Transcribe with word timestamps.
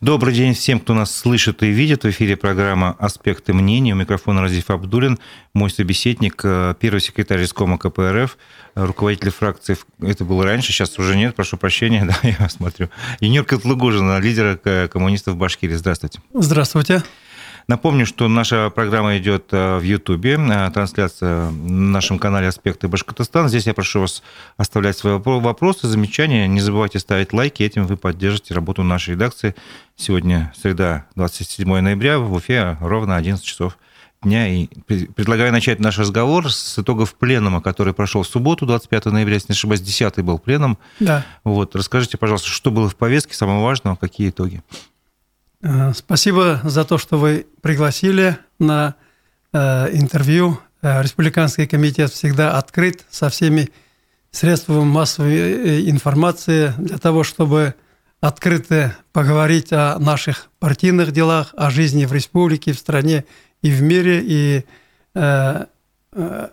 Добрый 0.00 0.32
день 0.32 0.54
всем, 0.54 0.78
кто 0.78 0.94
нас 0.94 1.12
слышит 1.12 1.64
и 1.64 1.70
видит. 1.70 2.04
В 2.04 2.10
эфире 2.10 2.36
программа 2.36 2.94
«Аспекты 3.00 3.52
мнений». 3.52 3.92
У 3.92 3.96
микрофона 3.96 4.42
Разиф 4.42 4.70
Абдулин, 4.70 5.18
мой 5.54 5.70
собеседник, 5.70 6.40
э, 6.44 6.76
первый 6.78 7.00
секретарь 7.00 7.42
Искома 7.42 7.78
КПРФ, 7.78 8.38
э, 8.76 8.84
руководитель 8.84 9.32
фракции, 9.32 9.76
это 10.00 10.24
было 10.24 10.44
раньше, 10.44 10.70
сейчас 10.70 10.96
уже 11.00 11.16
нет, 11.16 11.34
прошу 11.34 11.56
прощения, 11.56 12.04
да, 12.22 12.28
я 12.28 12.48
смотрю. 12.48 12.90
Юнир 13.18 13.42
Котлыгужина, 13.42 14.20
лидер 14.20 14.60
э, 14.62 14.86
коммунистов 14.86 15.36
Башкирии. 15.36 15.74
Здравствуйте. 15.74 16.20
Здравствуйте. 16.32 17.02
Напомню, 17.68 18.06
что 18.06 18.28
наша 18.28 18.70
программа 18.70 19.18
идет 19.18 19.48
э, 19.52 19.76
в 19.76 19.82
Ютубе, 19.82 20.38
э, 20.38 20.70
трансляция 20.70 21.50
на 21.50 21.90
нашем 21.90 22.18
канале 22.18 22.48
«Аспекты 22.48 22.88
Башкортостана». 22.88 23.50
Здесь 23.50 23.66
я 23.66 23.74
прошу 23.74 24.00
вас 24.00 24.22
оставлять 24.56 24.96
свои 24.96 25.18
вопросы, 25.18 25.86
замечания. 25.86 26.48
Не 26.48 26.60
забывайте 26.60 26.98
ставить 26.98 27.34
лайки, 27.34 27.62
этим 27.62 27.86
вы 27.86 27.98
поддержите 27.98 28.54
работу 28.54 28.82
нашей 28.84 29.10
редакции. 29.10 29.54
Сегодня 29.96 30.50
среда, 30.56 31.04
27 31.14 31.68
ноября, 31.80 32.18
в 32.18 32.32
Уфе 32.32 32.78
ровно 32.80 33.16
11 33.16 33.44
часов 33.44 33.76
дня. 34.22 34.48
И 34.48 34.68
предлагаю 34.86 35.52
начать 35.52 35.78
наш 35.78 35.98
разговор 35.98 36.50
с 36.50 36.78
итогов 36.78 37.16
пленума, 37.16 37.60
который 37.60 37.92
прошел 37.92 38.22
в 38.22 38.26
субботу, 38.26 38.64
25 38.64 39.04
ноября, 39.06 39.34
если 39.34 39.52
не 39.52 39.56
ошибаюсь, 39.56 39.82
10 39.82 40.20
был 40.20 40.38
пленум. 40.38 40.78
Да. 41.00 41.26
Вот, 41.44 41.76
расскажите, 41.76 42.16
пожалуйста, 42.16 42.48
что 42.48 42.70
было 42.70 42.88
в 42.88 42.96
повестке, 42.96 43.34
самого 43.34 43.62
важного, 43.62 43.96
какие 43.96 44.30
итоги? 44.30 44.62
Э, 45.60 45.92
спасибо 45.94 46.60
за 46.64 46.84
то, 46.84 46.98
что 46.98 47.18
вы 47.18 47.46
пригласили 47.62 48.38
на 48.58 48.94
э, 49.52 49.96
интервью. 49.96 50.60
Э, 50.82 51.02
Республиканский 51.02 51.66
комитет 51.66 52.12
всегда 52.12 52.58
открыт 52.58 53.04
со 53.10 53.28
всеми 53.28 53.70
средствами 54.30 54.84
массовой 54.84 55.90
информации 55.90 56.72
для 56.78 56.98
того, 56.98 57.24
чтобы 57.24 57.74
открыто 58.20 58.96
поговорить 59.12 59.72
о 59.72 59.98
наших 59.98 60.48
партийных 60.58 61.12
делах, 61.12 61.54
о 61.56 61.70
жизни 61.70 62.04
в 62.04 62.12
республике, 62.12 62.72
в 62.72 62.78
стране 62.78 63.24
и 63.62 63.70
в 63.70 63.82
мире. 63.82 64.22
И 64.22 64.64
э, 65.14 65.66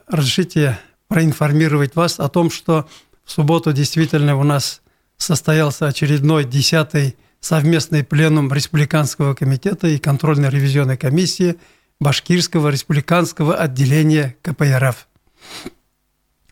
разрешите 0.07 0.79
проинформировать 1.07 1.95
вас 1.95 2.19
о 2.19 2.27
том, 2.27 2.49
что 2.49 2.87
в 3.23 3.31
субботу 3.31 3.71
действительно 3.71 4.35
у 4.35 4.43
нас 4.43 4.81
состоялся 5.17 5.87
очередной 5.87 6.43
десятый 6.43 7.15
совместный 7.45 8.03
пленум 8.03 8.51
Республиканского 8.51 9.35
комитета 9.35 9.87
и 9.87 9.99
контрольно-ревизионной 9.99 10.97
комиссии 10.97 11.57
Башкирского 11.99 12.69
республиканского 12.69 13.55
отделения 13.55 14.35
КПРФ. 14.41 15.07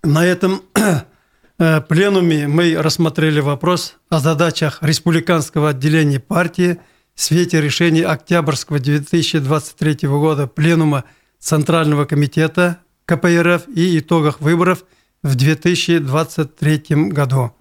На 0.04 0.24
этом 0.24 0.62
э, 1.58 1.82
пленуме 1.82 2.48
мы 2.48 2.76
рассмотрели 2.76 3.40
вопрос 3.40 3.96
о 4.10 4.20
задачах 4.20 4.84
Республиканского 4.84 5.70
отделения 5.70 6.20
партии 6.20 6.78
в 7.16 7.22
свете 7.24 7.60
решения 7.60 8.06
Октябрьского 8.06 8.78
2023 8.78 10.08
года 10.08 10.46
Пленума 10.46 11.06
Центрального 11.40 12.06
комитета 12.06 12.78
КПРФ 13.06 13.68
и 13.76 13.98
итогах 13.98 14.42
выборов 14.42 14.86
в 15.24 15.34
2023 15.34 17.10
году. 17.10 17.52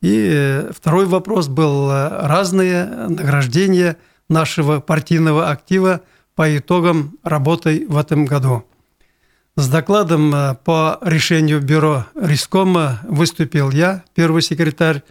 И 0.00 0.30
э, 0.32 0.70
второй 0.74 1.06
вопрос 1.06 1.48
был 1.48 1.90
э, 1.90 2.26
разные 2.26 2.84
награждения 2.84 3.96
нашего 4.28 4.80
партийного 4.80 5.50
актива 5.50 6.02
по 6.36 6.56
итогам 6.56 7.18
работы 7.24 7.84
в 7.88 7.96
этом 7.96 8.24
году. 8.24 8.64
С 9.56 9.68
докладом 9.68 10.32
э, 10.32 10.54
по 10.64 10.98
решению 11.02 11.60
бюро 11.60 12.06
Рискома 12.14 13.00
выступил 13.08 13.70
я, 13.70 14.04
первый 14.14 14.42
секретарь, 14.42 15.02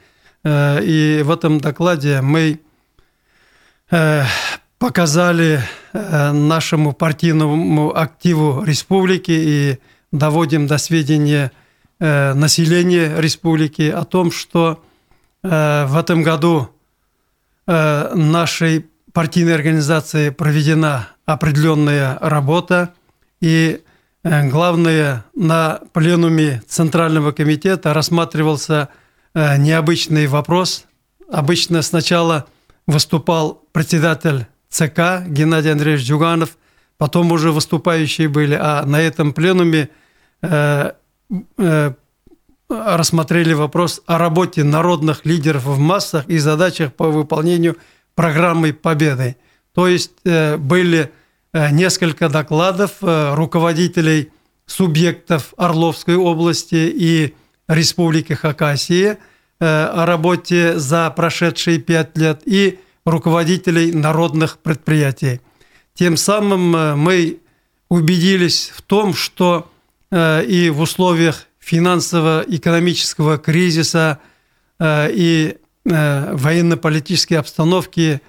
и 0.45 1.23
в 1.25 1.31
этом 1.31 1.59
докладе 1.59 2.21
мы 2.21 2.61
показали 4.77 5.61
нашему 5.91 6.93
партийному 6.93 7.97
активу 7.97 8.63
республики 8.63 9.31
и 9.31 9.79
доводим 10.13 10.67
до 10.67 10.77
сведения 10.77 11.51
Э, 11.99 12.33
населения 12.33 13.19
республики 13.19 13.89
о 13.89 14.03
том, 14.03 14.31
что 14.31 14.83
э, 15.41 15.85
в 15.87 15.97
этом 15.97 16.21
году 16.21 16.69
э, 17.65 18.13
нашей 18.13 18.85
партийной 19.13 19.55
организации 19.55 20.29
проведена 20.29 21.07
определенная 21.25 22.19
работа, 22.21 22.93
и 23.41 23.81
главное, 24.23 25.25
на 25.35 25.79
пленуме 25.91 26.61
Центрального 26.67 27.31
комитета 27.31 27.93
рассматривался 27.93 28.89
необычный 29.33 30.27
вопрос. 30.27 30.85
Обычно 31.31 31.81
сначала 31.81 32.45
выступал 32.85 33.63
председатель 33.71 34.45
ЦК 34.69 35.23
Геннадий 35.25 35.71
Андреевич 35.71 36.07
Дюганов, 36.07 36.57
потом 36.97 37.31
уже 37.31 37.51
выступающие 37.51 38.27
были, 38.27 38.57
а 38.59 38.85
на 38.85 39.01
этом 39.01 39.33
пленуме 39.33 39.89
Э, 40.41 40.91
рассмотрели 42.69 43.53
вопрос 43.53 44.01
о 44.05 44.17
работе 44.17 44.63
народных 44.63 45.25
лидеров 45.25 45.65
в 45.65 45.79
массах 45.79 46.27
и 46.27 46.37
задачах 46.37 46.93
по 46.93 47.09
выполнению 47.09 47.77
программы 48.15 48.73
Победы. 48.73 49.37
То 49.73 49.87
есть 49.87 50.11
э, 50.25 50.57
были 50.57 51.11
э, 51.53 51.71
несколько 51.71 52.29
докладов 52.29 52.91
руководителей 53.01 54.31
субъектов 54.65 55.53
Орловской 55.55 56.15
области 56.15 56.75
и 56.75 57.35
Республики 57.67 58.33
Хакасия 58.33 59.17
о 59.59 60.05
работе 60.05 60.77
за 60.77 61.09
прошедшие 61.09 61.79
пять 61.79 62.17
лет 62.17 62.41
и 62.45 62.79
руководителей 63.05 63.91
народных 63.91 64.59
предприятий. 64.59 65.41
Тем 65.95 66.15
самым 66.15 66.99
мы 66.99 67.39
убедились 67.89 68.71
в 68.75 68.81
том, 68.83 69.13
что 69.15 69.67
Э, 69.67 69.76
и 70.11 70.71
в 70.73 70.79
условиях 70.79 71.47
финансово-экономического 71.59 73.37
кризиса 73.37 74.19
э, 74.79 75.09
и 75.11 75.57
э, 75.83 76.33
военно-политической 76.33 77.33
обстановки 77.33 78.21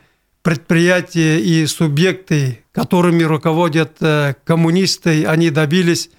предприятия 0.42 1.38
и 1.38 1.64
субъекты, 1.66 2.64
которыми 2.72 3.22
руководят 3.22 3.98
коммунисты, 4.44 5.26
они 5.26 5.50
добились 5.50 6.10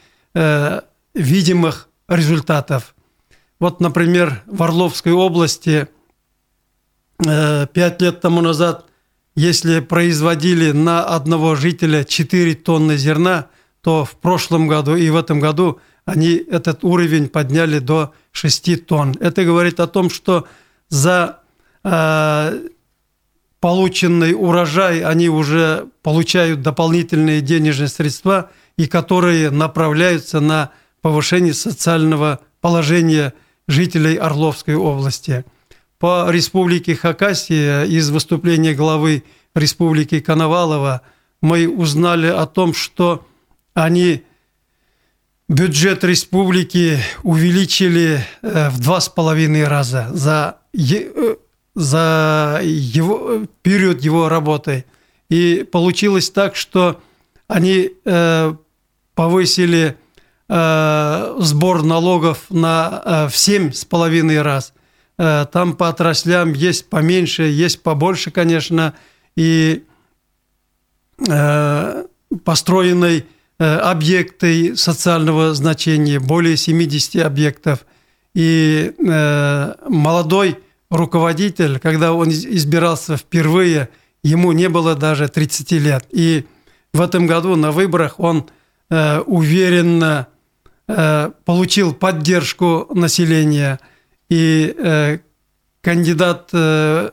видимых 1.16 1.90
результатов. 2.08 2.96
Вот, 3.60 3.80
например, 3.80 4.44
в 4.46 4.62
Орловской 4.62 5.14
области 5.14 5.88
пять 7.18 8.02
лет 8.02 8.22
тому 8.22 8.42
назад, 8.42 8.86
если 9.36 9.80
производили 9.80 10.74
на 10.74 11.04
одного 11.04 11.56
жителя 11.56 12.04
4 12.04 12.54
тонны 12.56 12.98
зерна– 12.98 13.48
то 13.82 14.06
в 14.06 14.16
прошлом 14.18 14.68
году 14.68 14.96
и 14.96 15.10
в 15.10 15.16
этом 15.16 15.40
году 15.40 15.80
они 16.06 16.36
этот 16.36 16.84
уровень 16.84 17.30
подняли 17.30 17.80
до 17.80 18.14
6 18.32 18.86
тонн. 18.86 19.16
Это 19.20 19.46
говорит 19.46 19.80
о 19.80 19.88
том, 19.88 20.10
что 20.10 20.48
за 20.90 21.40
э, 21.84 22.68
полученный 23.60 24.34
урожай 24.34 25.02
они 25.02 25.30
уже 25.30 25.88
получают 26.02 26.62
дополнительные 26.62 27.42
денежные 27.42 27.90
средства, 27.90 28.50
и 28.78 28.88
которые 28.88 29.50
направляются 29.50 30.40
на 30.40 30.72
повышение 31.02 31.54
социального 31.54 32.40
положения 32.62 33.34
жителей 33.68 34.16
Орловской 34.16 34.76
области. 34.76 35.46
По 36.00 36.28
республике 36.30 36.96
Хакасия 36.96 37.84
из 37.84 38.10
выступления 38.10 38.74
главы 38.74 39.24
республики 39.54 40.22
Коновалова 40.22 41.02
мы 41.42 41.68
узнали 41.68 42.28
о 42.28 42.46
том, 42.46 42.74
что 42.74 43.28
они 43.74 44.24
бюджет 45.48 46.04
республики 46.04 47.00
увеличили 47.24 48.24
э, 48.42 48.70
в 48.70 48.80
два 48.80 49.02
с 49.02 49.10
половиной 49.10 49.68
раза 49.68 50.08
за, 50.12 50.60
э, 50.74 51.36
за 51.76 52.62
его, 52.64 53.46
период 53.62 54.02
его 54.02 54.30
работы. 54.30 54.86
И 55.30 55.68
получилось 55.70 56.30
так, 56.30 56.56
что 56.56 57.02
они 57.48 57.92
э, 58.06 58.54
повысили 59.16 59.98
сбор 60.52 61.84
налогов 61.84 62.46
на 62.50 63.28
в 63.30 63.38
семь 63.38 63.72
с 63.72 63.86
половиной 63.86 64.42
раз. 64.42 64.74
Там 65.16 65.76
по 65.78 65.90
отраслям 65.90 66.54
есть 66.54 66.90
поменьше, 66.90 67.44
есть 67.44 67.84
побольше, 67.84 68.32
конечно, 68.32 68.96
и 69.36 69.84
построенной 72.44 73.20
Э, 73.20 73.26
объекты 73.66 74.76
социального 74.78 75.54
значения, 75.54 76.20
более 76.20 76.56
70 76.56 77.18
объектов. 77.24 77.86
И 78.34 78.94
э, 78.98 79.74
молодой 79.90 80.60
руководитель, 80.90 81.78
когда 81.80 82.14
он 82.14 82.30
избирался 82.30 83.18
впервые, 83.18 83.90
ему 84.24 84.54
не 84.54 84.70
было 84.70 84.96
даже 84.96 85.28
30 85.28 85.72
лет. 85.74 86.06
И 86.12 86.46
в 86.94 87.02
этом 87.02 87.28
году 87.28 87.56
на 87.58 87.72
выборах 87.72 88.20
он 88.20 88.50
э, 88.90 89.20
уверенно 89.20 90.28
получил 91.46 91.94
поддержку 91.94 92.88
населения. 92.96 93.80
И 94.28 95.20
кандидат 95.82 96.52
на 96.52 97.12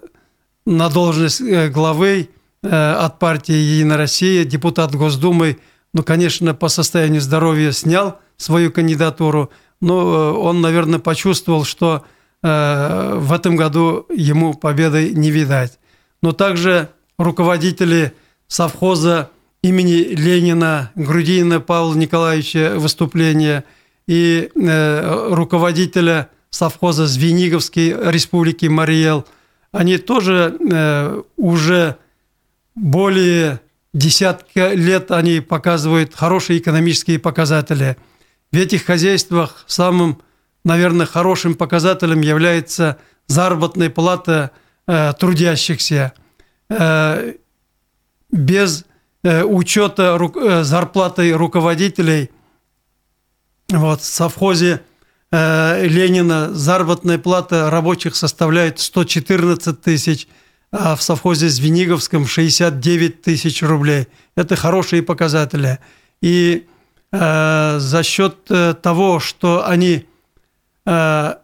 должность 0.64 1.42
главы 1.42 2.30
от 2.62 3.18
партии 3.18 3.52
«Единая 3.52 3.98
Россия», 3.98 4.46
депутат 4.46 4.94
Госдумы, 4.94 5.58
ну, 5.96 6.02
конечно, 6.02 6.52
по 6.54 6.68
состоянию 6.68 7.22
здоровья 7.22 7.72
снял 7.72 8.20
свою 8.36 8.70
кандидатуру, 8.70 9.50
но 9.80 10.38
он, 10.38 10.60
наверное, 10.60 10.98
почувствовал, 10.98 11.64
что 11.64 12.04
в 12.42 13.32
этом 13.32 13.56
году 13.56 14.04
ему 14.14 14.52
победы 14.52 15.14
не 15.14 15.30
видать. 15.30 15.78
Но 16.20 16.32
также 16.32 16.90
руководители 17.18 18.12
совхоза 18.46 19.30
имени 19.62 20.02
Ленина, 20.14 20.92
Грудинина 20.96 21.60
Павла 21.60 21.94
Николаевича 21.94 22.74
выступление 22.76 23.64
и 24.06 24.50
э, 24.54 25.28
руководителя 25.30 26.28
совхоза 26.50 27.06
Звениговской 27.06 27.96
республики 28.12 28.66
Мариэл, 28.66 29.24
они 29.72 29.96
тоже 29.96 30.58
э, 30.60 31.22
уже 31.38 31.96
более 32.74 33.60
десятка 33.98 34.72
лет 34.72 35.10
они 35.10 35.40
показывают 35.40 36.14
хорошие 36.14 36.58
экономические 36.58 37.18
показатели. 37.18 37.96
В 38.52 38.56
этих 38.56 38.84
хозяйствах 38.84 39.64
самым, 39.66 40.22
наверное, 40.64 41.06
хорошим 41.06 41.54
показателем 41.54 42.20
является 42.20 42.98
заработная 43.26 43.90
плата 43.90 44.50
э, 44.86 45.12
трудящихся. 45.18 46.12
Э, 46.68 47.34
без 48.30 48.84
Э, 49.26 49.42
учета 49.42 50.16
э, 50.20 50.62
зарплаты 50.62 51.32
руководителей. 51.32 52.30
Вот, 53.68 54.00
в 54.00 54.04
совхозе 54.04 54.82
э, 55.32 55.84
Ленина 55.84 56.54
заработная 56.54 57.18
плата 57.18 57.68
рабочих 57.68 58.14
составляет 58.14 58.78
114 58.78 59.80
тысяч, 59.80 60.28
а 60.78 60.96
в 60.96 61.02
совхозе 61.02 61.48
Звениговском 61.48 62.26
69 62.26 63.22
тысяч 63.22 63.62
рублей. 63.62 64.08
Это 64.36 64.56
хорошие 64.56 65.02
показатели. 65.02 65.78
И 66.20 66.66
э, 67.12 67.76
за 67.78 68.02
счет 68.02 68.36
того, 68.82 69.20
что 69.20 69.66
они 69.66 70.06
э, 70.84 71.34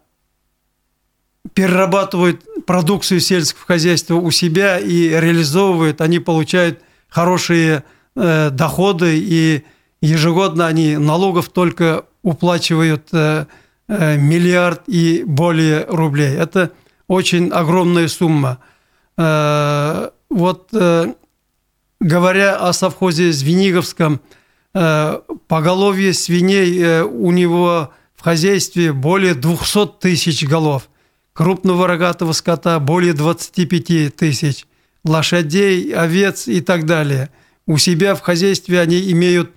перерабатывают 1.53 2.65
продукцию 2.65 3.19
сельского 3.19 3.65
хозяйства 3.65 4.15
у 4.15 4.31
себя 4.31 4.79
и 4.79 5.09
реализовывают, 5.09 6.01
они 6.01 6.19
получают 6.19 6.79
хорошие 7.09 7.83
э, 8.15 8.49
доходы, 8.49 9.17
и 9.19 9.63
ежегодно 10.01 10.67
они 10.67 10.97
налогов 10.97 11.49
только 11.49 12.05
уплачивают 12.23 13.09
э, 13.11 13.45
э, 13.87 14.17
миллиард 14.17 14.83
и 14.87 15.23
более 15.25 15.85
рублей. 15.85 16.33
Это 16.35 16.71
очень 17.07 17.49
огромная 17.49 18.07
сумма. 18.07 18.59
Э, 19.17 20.09
вот 20.29 20.69
э, 20.73 21.13
говоря 21.99 22.57
о 22.57 22.73
совхозе 22.73 23.31
Звениговском, 23.31 24.21
э, 24.73 25.19
поголовье 25.47 26.13
свиней 26.13 27.01
у 27.01 27.31
него 27.31 27.91
в 28.15 28.21
хозяйстве 28.21 28.93
более 28.93 29.35
200 29.35 29.99
тысяч 29.99 30.45
голов, 30.45 30.89
крупного 31.33 31.87
рогатого 31.87 32.31
скота 32.33 32.79
более 32.79 33.13
25 33.13 34.15
тысяч– 34.15 34.65
лошадей, 35.03 35.93
овец 35.93 36.47
и 36.47 36.61
так 36.61 36.85
далее. 36.85 37.29
У 37.67 37.77
себя 37.77 38.15
в 38.15 38.21
хозяйстве 38.21 38.79
они 38.79 39.11
имеют 39.11 39.51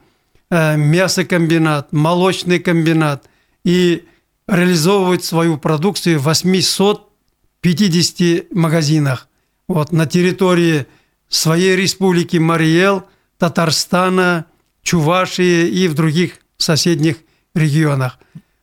мясокомбинат, 0.50 1.92
молочный 1.92 2.58
комбинат 2.58 3.30
и 3.64 4.04
реализовывают 4.48 5.22
свою 5.24 5.56
продукцию 5.56 6.18
в 6.18 6.24
850 6.24 8.52
магазинах. 8.52 9.28
Вот, 9.68 9.92
на 9.92 10.06
территории 10.06 10.86
своей 11.28 11.76
республики 11.76 12.36
Мариэл, 12.36 13.04
Татарстана, 13.38 14.46
Чувашии 14.82 15.68
и 15.68 15.88
в 15.88 15.94
других 15.94 16.38
соседних 16.56 17.16
регионах. 17.54 18.18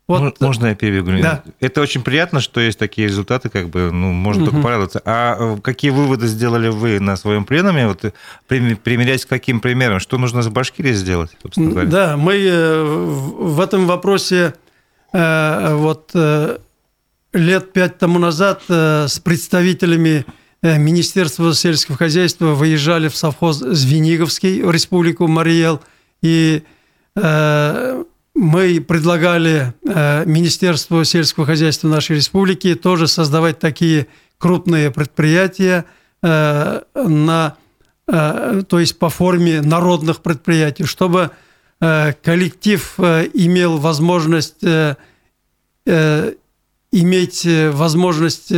Вот, 0.05 0.41
Можно 0.41 0.67
я 0.67 0.75
перебегу? 0.75 1.11
Да. 1.21 1.44
Это 1.61 1.81
очень 1.81 2.03
приятно, 2.03 2.41
что 2.41 2.59
есть 2.59 2.77
такие 2.77 3.07
результаты, 3.07 3.50
как 3.50 3.69
бы, 3.69 3.89
ну, 3.91 4.11
можно 4.11 4.44
угу. 4.44 4.51
только 4.51 4.63
порадоваться. 4.63 5.01
А 5.05 5.38
э, 5.39 5.61
какие 5.61 5.91
выводы 5.91 6.27
сделали 6.27 6.67
вы 6.67 7.00
на 7.00 7.15
своем 7.15 7.45
пленуме? 7.45 7.88
Вот, 7.88 8.03
э, 8.03 8.11
примеряясь 8.47 9.25
к 9.25 9.29
каким 9.29 9.61
примерам? 9.61 9.99
Что 9.99 10.17
нужно 10.17 10.41
с 10.41 10.49
Башкирией 10.49 10.95
сделать, 10.95 11.31
Да, 11.56 12.17
мы 12.17 12.35
э, 12.35 12.83
в 12.83 13.59
этом 13.59 13.88
вопросе 13.88 14.53
вот 15.13 16.15
лет 17.33 17.71
пять 17.71 17.99
тому 17.99 18.17
назад 18.17 18.63
с 18.67 19.19
представителями 19.19 20.25
Министерства 20.63 21.54
сельского 21.54 21.98
хозяйства 21.98 22.54
выезжали 22.54 23.10
в 23.10 23.15
совхоз 23.15 23.57
Звениговский 23.57 24.63
в 24.63 24.71
Республику 24.71 25.27
Мариэл, 25.27 25.81
и 26.21 26.63
мы 28.36 28.81
предлагали 28.81 29.74
э, 29.88 30.25
Министерству 30.25 31.04
сельского 31.04 31.45
хозяйства 31.45 31.88
нашей 31.88 32.15
республики 32.15 32.74
тоже 32.75 33.07
создавать 33.07 33.60
такие 33.60 34.07
крупные 34.39 34.89
предприятия 34.89 35.86
э, 36.24 36.81
на, 36.95 37.56
э, 38.07 38.63
то 38.68 38.80
есть 38.80 38.98
по 38.98 39.09
форме 39.09 39.62
народных 39.62 40.21
предприятий, 40.21 40.86
чтобы 40.86 41.31
коллектив 41.80 42.98
имел 42.98 43.77
возможность 43.77 44.63
иметь 45.83 47.48
возможность 47.74 48.54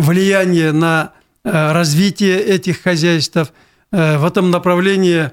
влияния 0.00 0.72
на 0.72 1.12
развитие 1.44 2.40
этих 2.40 2.82
хозяйств. 2.82 3.52
В 3.90 4.24
этом 4.24 4.50
направлении 4.50 5.30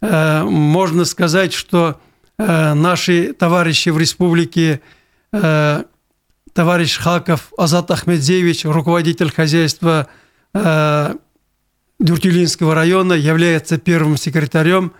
Э, 0.00 0.44
можно 0.44 1.04
сказать, 1.04 1.52
что 1.52 2.00
э, 2.38 2.74
наши 2.74 3.32
товарищи 3.32 3.88
в 3.88 3.98
республике, 3.98 4.80
э, 5.32 5.82
товарищ 6.52 6.98
Хаков 6.98 7.52
Азат 7.56 7.90
Ахмедзевич, 7.90 8.64
руководитель 8.64 9.30
хозяйства 9.30 10.08
Дюртюлинского 12.00 12.74
района, 12.74 13.12
является 13.12 13.76
первым 13.78 14.16
секретарем, 14.16 14.92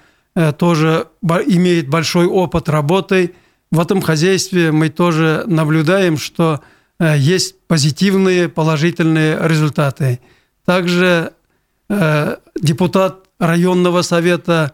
тоже 0.59 1.09
имеет 1.47 1.88
большой 1.88 2.26
опыт 2.26 2.69
работы. 2.69 3.35
В 3.73 3.81
этом 3.81 4.03
хозяйстве 4.03 4.73
мы 4.73 4.91
тоже 4.91 5.44
наблюдаем, 5.47 6.19
что 6.19 6.61
есть 7.00 7.60
позитивные, 7.66 8.48
положительные 8.48 9.38
результаты. 9.40 10.20
Также 10.64 11.32
депутат 11.88 13.28
районного 13.38 14.02
совета 14.02 14.72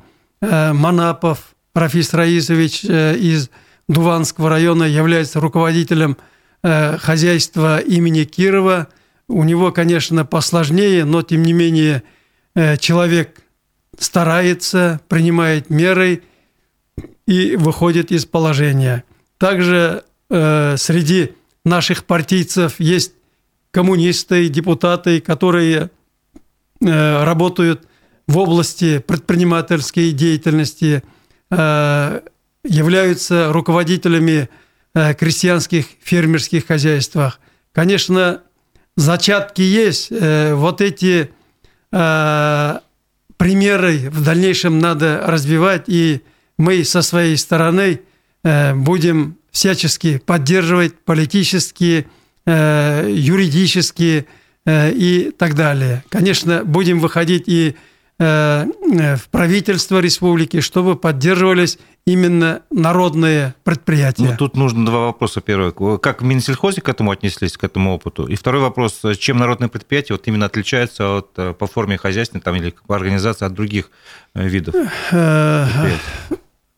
Э, 0.51 0.73
Манапов 0.73 1.55
Рафис 1.75 2.13
Раисович 2.13 2.85
э, 2.85 3.17
из 3.17 3.51
Дуванского 3.89 4.51
района 4.51 4.85
является 4.85 5.41
руководителем 5.41 6.17
э, 6.63 6.99
хозяйства 6.99 7.79
имени 7.79 8.25
Кирова. 8.25 8.89
У 9.29 9.43
него, 9.45 9.73
конечно, 9.73 10.25
посложнее, 10.25 11.05
но 11.05 11.23
тем 11.23 11.43
не 11.43 11.53
менее 11.53 12.03
человек 12.79 13.41
старается, 13.99 15.01
принимает 15.09 15.71
меры 15.71 16.23
и 17.27 17.57
выходит 17.57 18.13
из 18.13 18.27
положения. 18.27 19.03
Также 19.39 20.05
среди 20.29 21.33
наших 21.65 22.05
партийцев 22.05 22.79
есть 22.79 23.13
коммунисты, 23.71 24.49
депутаты, 24.49 25.21
которые 25.21 25.91
работают 26.81 27.87
в 28.27 28.39
области 28.39 28.99
предпринимательской 28.99 30.13
деятельности, 30.13 31.03
э, 31.51 32.21
являются 32.65 33.53
руководителями 33.53 34.49
э, 34.95 35.15
крестьянских 35.15 35.87
фермерских 36.03 36.67
хозяйств. 36.67 37.17
Конечно, 37.73 38.43
зачатки 38.97 39.63
есть. 39.63 40.09
Э, 40.11 40.55
вот 40.55 40.81
эти 40.81 41.31
примеры 43.37 44.11
в 44.11 44.25
дальнейшем 44.25 44.81
надо 44.81 45.23
развивать, 45.25 45.85
и 45.87 46.23
мы 46.59 46.83
со 46.83 47.03
своей 47.03 47.37
стороны 47.37 48.01
будем 48.43 49.39
всячески 49.55 50.19
поддерживать 50.19 50.99
политические, 50.99 52.07
юридические 52.47 54.27
и 54.69 55.33
так 55.39 55.55
далее. 55.55 56.05
Конечно, 56.11 56.63
будем 56.65 57.01
выходить 57.01 57.45
и 57.47 57.75
Э, 58.17 58.67
э, 58.93 59.17
в 59.17 59.29
правительство 59.29 59.99
республики, 59.99 60.61
чтобы 60.61 60.95
поддерживались 60.95 61.79
именно 62.07 62.63
народные 62.71 63.57
предприятия. 63.65 64.23
Ну, 64.23 64.37
тут 64.37 64.57
нужно 64.57 64.87
два 64.87 65.07
вопроса. 65.07 65.41
Первый, 65.41 65.73
как 65.99 66.23
в 66.23 66.25
Минсельхозе 66.25 66.81
к 66.81 66.89
этому 66.89 67.11
отнеслись, 67.11 67.57
к 67.57 67.65
этому 67.65 67.93
опыту? 67.93 68.27
И 68.29 68.37
второй 68.37 68.61
вопрос, 68.61 69.03
чем 69.19 69.39
народные 69.39 69.69
предприятия 69.69 70.15
вот 70.15 70.29
именно 70.29 70.47
отличаются 70.47 71.19
от, 71.19 71.31
э, 71.39 71.55
по 71.55 71.67
форме 71.67 71.99
хозяйства 71.99 72.41
там, 72.41 72.55
или 72.55 72.73
организации 72.87 73.47
от 73.47 73.53
других 73.53 73.91
видов 74.35 74.77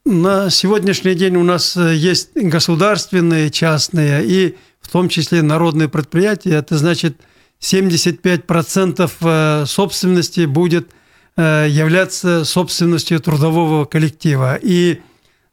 На 0.08 0.50
сегодняшний 0.50 1.16
день 1.16 1.34
у 1.34 1.42
нас 1.42 1.74
есть 1.74 2.30
государственные, 2.36 3.50
частные 3.50 4.24
и 4.24 4.54
в 4.80 4.88
том 4.88 5.08
числе 5.08 5.42
народные 5.42 5.88
предприятия. 5.88 6.52
Это 6.52 6.78
значит, 6.78 7.16
75% 7.60 9.66
собственности 9.66 10.46
будет 10.46 10.92
являться 11.36 12.44
собственностью 12.44 13.18
трудового 13.18 13.84
коллектива. 13.84 14.56
И 14.62 15.00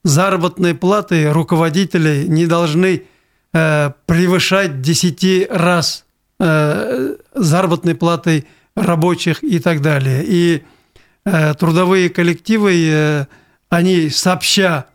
заработные 0.04 0.76
платы 0.76 1.32
руководителей 1.32 2.28
не 2.28 2.46
должны 2.46 3.06
превышать 3.52 4.82
10 4.82 5.48
раз 5.50 6.06
заработной 6.38 7.96
платы 7.96 8.46
рабочих 8.76 9.44
и 9.44 9.58
так 9.58 9.82
далее. 9.82 10.24
И 10.28 10.62
трудовые 11.58 12.12
коллективы, 12.12 13.26
они 13.76 14.10
сообща 14.10 14.86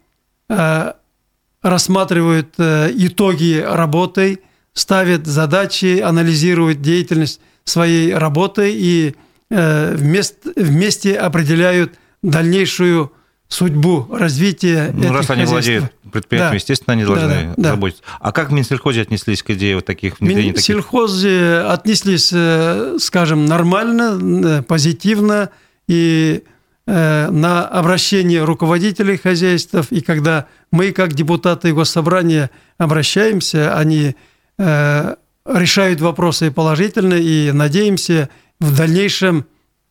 рассматривают 1.61 2.55
итоги 2.59 3.61
работы, 3.67 4.41
ставят 4.73 5.27
задачи, 5.27 6.01
анализируют 6.01 6.81
деятельность 6.81 7.41
своей 7.65 8.15
работы 8.15 8.73
и 8.75 9.15
вместе, 9.51 10.37
вместе 10.57 11.17
определяют 11.17 11.95
дальнейшую 12.23 13.13
судьбу 13.49 14.07
развития 14.11 14.91
Ну, 14.93 15.13
раз 15.13 15.31
они 15.31 15.45
владеют 15.45 15.93
предприятием, 16.13 16.51
да. 16.51 16.55
естественно, 16.57 16.93
они 16.93 17.05
должны 17.05 17.55
да, 17.57 17.71
заботиться. 17.71 18.03
А 18.21 18.33
как 18.33 18.51
в 18.51 18.53
Минсельхозе 18.53 19.03
отнеслись 19.03 19.43
к 19.43 19.51
идее 19.51 19.77
вот 19.77 19.87
таких 19.87 20.21
внедрений? 20.21 20.51
Минсельхозе 20.51 21.61
таких... 21.63 21.73
отнеслись, 21.73 22.31
э, 22.33 22.97
скажем, 23.01 23.47
нормально, 23.47 24.59
э, 24.59 24.63
позитивно, 24.63 25.51
и 25.87 26.43
э, 26.45 26.49
на 26.89 27.67
обращение 27.69 28.45
руководителей 28.45 29.19
хозяйств, 29.19 29.75
и 29.91 30.01
когда 30.01 30.47
мы, 30.71 30.93
как 30.93 31.13
депутаты 31.13 31.75
Госсобрания, 31.75 32.51
обращаемся, 32.79 33.77
они 33.77 34.17
решают 34.57 36.01
вопросы 36.01 36.51
положительно, 36.51 37.15
и 37.15 37.53
надеемся 37.53 38.31
в 38.59 38.75
дальнейшем 38.75 39.45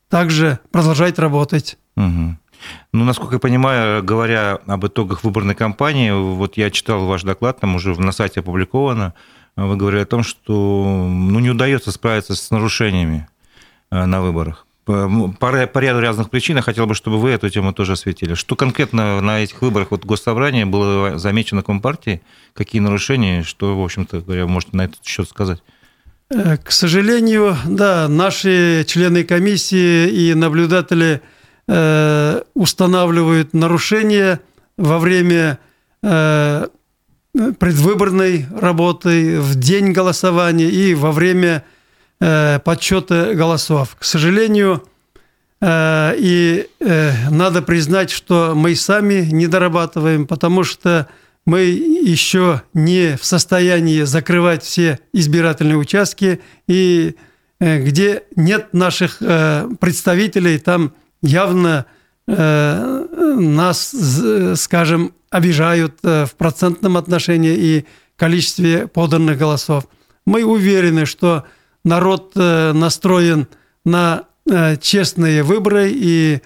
также 0.09 0.59
продолжать 0.71 1.19
работать. 1.19 1.77
Угу. 1.95 2.37
Ну, 2.93 3.03
насколько 3.03 3.35
я 3.35 3.39
понимаю, 3.39 4.03
говоря 4.03 4.59
об 4.65 4.85
итогах 4.85 5.23
выборной 5.23 5.55
кампании, 5.55 6.11
вот 6.11 6.57
я 6.57 6.71
читал 6.71 7.05
ваш 7.05 7.23
доклад, 7.23 7.59
там 7.59 7.75
уже 7.75 7.99
на 7.99 8.11
сайте 8.11 8.39
опубликовано, 8.39 9.13
вы 9.55 9.75
говорили 9.75 10.01
о 10.01 10.05
том, 10.05 10.23
что 10.23 11.07
ну, 11.09 11.39
не 11.39 11.49
удается 11.49 11.91
справиться 11.91 12.35
с 12.35 12.51
нарушениями 12.51 13.27
э, 13.91 14.05
на 14.05 14.21
выборах. 14.21 14.66
По, 14.87 15.67
по 15.71 15.79
ряду 15.79 16.01
разных 16.01 16.31
причин 16.31 16.55
я 16.55 16.63
хотел 16.63 16.87
бы, 16.87 16.95
чтобы 16.95 17.19
вы 17.19 17.29
эту 17.29 17.49
тему 17.49 17.73
тоже 17.73 17.91
осветили. 17.93 18.33
Что 18.33 18.55
конкретно 18.55 19.21
на 19.21 19.41
этих 19.41 19.61
выборах 19.61 19.91
вот 19.91 20.03
Госсобрания 20.03 20.65
было 20.65 21.19
замечено 21.19 21.61
Компартией? 21.61 22.21
Какие 22.53 22.81
нарушения? 22.81 23.43
Что, 23.43 23.79
в 23.79 23.83
общем-то 23.83 24.21
говоря, 24.21 24.47
можете 24.47 24.75
на 24.75 24.85
этот 24.85 25.05
счет 25.05 25.29
сказать? 25.29 25.61
Э, 26.31 26.57
к 26.57 26.71
сожалению, 26.71 27.55
да, 27.65 28.07
наши 28.07 28.83
члены 28.87 29.23
комиссии 29.23 30.09
и 30.09 30.33
наблюдатели– 30.33 31.21
Э, 31.69 32.43
устанавливают 32.53 33.53
нарушения 33.53 34.39
во 34.77 34.99
время 34.99 35.59
э, 36.01 36.67
предвыборной 37.33 38.45
работы, 38.57 39.41
в 39.41 39.55
день 39.55 39.91
голосования 39.91 40.69
и 40.69 40.95
во 40.95 41.11
время 41.11 41.65
подсчета 42.19 43.33
голосов. 43.33 43.95
К 43.99 44.03
сожалению, 44.03 44.83
и 45.63 46.67
надо 47.29 47.61
признать, 47.61 48.11
что 48.11 48.53
мы 48.55 48.75
сами 48.75 49.27
не 49.31 49.47
дорабатываем, 49.47 50.27
потому 50.27 50.63
что 50.63 51.07
мы 51.45 51.61
еще 51.61 52.61
не 52.73 53.17
в 53.17 53.25
состоянии 53.25 54.01
закрывать 54.01 54.63
все 54.63 54.99
избирательные 55.13 55.77
участки, 55.77 56.41
и 56.67 57.15
где 57.59 58.23
нет 58.35 58.73
наших 58.73 59.19
представителей, 59.79 60.59
там 60.59 60.93
явно 61.21 61.85
э, 62.27 63.05
нас, 63.39 63.95
скажем, 64.55 65.13
обижают 65.29 65.95
э, 66.03 66.25
в 66.25 66.35
процентном 66.35 66.97
отношении 66.97 67.55
и 67.55 67.85
количестве 68.15 68.87
поданных 68.87 69.37
голосов. 69.37 69.85
Мы 70.25 70.43
уверены, 70.43 71.05
что 71.05 71.45
народ 71.87 72.33
э, 72.35 72.73
настроен 72.73 73.47
на 73.85 74.25
честные 74.79 75.43
выборы, 75.43 75.91
и 75.93 76.39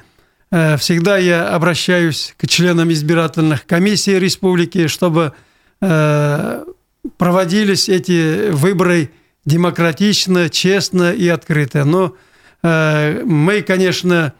всегда 0.49 1.19
я 1.19 1.49
обращаюсь 1.49 2.33
к 2.35 2.47
членам 2.47 2.91
избирательных 2.91 3.67
комиссий 3.67 4.17
республики, 4.17 4.87
чтобы 4.87 5.33
проводились 5.79 7.89
эти 7.89 8.49
выборы 8.49 9.11
демократично, 9.45 10.49
честно 10.49 11.11
и 11.11 11.27
открыто. 11.27 11.85
Но 11.85 12.15
мы, 12.63 13.61
конечно, 13.61 14.33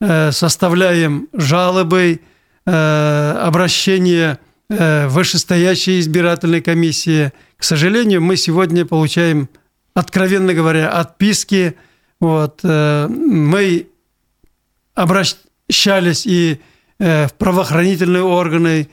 Э, 0.00 0.30
составляем 0.30 1.28
жалобы, 1.32 2.20
э, 2.64 3.32
обращения 3.42 4.38
э, 4.70 5.08
вышестоящей 5.08 5.98
избирательной 5.98 6.60
комиссии. 6.60 7.32
К 7.56 7.64
сожалению, 7.64 8.22
мы 8.22 8.36
сегодня 8.36 8.84
получаем, 8.84 9.48
откровенно 9.94 10.54
говоря, 10.54 10.90
отписки. 10.90 11.76
Вот. 12.20 12.60
Мы 12.62 13.86
обращались 14.94 16.26
и 16.26 16.60
в 16.98 17.30
правоохранительные 17.38 18.24
органы, 18.24 18.88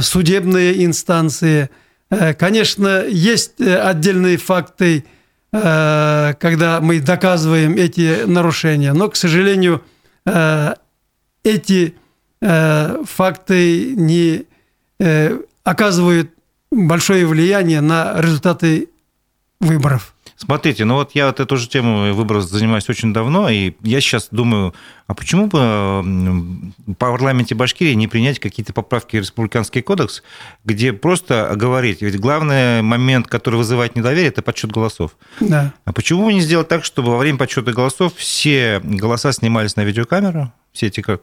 судебные 0.00 0.84
инстанции. 0.84 1.70
Конечно, 2.38 3.04
есть 3.06 3.60
отдельные 3.60 4.36
факты, 4.36 5.04
когда 5.50 6.80
мы 6.82 7.00
доказываем 7.00 7.76
эти 7.76 8.24
нарушения, 8.24 8.92
но, 8.92 9.08
к 9.08 9.16
сожалению, 9.16 9.82
Э, 10.26 10.74
эти 11.44 11.94
э, 12.40 13.04
факты 13.04 13.94
не 13.94 14.44
э, 14.98 15.38
оказывают 15.62 16.32
большое 16.72 17.24
влияние 17.24 17.80
на 17.80 18.20
результаты 18.20 18.88
выборов. 19.60 20.15
Смотрите, 20.36 20.84
ну 20.84 20.96
вот 20.96 21.12
я 21.14 21.28
вот 21.28 21.40
эту 21.40 21.56
же 21.56 21.66
тему 21.66 22.12
выборов 22.12 22.42
занимаюсь 22.42 22.88
очень 22.90 23.14
давно, 23.14 23.48
и 23.48 23.72
я 23.80 24.00
сейчас 24.02 24.28
думаю, 24.30 24.74
а 25.06 25.14
почему 25.14 25.46
бы 25.46 25.58
в 26.86 26.94
парламенте 26.94 27.54
Башкирии 27.54 27.94
не 27.94 28.06
принять 28.06 28.38
какие-то 28.38 28.74
поправки 28.74 29.16
в 29.16 29.20
Республиканский 29.20 29.80
кодекс, 29.80 30.22
где 30.64 30.92
просто 30.92 31.54
говорить, 31.56 32.02
ведь 32.02 32.20
главный 32.20 32.82
момент, 32.82 33.28
который 33.28 33.56
вызывает 33.56 33.96
недоверие, 33.96 34.28
это 34.28 34.42
подсчет 34.42 34.70
голосов. 34.70 35.16
Да. 35.40 35.72
А 35.86 35.92
почему 35.94 36.26
бы 36.26 36.34
не 36.34 36.40
сделать 36.40 36.68
так, 36.68 36.84
чтобы 36.84 37.12
во 37.12 37.18
время 37.18 37.38
подсчета 37.38 37.72
голосов 37.72 38.12
все 38.16 38.80
голоса 38.84 39.32
снимались 39.32 39.76
на 39.76 39.84
видеокамеру, 39.84 40.52
все 40.72 40.88
эти 40.88 41.00
как 41.00 41.22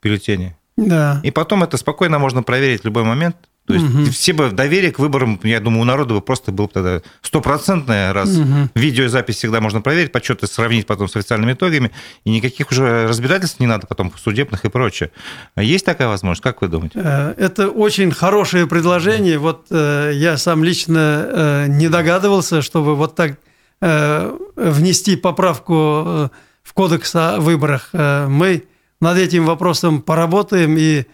бюллетени? 0.00 0.56
Да. 0.76 1.20
И 1.24 1.32
потом 1.32 1.64
это 1.64 1.76
спокойно 1.76 2.20
можно 2.20 2.44
проверить 2.44 2.82
в 2.82 2.84
любой 2.84 3.02
момент, 3.02 3.36
то 3.66 3.74
есть 3.74 3.86
угу. 3.86 4.04
все 4.06 4.32
бы 4.32 4.50
доверие 4.50 4.90
к 4.90 4.98
выборам, 4.98 5.38
я 5.44 5.60
думаю, 5.60 5.82
у 5.82 5.84
народа 5.84 6.14
бы 6.14 6.20
просто 6.20 6.50
было 6.50 6.66
бы 6.66 6.72
тогда 6.72 7.02
стопроцентное, 7.20 8.12
раз 8.12 8.36
угу. 8.36 8.68
видеозапись 8.74 9.36
всегда 9.36 9.60
можно 9.60 9.80
проверить, 9.80 10.10
подсчеты 10.10 10.48
сравнить 10.48 10.86
потом 10.86 11.08
с 11.08 11.14
официальными 11.14 11.52
итогами, 11.52 11.92
и 12.24 12.30
никаких 12.30 12.72
уже 12.72 13.06
разбирательств 13.06 13.60
не 13.60 13.66
надо 13.66 13.86
потом 13.86 14.12
судебных 14.16 14.64
и 14.64 14.68
прочее. 14.68 15.12
Есть 15.56 15.86
такая 15.86 16.08
возможность? 16.08 16.42
Как 16.42 16.60
вы 16.60 16.68
думаете? 16.68 17.00
Э, 17.02 17.34
это 17.36 17.68
очень 17.68 18.10
хорошее 18.10 18.66
предложение. 18.66 19.38
Вот 19.38 19.66
э, 19.70 20.10
я 20.14 20.36
сам 20.38 20.64
лично 20.64 21.24
э, 21.24 21.66
не 21.68 21.88
догадывался, 21.88 22.62
чтобы 22.62 22.96
вот 22.96 23.14
так 23.14 23.38
внести 23.80 25.16
поправку 25.16 26.30
в 26.62 26.72
кодекс 26.72 27.16
о 27.16 27.40
выборах. 27.40 27.88
Мы 27.92 28.62
над 29.00 29.18
этим 29.18 29.44
вопросом 29.44 30.02
поработаем 30.02 30.76
и 30.78 31.04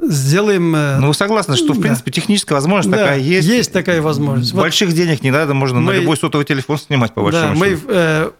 сделаем... 0.00 0.74
Э, 0.74 0.98
ну, 0.98 1.08
вы 1.08 1.14
согласны, 1.14 1.56
что, 1.56 1.72
в 1.72 1.80
принципе, 1.80 2.10
техническая 2.10 2.56
возможность 2.56 2.90
да, 2.90 2.98
такая 2.98 3.18
есть? 3.18 3.48
есть 3.48 3.72
такая 3.72 4.02
возможность. 4.02 4.54
Больших 4.54 4.88
вот 4.88 4.96
денег 4.96 5.22
не 5.22 5.30
надо, 5.30 5.54
можно 5.54 5.80
мы, 5.80 5.92
на 5.92 5.96
любой 5.98 6.16
сотовый 6.16 6.44
телефон 6.44 6.78
снимать, 6.78 7.14
по 7.14 7.22
большому 7.22 7.54
да, 7.54 7.66
счету. 7.66 7.80
Мы 7.86 7.94
э, 7.94 8.30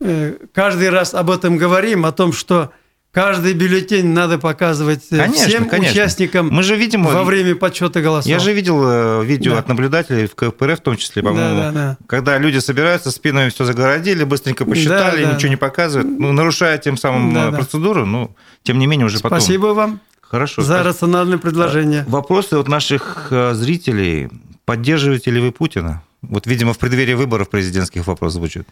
э, 0.00 0.34
каждый 0.52 0.90
раз 0.90 1.14
об 1.14 1.30
этом 1.30 1.56
говорим, 1.56 2.04
о 2.04 2.12
том, 2.12 2.32
что 2.32 2.72
каждый 3.12 3.52
бюллетень 3.52 4.08
надо 4.08 4.38
показывать 4.38 5.06
э, 5.10 5.18
конечно, 5.18 5.48
всем 5.48 5.68
конечно. 5.68 5.92
участникам 5.92 6.48
мы 6.50 6.62
же 6.62 6.76
видим, 6.76 7.04
во 7.04 7.24
время 7.24 7.54
подсчета 7.54 8.00
голосов. 8.00 8.28
Я 8.28 8.38
же 8.38 8.52
видел 8.52 8.82
э, 8.84 9.24
видео 9.24 9.52
да. 9.52 9.58
от 9.60 9.68
наблюдателей 9.68 10.26
в 10.26 10.34
КПРФ 10.34 10.78
в 10.78 10.82
том 10.82 10.96
числе, 10.96 11.22
по-моему, 11.22 11.56
да, 11.56 11.70
да, 11.70 11.72
да. 11.72 11.96
когда 12.06 12.38
люди 12.38 12.58
собираются, 12.58 13.10
спинами 13.10 13.50
все 13.50 13.64
загородили, 13.64 14.24
быстренько 14.24 14.64
посчитали, 14.64 15.22
да, 15.22 15.30
да, 15.30 15.34
ничего 15.34 15.48
да. 15.48 15.48
не 15.48 15.56
показывают, 15.56 16.18
ну, 16.18 16.32
нарушая 16.32 16.78
тем 16.78 16.96
самым 16.96 17.32
да, 17.32 17.50
процедуру, 17.50 18.06
но 18.06 18.34
тем 18.62 18.78
не 18.78 18.86
менее 18.86 19.06
уже 19.06 19.18
Спасибо 19.18 19.30
потом. 19.30 19.40
Спасибо 19.40 19.66
вам. 19.68 20.00
Хорошо. 20.32 20.62
За 20.62 20.82
рациональное 20.82 21.36
предложение. 21.36 22.06
Вопросы 22.08 22.54
от 22.54 22.66
наших 22.66 23.28
э, 23.30 23.52
зрителей. 23.52 24.30
Поддерживаете 24.64 25.30
ли 25.30 25.38
вы 25.38 25.52
Путина? 25.52 26.02
Вот, 26.22 26.46
видимо, 26.46 26.72
в 26.72 26.78
преддверии 26.78 27.12
выборов 27.12 27.50
президентских 27.50 28.06
вопрос 28.06 28.32
звучит. 28.32 28.66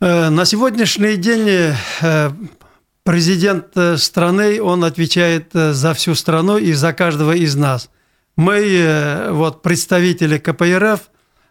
Э, 0.00 0.30
на 0.30 0.46
сегодняшний 0.46 1.16
день 1.16 1.74
э, 2.00 2.30
президент 3.04 3.66
страны, 3.98 4.62
он 4.62 4.84
отвечает 4.84 5.50
за 5.52 5.92
всю 5.92 6.14
страну 6.14 6.56
и 6.56 6.72
за 6.72 6.94
каждого 6.94 7.32
из 7.32 7.54
нас. 7.54 7.90
Мы, 8.36 9.28
вот 9.30 9.60
представители 9.60 10.38
КПРФ, 10.38 11.00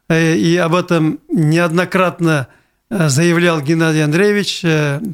и 0.09 0.59
об 0.63 0.73
этом 0.73 1.19
неоднократно 1.29 2.47
заявлял 2.89 3.61
Геннадий 3.61 4.03
Андреевич, 4.03 4.65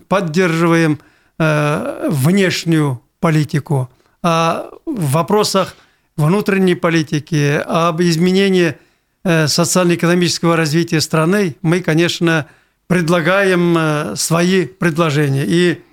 поддерживаем 0.08 0.98
внешнюю 1.38 3.02
политику. 3.20 3.90
В 4.24 4.72
вопросах 4.86 5.76
внутренней 6.16 6.76
политики, 6.76 7.62
об 7.66 8.02
изменении 8.02 8.76
социально-экономического 9.24 10.56
развития 10.56 11.02
страны 11.02 11.56
мы, 11.62 11.82
конечно, 11.82 12.48
предлагаем 12.88 14.16
свои 14.16 14.66
предложения. 14.66 15.46
И 15.46 15.84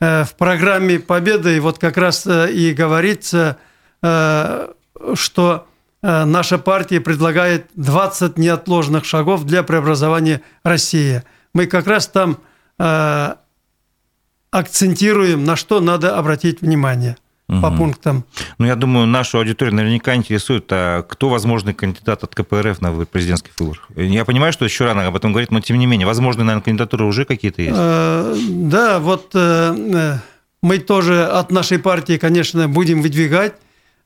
в 0.00 0.28
программе 0.38 0.98
Победы 0.98 1.60
вот 1.60 1.78
как 1.78 1.96
раз 1.96 2.26
и 2.26 2.72
говорится, 2.72 3.58
что 4.00 5.66
Э, 6.04 6.24
наша 6.26 6.58
партия 6.58 7.00
предлагает 7.00 7.70
20 7.76 8.36
неотложных 8.36 9.06
шагов 9.06 9.44
для 9.44 9.62
преобразования 9.62 10.42
России. 10.62 11.22
Мы 11.54 11.66
как 11.66 11.86
раз 11.86 12.08
там 12.08 12.40
э, 12.78 13.34
акцентируем, 14.50 15.44
на 15.44 15.56
что 15.56 15.80
надо 15.80 16.18
обратить 16.18 16.60
внимание 16.60 17.16
угу. 17.48 17.60
по 17.60 17.70
пунктам. 17.70 18.24
Ну, 18.58 18.66
я 18.66 18.76
думаю, 18.76 19.06
нашу 19.06 19.38
аудиторию 19.38 19.74
наверняка 19.74 20.14
интересует, 20.14 20.66
а 20.70 21.02
кто 21.02 21.28
возможный 21.28 21.74
кандидат 21.74 22.24
от 22.24 22.34
КПРФ 22.34 22.80
на 22.80 22.92
президентских 23.04 23.52
выборах. 23.58 23.88
Я 23.96 24.24
понимаю, 24.24 24.52
что 24.52 24.64
еще 24.64 24.84
рано 24.84 25.06
об 25.06 25.16
этом 25.16 25.32
говорить, 25.32 25.50
но 25.50 25.60
тем 25.60 25.78
не 25.78 25.86
менее, 25.86 26.06
возможные, 26.06 26.44
наверное, 26.44 26.64
кандидатуры 26.64 27.04
уже 27.04 27.24
какие-то 27.24 27.62
есть? 27.62 27.76
Э, 27.76 28.36
да, 28.48 28.98
вот 28.98 29.34
мы 29.34 30.78
тоже 30.78 31.26
от 31.26 31.50
нашей 31.50 31.78
партии, 31.78 32.16
конечно, 32.16 32.68
будем 32.68 33.02
выдвигать 33.02 33.54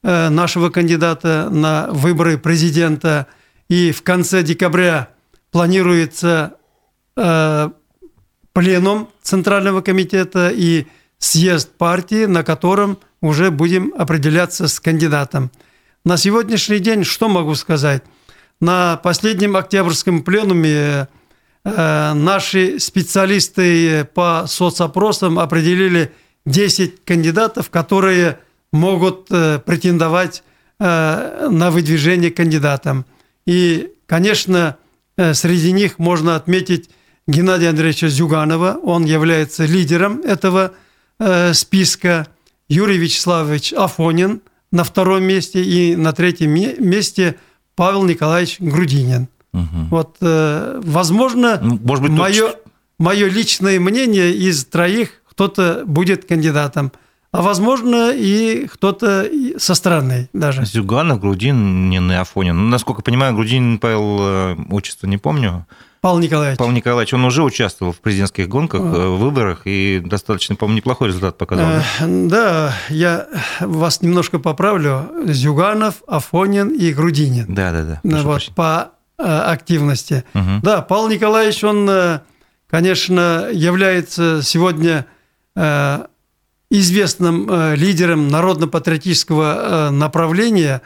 Э, 0.02 0.28
нашего 0.28 0.70
кандидата 0.70 1.48
на 1.50 1.88
выборы 1.90 2.38
президента. 2.38 3.26
И 3.68 3.90
в 3.90 4.02
конце 4.02 4.44
декабря 4.44 5.08
планируется 5.50 6.54
э, 7.16 7.70
пленум 8.52 9.08
Центрального 9.22 9.80
комитета 9.80 10.50
и 10.54 10.86
съезд 11.18 11.76
партии, 11.76 12.26
на 12.26 12.44
котором 12.44 12.98
уже 13.20 13.50
будем 13.50 13.92
определяться 13.96 14.68
с 14.68 14.80
кандидатом. 14.80 15.50
На 16.04 16.16
сегодняшний 16.16 16.78
день 16.78 17.04
что 17.04 17.28
могу 17.28 17.54
сказать? 17.54 18.02
На 18.60 18.96
последнем 18.96 19.56
октябрьском 19.56 20.22
пленуме 20.22 21.08
э, 21.64 22.12
наши 22.14 22.80
специалисты 22.80 24.04
по 24.14 24.44
соцопросам 24.46 25.38
определили 25.38 26.12
10 26.46 27.04
кандидатов, 27.04 27.70
которые 27.70 28.38
могут 28.72 29.26
э, 29.30 29.60
претендовать 29.64 30.42
э, 30.80 31.48
на 31.50 31.70
выдвижение 31.70 32.30
кандидатам. 32.30 33.04
И, 33.46 33.92
конечно, 34.06 34.76
среди 35.16 35.72
них 35.72 35.98
можно 35.98 36.36
отметить 36.36 36.90
Геннадия 37.26 37.70
Андреевича 37.70 38.08
Зюганова. 38.08 38.78
Он 38.82 39.04
является 39.04 39.64
лидером 39.64 40.20
этого 40.20 40.74
списка. 41.52 42.28
Юрий 42.68 42.98
Вячеславович 42.98 43.72
Афонин 43.72 44.40
на 44.70 44.84
втором 44.84 45.22
месте 45.24 45.62
и 45.62 45.96
на 45.96 46.12
третьем 46.12 46.50
месте 46.50 47.36
Павел 47.74 48.04
Николаевич 48.04 48.60
Грудинин. 48.60 49.28
Угу. 49.54 49.88
Вот, 49.90 50.16
возможно, 50.20 51.58
ну, 51.62 51.78
Может 51.82 52.04
быть, 52.04 52.12
мое, 52.12 52.54
мое 52.98 53.28
личное 53.28 53.80
мнение 53.80 54.34
из 54.34 54.64
троих 54.66 55.22
кто-то 55.30 55.84
будет 55.86 56.26
кандидатом– 56.26 56.92
а 57.30 57.42
возможно 57.42 58.10
и 58.14 58.66
кто-то 58.66 59.28
со 59.58 59.74
стороны 59.74 60.30
даже. 60.32 60.64
Зюганов, 60.64 61.20
Грудин, 61.20 61.90
не 61.90 62.18
Афонин. 62.18 62.56
Ну, 62.56 62.68
насколько 62.68 63.02
понимаю, 63.02 63.34
Грудин 63.34 63.78
Павел, 63.78 64.18
э, 64.20 64.56
отчество 64.70 65.06
не 65.06 65.18
помню. 65.18 65.66
Павел 66.00 66.18
Николаевич. 66.18 66.58
Павел 66.58 66.72
Николаевич, 66.72 67.14
он 67.14 67.24
уже 67.24 67.42
участвовал 67.42 67.92
в 67.92 68.00
президентских 68.00 68.48
гонках, 68.48 68.80
а. 68.82 69.16
выборах, 69.16 69.62
и 69.64 70.00
достаточно, 70.04 70.54
по-моему, 70.56 70.78
неплохой 70.78 71.08
результат 71.08 71.38
показал. 71.38 71.66
Да? 72.00 72.06
да, 72.06 72.74
я 72.88 73.26
вас 73.60 74.02
немножко 74.02 74.38
поправлю. 74.38 75.10
Зюганов, 75.24 76.02
Афонин 76.06 76.68
и 76.68 76.92
Грудинин. 76.92 77.46
Да, 77.52 77.72
да, 77.72 77.82
да. 77.82 78.00
Вот, 78.02 78.24
прощения. 78.24 78.54
по 78.54 78.90
активности. 79.18 80.24
Угу. 80.34 80.60
Да, 80.62 80.82
Павел 80.82 81.08
Николаевич, 81.08 81.64
он, 81.64 82.20
конечно, 82.68 83.48
является 83.52 84.42
сегодня 84.42 85.06
известным 86.70 87.48
э, 87.50 87.76
лидером 87.76 88.28
народно-патриотического 88.28 89.88
э, 89.88 89.90
направления, 89.90 90.82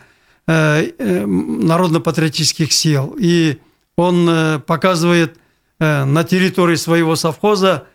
э, 0.47 0.91
народно-патриотических 1.27 2.73
сил. 2.73 3.17
И 3.19 3.59
он 3.97 4.61
показывает 4.67 5.39
на 5.79 6.25
территории 6.25 6.77
своего 6.77 7.17
совхоза 7.17 7.87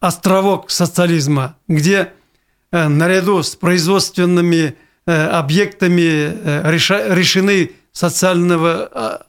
островок 0.00 0.70
социализма, 0.70 1.56
где 1.68 2.12
наряду 2.72 3.42
с 3.42 3.56
производственными 3.56 4.76
объектами 5.06 6.68
решены 6.70 7.72
социального 7.92 9.26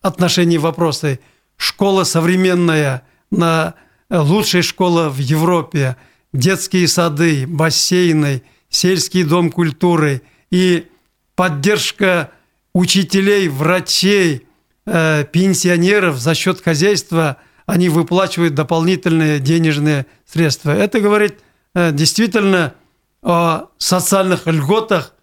отношения 0.00 0.58
вопросы. 0.58 1.20
Школа 1.56 2.04
современная, 2.04 3.02
на 3.30 3.74
лучшая 4.10 4.62
школа 4.62 5.08
в 5.08 5.18
Европе– 5.18 5.96
детские 6.32 6.88
сады, 6.88 7.46
бассейны, 7.46 8.42
сельский 8.68 9.22
дом 9.22 9.50
культуры 9.50 10.22
и 10.50 10.88
поддержка 11.34 12.30
учителей, 12.72 13.48
врачей, 13.48 14.46
э, 14.86 15.24
пенсионеров 15.24 16.18
за 16.18 16.34
счет 16.34 16.60
хозяйства, 16.60 17.36
они 17.66 17.88
выплачивают 17.88 18.54
дополнительные 18.54 19.38
денежные 19.38 20.06
средства. 20.26 20.70
Это 20.70 21.00
говорит 21.00 21.38
э, 21.74 21.92
действительно 21.92 22.74
о 23.22 23.68
социальных 23.78 24.46
льготах, 24.46 25.14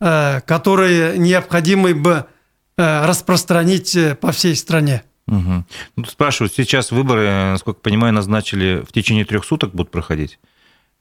э, 0.00 0.40
которые 0.42 1.18
необходимы 1.18 1.94
бы 1.94 2.26
распространить 2.78 3.96
по 4.20 4.32
всей 4.32 4.54
стране. 4.54 5.02
Угу. 5.28 5.64
Ну, 5.96 6.04
сейчас 6.04 6.90
выборы, 6.90 7.26
насколько 7.52 7.80
понимаю, 7.80 8.12
назначили 8.12 8.84
в 8.86 8.92
течение 8.92 9.24
трех 9.24 9.46
суток 9.46 9.70
будут 9.74 9.90
проходить? 9.90 10.38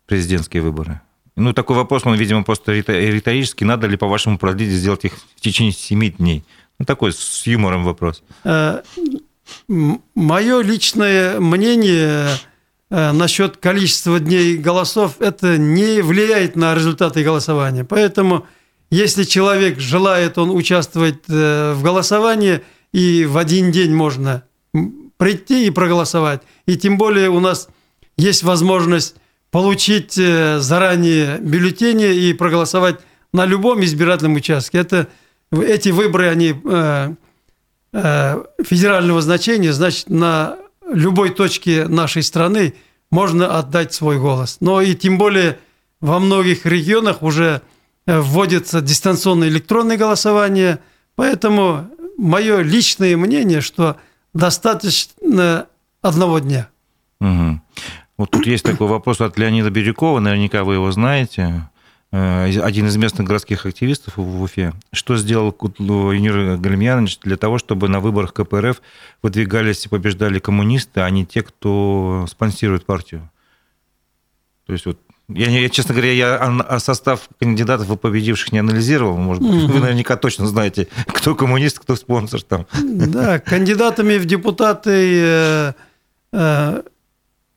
президентские 0.05 0.63
выборы? 0.63 1.01
Ну, 1.35 1.51
такой 1.53 1.75
вопрос, 1.75 2.05
он, 2.05 2.15
видимо, 2.15 2.43
просто 2.43 2.73
риторический. 2.73 3.65
Надо 3.65 3.87
ли, 3.87 3.97
по-вашему, 3.97 4.37
продлить, 4.37 4.69
сделать 4.69 5.03
их 5.03 5.13
в 5.35 5.41
течение 5.41 5.73
семи 5.73 6.09
дней? 6.09 6.45
Ну, 6.79 6.85
такой 6.85 7.13
с 7.13 7.45
юмором 7.47 7.83
вопрос. 7.83 8.23
Э, 8.43 8.81
Мое 9.67 10.61
личное 10.61 11.39
мнение 11.39 12.27
э, 12.89 13.11
насчет 13.11 13.57
количества 13.57 14.19
дней 14.19 14.57
голосов, 14.57 15.17
это 15.19 15.57
не 15.57 16.01
влияет 16.01 16.55
на 16.55 16.73
результаты 16.73 17.23
голосования. 17.23 17.83
Поэтому, 17.83 18.47
если 18.89 19.23
человек 19.23 19.79
желает, 19.79 20.37
он 20.37 20.49
участвовать 20.49 21.23
э, 21.29 21.73
в 21.73 21.83
голосовании, 21.83 22.61
и 22.91 23.25
в 23.25 23.37
один 23.37 23.71
день 23.71 23.93
можно 23.93 24.43
прийти 25.17 25.67
и 25.67 25.69
проголосовать. 25.69 26.41
И 26.65 26.75
тем 26.77 26.97
более 26.97 27.29
у 27.29 27.39
нас 27.39 27.67
есть 28.17 28.43
возможность 28.43 29.15
получить 29.51 30.13
заранее 30.13 31.37
бюллетени 31.39 32.13
и 32.13 32.33
проголосовать 32.33 32.99
на 33.33 33.45
любом 33.45 33.83
избирательном 33.83 34.35
участке. 34.35 34.77
Это, 34.79 35.07
эти 35.61 35.89
выборы, 35.89 36.29
они 36.29 36.55
э, 36.63 37.15
э, 37.93 38.43
федерального 38.63 39.21
значения, 39.21 39.73
значит, 39.73 40.09
на 40.09 40.57
любой 40.91 41.29
точке 41.29 41.87
нашей 41.87 42.23
страны 42.23 42.73
можно 43.11 43.57
отдать 43.57 43.93
свой 43.93 44.19
голос. 44.19 44.57
Но 44.59 44.81
и 44.81 44.95
тем 44.95 45.17
более 45.17 45.59
во 46.01 46.19
многих 46.19 46.65
регионах 46.65 47.23
уже 47.23 47.61
э, 48.05 48.19
вводится 48.19 48.81
дистанционное 48.81 49.49
электронное 49.49 49.97
голосование, 49.97 50.79
поэтому 51.15 51.89
мое 52.17 52.61
личное 52.61 53.17
мнение, 53.17 53.61
что 53.61 53.97
достаточно 54.33 55.67
одного 56.01 56.39
дня. 56.39 56.69
Угу. 57.21 57.61
Вот 58.17 58.31
тут 58.31 58.45
есть 58.45 58.63
такой 58.63 58.87
вопрос 58.87 59.21
от 59.21 59.37
Леонида 59.37 59.69
Бирюкова, 59.69 60.19
наверняка 60.19 60.63
вы 60.63 60.75
его 60.75 60.91
знаете, 60.91 61.69
один 62.11 62.87
из 62.87 62.95
местных 62.95 63.27
городских 63.27 63.65
активистов 63.65 64.15
в 64.15 64.41
Уфе. 64.41 64.73
Что 64.93 65.17
сделал 65.17 65.55
Юнир 65.79 66.57
Галимьянович 66.57 67.19
для 67.19 67.35
того, 67.35 67.57
чтобы 67.57 67.89
на 67.89 67.99
выборах 67.99 68.33
КПРФ 68.33 68.81
выдвигались 69.21 69.85
и 69.85 69.89
побеждали 69.89 70.39
коммунисты, 70.39 71.01
а 71.01 71.09
не 71.09 71.25
те, 71.25 71.41
кто 71.41 72.25
спонсирует 72.29 72.85
партию? 72.85 73.29
То 74.65 74.73
есть 74.73 74.85
вот 74.85 74.99
я, 75.27 75.49
я, 75.49 75.69
честно 75.69 75.95
говоря, 75.95 76.11
я 76.11 76.79
состав 76.79 77.27
кандидатов 77.39 77.89
и 77.89 77.97
победивших 77.97 78.51
не 78.51 78.59
анализировал. 78.59 79.17
Может 79.17 79.41
быть, 79.41 79.63
mm-hmm. 79.63 79.71
вы 79.71 79.79
наверняка 79.79 80.17
точно 80.17 80.45
знаете, 80.45 80.87
кто 81.07 81.33
коммунист, 81.33 81.79
кто 81.79 81.95
спонсор 81.95 82.43
там. 82.43 82.67
Да, 82.83 83.39
кандидатами 83.39 84.17
в 84.17 84.25
депутаты 84.25 84.91
э, 84.91 85.73
э, 86.31 86.81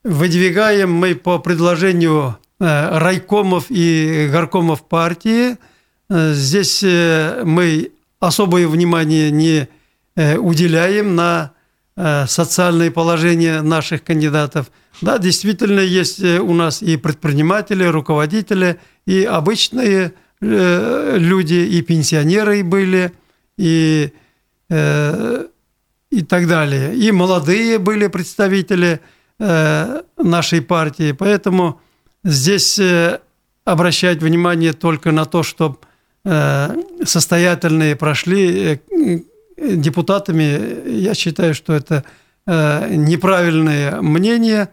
выдвигаем 0.02 0.90
мы 0.90 1.14
по 1.14 1.38
предложению 1.38 2.38
э, 2.46 2.47
райкомов 2.58 3.66
и 3.68 4.28
горкомов 4.32 4.86
партии. 4.88 5.56
Э, 6.10 6.32
здесь 6.32 6.82
э, 6.82 7.42
мы 7.44 7.92
особое 8.20 8.66
внимание 8.66 9.30
не 9.30 9.68
уделяем 10.16 11.14
на 11.14 11.52
социальное 12.26 12.90
положение 12.90 13.62
наших 13.62 14.02
кандидатов. 14.02 14.72
Да, 15.00 15.18
действительно, 15.18 15.78
есть 15.78 16.20
у 16.20 16.54
нас 16.54 16.82
и 16.82 16.96
предприниматели, 16.96 17.84
руководители, 17.84 18.80
и 19.06 19.22
обычные 19.22 20.14
люди, 20.40 21.54
и 21.54 21.82
пенсионеры 21.82 22.64
были, 22.64 23.12
и, 23.56 24.12
и 24.68 26.22
так 26.28 26.48
далее. 26.48 26.96
И 26.96 27.12
молодые 27.12 27.78
были 27.78 28.08
представители 28.08 29.00
нашей 29.38 30.62
партии. 30.62 31.12
Поэтому 31.12 31.80
здесь 32.24 32.81
обращать 33.68 34.22
внимание 34.22 34.72
только 34.72 35.12
на 35.12 35.24
то, 35.26 35.42
чтобы 35.42 35.76
э, 36.24 36.74
состоятельные 37.04 37.96
прошли 37.96 38.81
э, 38.90 39.18
депутатами, 39.59 40.88
я 40.88 41.14
считаю, 41.14 41.54
что 41.54 41.74
это 41.74 42.04
э, 42.46 42.94
неправильное 42.94 44.00
мнение. 44.00 44.68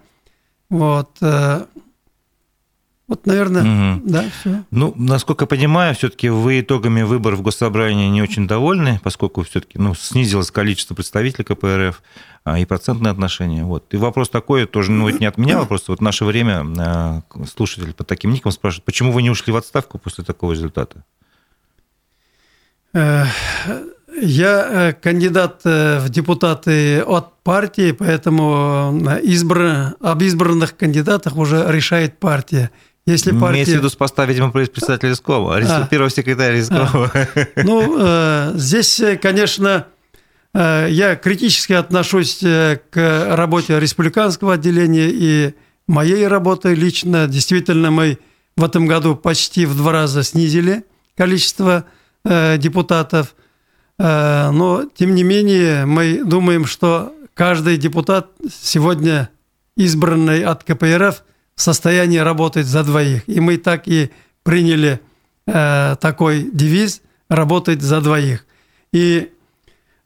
Вот. 0.69 1.19
Вот, 3.07 3.27
наверное, 3.27 3.61
угу. 3.61 4.01
да, 4.03 4.25
все. 4.39 4.63
Ну, 4.71 4.91
насколько 4.95 5.43
я 5.43 5.47
понимаю, 5.47 5.93
все-таки 5.93 6.29
вы 6.29 6.61
итогами 6.61 7.03
выборов 7.03 7.39
в 7.39 7.41
Госсобрании 7.43 8.07
не 8.07 8.23
очень 8.23 8.47
довольны, 8.47 8.99
поскольку 9.03 9.43
все-таки 9.43 9.77
ну, 9.77 9.93
снизилось 9.93 10.49
количество 10.49 10.95
представителей 10.95 11.43
КПРФ 11.43 12.01
а, 12.43 12.57
и 12.57 12.65
процентные 12.65 13.11
отношения. 13.11 13.63
Вот. 13.63 13.93
И 13.93 13.97
вопрос 13.97 14.29
такой, 14.29 14.65
тоже 14.65 14.91
ну, 14.91 15.07
это 15.07 15.19
не 15.19 15.27
от 15.27 15.37
меня 15.37 15.59
вопрос, 15.59 15.87
вот 15.87 15.99
в 15.99 16.01
наше 16.01 16.25
время 16.25 16.65
а, 16.79 17.21
слушатель 17.45 17.93
под 17.93 18.07
таким 18.07 18.31
ником 18.31 18.51
спрашивает, 18.51 18.85
почему 18.85 19.11
вы 19.11 19.21
не 19.21 19.29
ушли 19.29 19.53
в 19.53 19.57
отставку 19.57 19.99
после 19.99 20.23
такого 20.23 20.53
результата? 20.53 21.03
Э, 22.95 23.25
я 24.21 24.67
э, 24.69 24.93
кандидат 24.93 25.61
э, 25.65 25.99
в 25.99 26.09
депутаты 26.09 27.01
от 27.01 27.33
партии, 27.43 27.91
поэтому 27.91 28.97
избран, 29.21 29.95
об 29.99 30.21
избранных 30.21 30.77
кандидатах 30.77 31.35
уже 31.35 31.65
решает 31.67 32.17
партия. 32.19 32.71
Если 33.07 33.31
партия... 33.31 33.57
Имеется 33.57 33.75
в 33.75 33.77
виду 33.77 33.89
с 33.89 33.95
поста, 33.95 34.25
видимо, 34.25 34.51
председателя 34.51 35.11
Рискова, 35.11 35.57
а, 35.57 35.87
первого 35.87 36.09
секретаря 36.09 36.55
Рискова. 36.55 37.11
А. 37.13 37.27
Ну, 37.63 37.97
э, 37.99 38.53
здесь, 38.55 38.99
конечно, 39.21 39.85
э, 40.55 40.87
я 40.89 41.15
критически 41.15 41.73
отношусь 41.73 42.41
э, 42.41 42.79
к 42.89 43.35
работе 43.35 43.79
республиканского 43.79 44.53
отделения 44.53 45.09
и 45.11 45.53
моей 45.85 46.25
работы 46.25 46.73
лично. 46.73 47.27
Действительно, 47.27 47.91
мы 47.91 48.17
в 48.57 48.63
этом 48.63 48.87
году 48.87 49.15
почти 49.15 49.67
в 49.67 49.77
два 49.77 49.91
раза 49.91 50.23
снизили 50.23 50.83
количество 51.15 51.85
депутатов. 52.23 53.35
Но, 53.99 54.89
тем 54.95 55.13
не 55.13 55.23
менее, 55.23 55.85
мы 55.85 56.23
думаем, 56.25 56.65
что 56.65 57.13
каждый 57.35 57.77
депутат 57.77 58.31
сегодня 58.51 59.29
избранный 59.77 60.43
от 60.43 60.63
КПРФ– 60.63 61.23
в 61.55 61.61
состоянии 61.61 62.17
работать 62.17 62.67
за 62.67 62.83
двоих. 62.83 63.27
И 63.27 63.39
мы 63.39 63.57
так 63.57 63.87
и 63.87 64.11
приняли 64.43 64.99
э, 65.47 65.95
такой 65.99 66.49
девиз 66.51 67.01
«работать 67.29 67.81
за 67.81 68.01
двоих». 68.01 68.45
И 68.91 69.31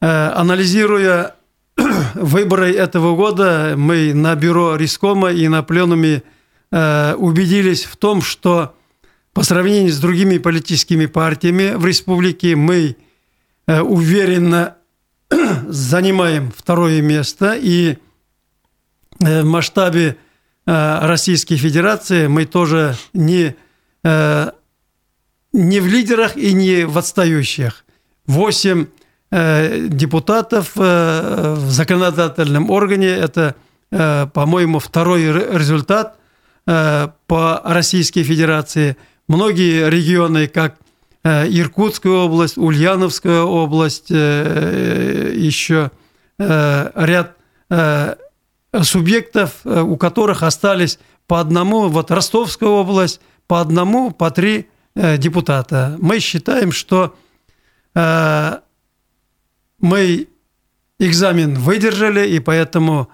э, 0.01 0.31
анализируя 0.35 1.35
выборы 2.15 2.71
этого 2.73 3.15
года, 3.15 3.73
мы 3.75 4.13
на 4.13 4.35
бюро 4.35 4.75
Рискома 4.75 5.31
и 5.31 5.47
на 5.47 5.63
пленуме 5.63 6.23
э, 6.71 7.13
убедились 7.15 7.83
в 7.83 7.97
том, 7.97 8.21
что 8.21 8.75
по 9.33 9.43
сравнению 9.43 9.91
с 9.91 9.99
другими 9.99 10.37
политическими 10.37 11.05
партиями 11.05 11.73
в 11.75 11.85
республике 11.85 12.55
мы 12.55 12.95
э, 13.67 13.81
уверенно 13.81 14.75
занимаем 15.67 16.51
второе 16.55 17.01
место 17.01 17.55
и 17.55 17.97
э, 19.19 19.41
в 19.41 19.45
масштабе 19.45 20.17
Российской 20.71 21.55
Федерации 21.55 22.27
мы 22.27 22.45
тоже 22.45 22.95
не, 23.13 23.55
э, 24.03 24.51
не 25.51 25.79
в 25.79 25.87
лидерах 25.87 26.37
и 26.37 26.53
не 26.53 26.85
в 26.85 26.95
отстающих. 26.95 27.85
Восемь 28.27 28.85
э, 29.31 29.87
депутатов 29.87 30.75
в 30.75 31.69
законодательном 31.69 32.69
органе– 32.69 33.07
это, 33.09 33.55
по-моему, 33.89 34.77
второй 34.77 35.23
результат 35.57 36.17
по 36.65 37.61
Российской 37.63 38.21
Федерации. 38.21 38.95
Многие 39.27 39.89
регионы, 39.89 40.47
как 40.47 40.75
Иркутская 41.23 42.13
область, 42.13 42.59
Ульяновская 42.59 43.41
область, 43.41 44.11
еще 44.11 45.89
ряд 46.37 47.35
субъектов, 48.81 49.61
э, 49.63 49.81
у 49.81 49.97
которых 49.97 50.43
остались 50.43 50.99
по 51.27 51.39
одному, 51.39 51.87
вот 51.87 52.11
Ростовская 52.11 52.69
область, 52.69 53.21
по 53.47 53.61
одному, 53.61 54.11
по 54.11 54.31
три 54.31 54.69
э, 54.95 55.17
депутата. 55.17 55.95
Мы 55.99 56.19
считаем, 56.19 56.71
что 56.71 57.15
э, 57.95 58.59
мы 59.79 60.27
экзамен 60.99 61.55
выдержали, 61.55 62.27
и 62.27 62.39
поэтому 62.39 63.09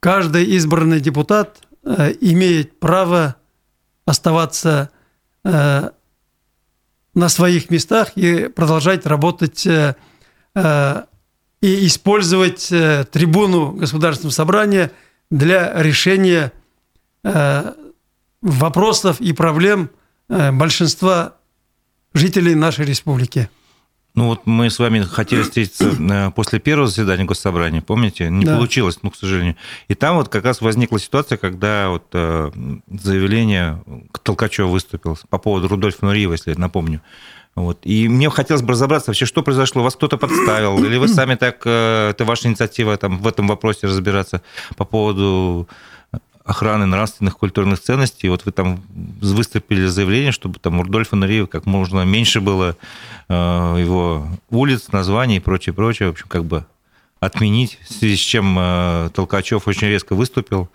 каждый 0.00 0.44
избранный 0.56 1.00
депутат 1.00 1.58
имеет 2.20 2.78
право 2.78 3.36
оставаться 4.04 4.90
на 5.42 5.92
своих 7.14 7.70
местах 7.70 8.12
и 8.16 8.48
продолжать 8.48 9.06
работать 9.06 9.66
и 11.62 11.86
использовать 11.86 12.70
э, 12.70 13.04
трибуну 13.10 13.70
Государственного 13.72 14.34
собрания 14.34 14.90
для 15.30 15.72
решения 15.80 16.52
э, 17.24 17.72
вопросов 18.42 19.20
и 19.20 19.32
проблем 19.32 19.88
э, 20.28 20.50
большинства 20.50 21.36
жителей 22.12 22.54
нашей 22.56 22.84
республики. 22.84 23.48
Ну 24.14 24.26
вот 24.26 24.44
мы 24.44 24.68
с 24.68 24.78
вами 24.78 25.00
хотели 25.04 25.42
встретиться 25.42 26.30
после 26.36 26.58
первого 26.58 26.86
заседания 26.86 27.24
Госсобрания, 27.24 27.80
помните? 27.80 28.28
Не 28.28 28.44
да. 28.44 28.56
получилось, 28.56 28.98
ну, 29.00 29.10
к 29.10 29.16
сожалению. 29.16 29.56
И 29.88 29.94
там 29.94 30.16
вот 30.16 30.28
как 30.28 30.44
раз 30.44 30.60
возникла 30.60 31.00
ситуация, 31.00 31.38
когда 31.38 31.88
вот 31.88 32.04
заявление 32.12 33.82
Толкачев 34.22 34.68
выступил 34.68 35.18
по 35.30 35.38
поводу 35.38 35.68
Рудольфа 35.68 36.04
Нуриева, 36.04 36.32
если 36.32 36.50
я 36.50 36.58
напомню. 36.58 37.00
Вот. 37.54 37.80
И 37.84 38.08
мне 38.08 38.30
хотелось 38.30 38.62
бы 38.62 38.72
разобраться 38.72 39.10
вообще, 39.10 39.26
что 39.26 39.42
произошло. 39.42 39.82
Вас 39.82 39.94
кто-то 39.94 40.16
подставил? 40.16 40.82
Или 40.84 40.96
вы 40.96 41.08
сами 41.08 41.34
так, 41.34 41.62
э, 41.64 42.10
это 42.10 42.24
ваша 42.24 42.48
инициатива 42.48 42.96
там, 42.96 43.18
в 43.18 43.26
этом 43.26 43.46
вопросе 43.46 43.86
разбираться 43.86 44.42
по 44.76 44.84
поводу 44.84 45.68
охраны 46.44 46.86
нравственных 46.86 47.36
культурных 47.36 47.80
ценностей. 47.80 48.28
Вот 48.28 48.44
вы 48.46 48.52
там 48.52 48.82
выступили 49.20 49.86
заявление, 49.86 50.32
чтобы 50.32 50.58
там 50.58 50.80
у 50.80 50.82
Рудольфа 50.82 51.14
Нуриева 51.14 51.46
как 51.46 51.66
можно 51.66 52.04
меньше 52.04 52.40
было 52.40 52.76
э, 53.28 53.34
его 53.78 54.26
улиц, 54.50 54.88
названий 54.90 55.36
и 55.36 55.40
прочее, 55.40 55.74
прочее. 55.74 56.08
В 56.08 56.12
общем, 56.12 56.26
как 56.28 56.44
бы 56.44 56.64
отменить, 57.20 57.78
в 57.82 57.92
связи 57.92 58.16
с 58.16 58.20
чем 58.20 58.56
э, 58.58 59.10
Толкачев 59.14 59.68
очень 59.68 59.88
резко 59.88 60.14
выступил 60.14 60.68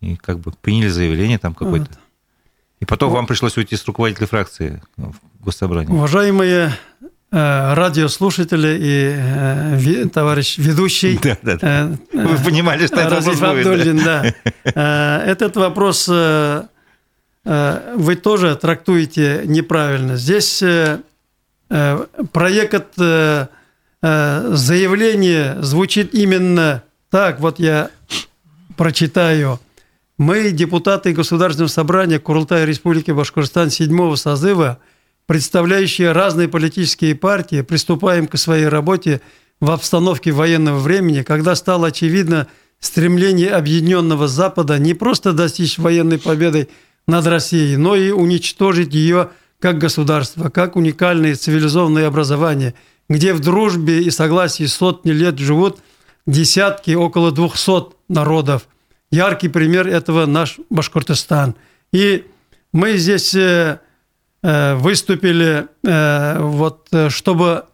и 0.00 0.16
как 0.16 0.38
бы 0.38 0.52
приняли 0.62 0.88
заявление 0.88 1.38
там 1.38 1.54
какое-то. 1.54 1.90
Вот. 1.90 1.98
И 2.80 2.84
потом 2.86 3.10
вот. 3.10 3.16
вам 3.16 3.26
пришлось 3.26 3.56
уйти 3.58 3.76
с 3.76 3.84
руководителя 3.84 4.26
фракции 4.26 4.82
Госсобрания. 5.40 5.92
Уважаемые 5.92 6.72
э, 7.32 7.74
радиослушатели 7.74 8.78
и 8.80 9.14
э, 9.16 10.06
товарищ 10.08 10.58
ведущий. 10.58 11.18
Да, 11.22 11.36
да, 11.42 11.56
да. 11.56 11.90
Э, 12.12 12.26
Вы 12.26 12.44
понимали, 12.44 12.86
что 12.86 13.00
это 13.00 13.16
вопрос 13.16 13.42
Абдуллин, 13.42 13.98
да. 14.04 14.32
да. 14.74 15.24
Этот 15.24 15.56
вопрос 15.56 16.08
вы 16.08 16.68
тоже 18.16 18.54
трактуете 18.56 19.42
неправильно. 19.46 20.16
Здесь 20.16 20.62
проект 22.32 22.98
заявления 24.02 25.56
звучит 25.62 26.14
именно 26.14 26.82
так, 27.10 27.40
вот 27.40 27.58
я 27.58 27.90
прочитаю– 28.76 29.58
мы, 30.20 30.50
депутаты 30.50 31.14
Государственного 31.14 31.70
собрания 31.70 32.18
Курултая 32.18 32.66
Республики 32.66 33.10
Башкортостан 33.10 33.70
седьмого 33.70 34.16
созыва, 34.16 34.78
представляющие 35.30 36.10
разные 36.10 36.48
политические 36.48 37.14
партии, 37.14 37.62
приступаем 37.62 38.26
к 38.26 38.36
своей 38.36 38.66
работе 38.66 39.20
в 39.60 39.70
обстановке 39.70 40.32
военного 40.32 40.80
времени, 40.80 41.22
когда 41.22 41.54
стало 41.54 41.86
очевидно 41.86 42.48
стремление 42.80 43.50
Объединенного 43.50 44.26
Запада 44.26 44.76
не 44.80 44.92
просто 44.92 45.32
достичь 45.32 45.78
военной 45.78 46.18
победы 46.18 46.66
над 47.06 47.28
Россией, 47.28 47.76
но 47.76 47.94
и 47.94 48.10
уничтожить 48.10 48.92
ее 48.92 49.30
как 49.60 49.78
государство, 49.78 50.48
как 50.48 50.74
уникальное 50.74 51.36
цивилизованное 51.36 52.08
образование, 52.08 52.74
где 53.08 53.32
в 53.32 53.38
дружбе 53.38 54.02
и 54.02 54.10
согласии 54.10 54.66
сотни 54.66 55.12
лет 55.12 55.38
живут 55.38 55.78
десятки, 56.26 56.90
около 56.90 57.30
двухсот 57.30 57.96
народов– 58.08 58.66
Яркий 59.12 59.48
пример 59.48 59.86
этого 59.86 60.26
наш 60.26 60.58
Башкортостан. 60.70 61.54
И 61.92 62.26
мы 62.72 62.96
здесь 62.96 63.34
э, 63.34 63.80
выступили, 64.42 65.66
э, 65.84 66.38
вот, 66.40 66.88
чтобы 67.08 67.64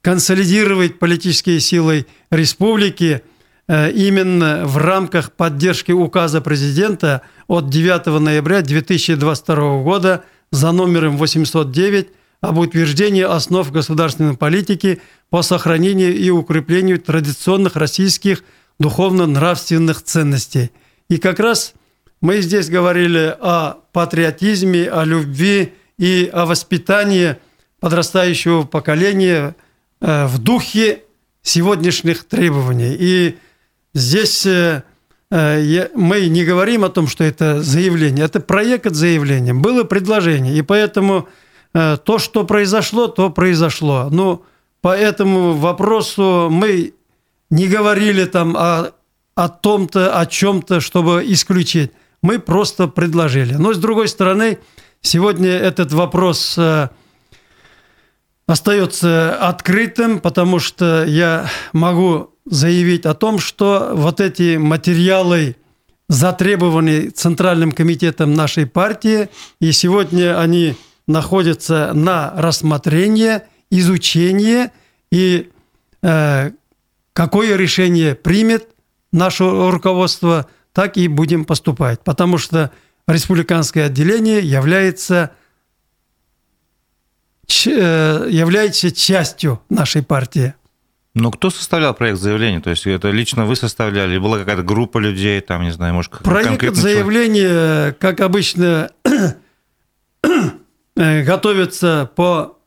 консолидировать 0.00 0.98
политические 0.98 1.60
силы 1.60 2.06
республики 2.30 3.22
именно 3.68 4.62
в 4.64 4.76
рамках 4.76 5.32
поддержки 5.32 5.90
указа 5.90 6.40
президента 6.40 7.22
от 7.48 7.68
9 7.68 8.20
ноября 8.20 8.62
2022 8.62 9.82
года 9.82 10.22
за 10.52 10.70
номером 10.70 11.16
809 11.16 12.08
об 12.40 12.58
утверждении 12.58 13.22
основ 13.22 13.70
государственной 13.72 14.36
политики 14.36 15.00
по 15.30 15.42
сохранению 15.42 16.16
и 16.16 16.30
укреплению 16.30 17.00
традиционных 17.00 17.76
российских 17.76 18.44
духовно-нравственных 18.78 20.02
ценностей. 20.02 20.70
И 21.08 21.18
как 21.18 21.40
раз 21.40 21.74
мы 22.20 22.40
здесь 22.40 22.68
говорили 22.68 23.34
о 23.40 23.78
патриотизме, 23.92 24.88
о 24.88 25.04
любви 25.04 25.74
и 25.98 26.30
о 26.32 26.46
воспитании 26.46 27.36
подрастающего 27.80 28.64
поколения 28.64 29.54
э, 30.00 30.26
в 30.26 30.38
духе 30.38 31.02
сегодняшних 31.42 32.24
требований. 32.24 32.96
И 32.98 33.38
здесь 33.94 34.46
э, 34.46 34.82
э, 35.30 35.88
мы 35.94 36.26
не 36.28 36.44
говорим 36.44 36.84
о 36.84 36.88
том, 36.88 37.08
что 37.08 37.24
это 37.24 37.62
заявление, 37.62 38.24
это 38.24 38.40
проект 38.40 38.94
заявления, 38.94 39.54
было 39.54 39.84
предложение, 39.84 40.56
и 40.56 40.62
поэтому 40.62 41.28
то, 41.72 42.18
что 42.18 42.44
произошло, 42.44 43.06
то 43.06 43.28
произошло. 43.28 44.08
Но 44.10 44.42
по 44.80 44.96
этому 44.96 45.52
вопросу 45.52 46.48
мы 46.50 46.94
не 47.50 47.68
говорили 47.68 48.24
там 48.24 48.56
о, 48.56 48.92
о 49.34 49.48
том-то, 49.50 50.18
о 50.18 50.24
чем-то, 50.24 50.80
чтобы 50.80 51.22
исключить 51.26 51.92
мы 52.22 52.38
просто 52.38 52.88
предложили. 52.88 53.54
Но 53.54 53.74
с 53.74 53.78
другой 53.78 54.08
стороны, 54.08 54.58
сегодня 55.06 55.50
этот 55.50 55.92
вопрос 55.92 56.56
э, 56.58 56.88
остается 58.46 59.36
открытым, 59.36 60.20
потому 60.20 60.58
что 60.58 61.04
я 61.04 61.48
могу 61.72 62.34
заявить 62.44 63.06
о 63.06 63.14
том, 63.14 63.38
что 63.38 63.92
вот 63.94 64.20
эти 64.20 64.56
материалы 64.56 65.56
затребованы 66.08 67.10
Центральным 67.10 67.72
комитетом 67.72 68.34
нашей 68.34 68.66
партии, 68.66 69.28
и 69.60 69.72
сегодня 69.72 70.38
они 70.38 70.76
находятся 71.06 71.92
на 71.94 72.32
рассмотрении, 72.36 73.40
изучении, 73.70 74.70
и 75.10 75.50
э, 76.02 76.50
какое 77.12 77.56
решение 77.56 78.14
примет 78.14 78.68
наше 79.12 79.44
руководство, 79.44 80.46
так 80.72 80.96
и 80.96 81.08
будем 81.08 81.44
поступать, 81.44 82.00
потому 82.04 82.38
что 82.38 82.70
республиканское 83.06 83.86
отделение 83.86 84.40
является, 84.40 85.32
э, 87.66 88.28
является 88.30 88.90
частью 88.90 89.62
нашей 89.68 90.02
партии. 90.02 90.54
Но 91.14 91.30
кто 91.30 91.48
составлял 91.48 91.94
проект 91.94 92.18
заявления? 92.18 92.60
То 92.60 92.70
есть 92.70 92.86
это 92.86 93.10
лично 93.10 93.46
вы 93.46 93.56
составляли? 93.56 94.18
Была 94.18 94.38
какая-то 94.38 94.62
группа 94.62 94.98
людей, 94.98 95.40
там, 95.40 95.62
не 95.62 95.70
знаю, 95.70 95.94
может, 95.94 96.12
Проект 96.18 96.74
заявления, 96.74 97.92
как 97.92 98.20
обычно, 98.20 98.90
э, 100.96 101.22
готовится 101.22 102.10
по 102.14 102.58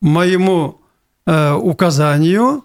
моему 0.00 0.80
э, 1.26 1.52
указанию. 1.52 2.64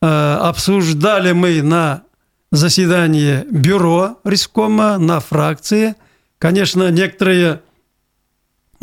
Обсуждали 0.00 1.32
мы 1.32 1.60
на 1.60 2.04
заседание 2.52 3.44
бюро 3.50 4.18
Рискома 4.24 4.96
на 4.98 5.18
фракции. 5.18 5.96
Конечно, 6.38 6.90
некоторые 6.90 7.62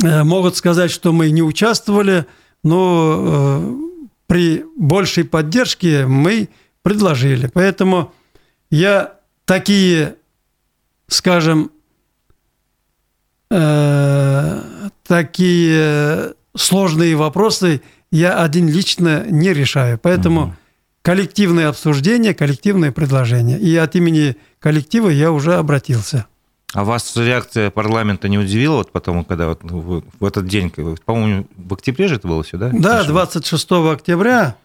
э, 0.02 0.22
могут 0.24 0.56
сказать, 0.56 0.90
что 0.90 1.12
мы 1.12 1.30
не 1.30 1.42
участвовали, 1.42 2.26
но 2.62 3.18
э, 3.18 3.74
при 4.26 4.64
большей 4.76 5.24
поддержке 5.24 6.06
мы 6.06 6.48
предложили. 6.82 7.50
Поэтому 7.52 8.12
я 8.70 9.14
такие, 9.44 10.16
скажем, 11.08 11.70
э, 13.50 14.62
такие 15.06 16.34
сложные 16.54 17.16
вопросы 17.16 17.82
я 18.10 18.42
один 18.42 18.68
лично 18.68 19.24
не 19.28 19.52
решаю. 19.52 19.98
Поэтому 19.98 20.42
угу 20.42 20.56
коллективное 21.06 21.68
обсуждение, 21.68 22.34
коллективное 22.34 22.90
предложение. 22.90 23.60
И 23.60 23.76
от 23.76 23.94
имени 23.94 24.36
коллектива 24.58 25.08
я 25.08 25.30
уже 25.30 25.54
обратился. 25.54 26.26
А 26.74 26.84
вас 26.84 27.16
реакция 27.16 27.70
парламента 27.70 28.28
не 28.28 28.38
удивила, 28.38 28.76
вот 28.76 28.92
потом, 28.92 29.24
когда 29.24 29.48
вот 29.48 29.60
в 29.62 30.24
этот 30.24 30.46
день, 30.46 30.70
по-моему, 31.04 31.46
в 31.56 31.74
октябре 31.74 32.08
же 32.08 32.16
это 32.16 32.26
было 32.28 32.42
все, 32.42 32.56
да? 32.56 32.70
Да, 32.72 33.04
26 33.04 33.72
октября. 33.72 34.56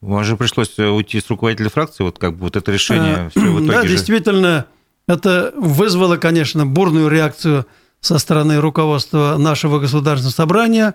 Вам 0.00 0.24
же 0.24 0.36
пришлось 0.36 0.78
уйти 0.78 1.20
с 1.20 1.30
руководителя 1.30 1.70
фракции, 1.70 2.04
вот 2.04 2.18
как 2.18 2.34
бы 2.34 2.40
вот 2.44 2.56
это 2.56 2.70
решение 2.70 3.30
все 3.30 3.40
в 3.40 3.58
итоге 3.58 3.72
Да, 3.72 3.82
же... 3.82 3.88
действительно, 3.88 4.66
это 5.06 5.54
вызвало, 5.56 6.16
конечно, 6.16 6.66
бурную 6.66 7.08
реакцию 7.08 7.66
со 8.00 8.18
стороны 8.18 8.60
руководства 8.60 9.36
нашего 9.38 9.78
государственного 9.78 10.34
собрания. 10.34 10.94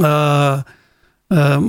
А, 0.00 0.64
а, 1.30 1.60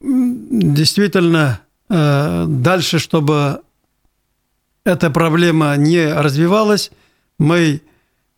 действительно 0.00 1.60
э, 1.90 2.44
дальше, 2.48 2.98
чтобы 2.98 3.60
эта 4.84 5.10
проблема 5.10 5.76
не 5.76 6.12
развивалась, 6.12 6.90
мы 7.38 7.82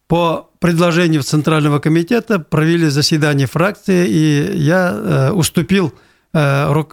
по 0.06 0.50
предложению 0.58 1.22
Центрального 1.22 1.78
комитета 1.78 2.38
провели 2.38 2.88
заседание 2.88 3.46
фракции, 3.46 4.08
и 4.08 4.58
я 4.58 4.90
э, 4.92 5.30
уступил 5.32 5.94
э, 6.32 6.84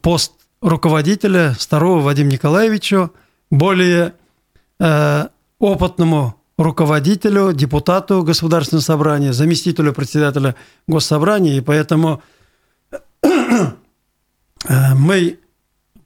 пост 0.00 0.32
руководителя 0.60 1.54
Старого 1.58 2.00
Вадиму 2.00 2.30
Николаевичу, 2.30 3.12
более 3.50 4.14
опытному 5.58 6.34
руководителю, 6.58 7.52
депутату 7.52 8.22
Государственного 8.24 8.82
собрания, 8.82 9.32
заместителю 9.32 9.92
председателя 9.92 10.56
Госсобрания, 10.88 11.58
и 11.58 11.60
поэтому 11.60 12.22
Э, 14.68 14.94
мы 14.94 15.38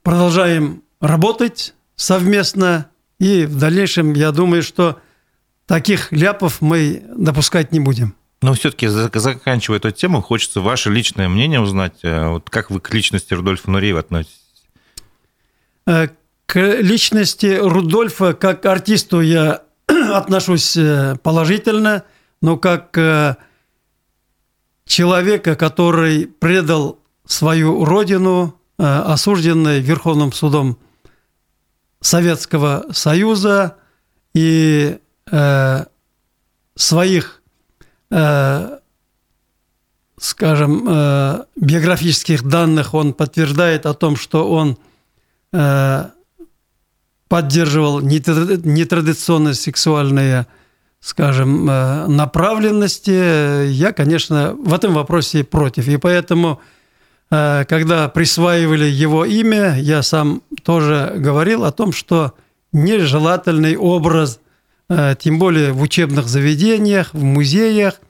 продолжаем 0.02 0.82
работать 1.00 1.74
совместно, 1.94 2.90
и 3.18 3.44
в 3.44 3.58
дальнейшем, 3.58 4.14
я 4.14 4.32
думаю, 4.32 4.62
что 4.62 5.00
таких 5.66 6.12
ляпов 6.12 6.60
мы 6.60 7.02
допускать 7.16 7.72
не 7.72 7.80
будем. 7.80 8.14
Но 8.42 8.52
все-таки, 8.54 8.86
заканчивая 8.88 9.78
эту 9.78 9.90
тему, 9.90 10.20
хочется 10.20 10.60
ваше 10.60 10.90
личное 10.90 11.28
мнение 11.28 11.60
узнать. 11.60 11.98
Э, 12.02 12.28
вот 12.28 12.50
как 12.50 12.70
вы 12.70 12.80
к 12.80 12.92
личности 12.92 13.34
Рудольфа 13.34 13.70
Нуреева 13.70 14.00
относитесь? 14.00 14.40
Э, 15.86 16.08
к 16.46 16.58
личности 16.80 17.58
Рудольфа, 17.60 18.34
как 18.34 18.66
артисту, 18.66 19.20
я 19.20 19.62
отношусь 19.86 20.78
положительно, 21.22 22.04
но 22.40 22.56
как 22.56 22.96
человека, 24.86 25.56
который 25.56 26.26
предал 26.26 27.00
свою 27.26 27.84
родину, 27.84 28.58
э, 28.78 28.84
осужденной 28.84 29.80
Верховным 29.80 30.32
судом 30.32 30.78
Советского 32.00 32.86
Союза 32.92 33.76
и 34.32 34.98
э, 35.30 35.84
своих, 36.74 37.42
э, 38.10 38.78
скажем, 40.18 40.86
э, 40.88 41.44
биографических 41.56 42.42
данных 42.44 42.94
он 42.94 43.12
подтверждает 43.12 43.86
о 43.86 43.94
том, 43.94 44.16
что 44.16 44.50
он 44.50 44.78
э, 45.52 46.04
поддерживал 47.28 48.00
нетрадиционные 48.00 49.54
сексуальные, 49.54 50.46
скажем, 51.00 51.68
э, 51.68 52.06
направленности. 52.06 53.66
Я, 53.68 53.92
конечно, 53.92 54.54
в 54.54 54.72
этом 54.72 54.94
вопросе 54.94 55.44
против. 55.44 55.88
И 55.88 55.96
поэтому 55.96 56.60
Э, 57.30 57.64
когда 57.68 58.08
присваивали 58.08 58.86
его 58.86 59.24
имя, 59.24 59.76
я 59.78 60.02
сам 60.02 60.42
тоже 60.62 61.14
говорил 61.16 61.64
о 61.64 61.72
том, 61.72 61.92
что 61.92 62.34
нежелательный 62.72 63.76
образ, 63.76 64.40
тем 64.88 65.38
более 65.38 65.72
в 65.72 65.82
учебных 65.82 66.28
заведениях, 66.28 67.12
в 67.12 67.22
музеях, 67.22 68.00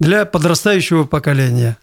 для 0.00 0.24
подрастающего 0.24 1.04
поколения. 1.04 1.78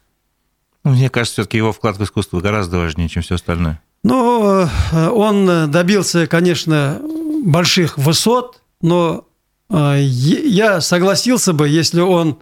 Ну, 0.84 0.92
мне 0.92 1.10
кажется, 1.10 1.36
все-таки 1.36 1.58
его 1.58 1.72
вклад 1.72 1.98
в 1.98 2.04
искусство 2.04 2.42
гораздо 2.42 2.78
важнее, 2.78 3.08
чем 3.10 3.24
все 3.24 3.36
остальное. 3.36 3.82
Ну, 4.04 4.68
э, 4.92 5.08
он 5.10 5.72
добился, 5.72 6.28
конечно, 6.28 7.02
больших 7.44 7.98
высот, 7.98 8.62
но 8.82 9.26
я 9.70 10.82
согласился 10.82 11.54
бы, 11.54 11.68
если 11.68 12.02
он 12.02 12.38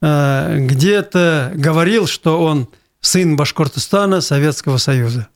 где-то 0.00 1.52
говорил, 1.54 2.06
что 2.06 2.42
он 2.42 2.68
сын 3.00 3.36
Башкортостана 3.36 4.20
Советского 4.20 4.78
Союза. 4.78 5.28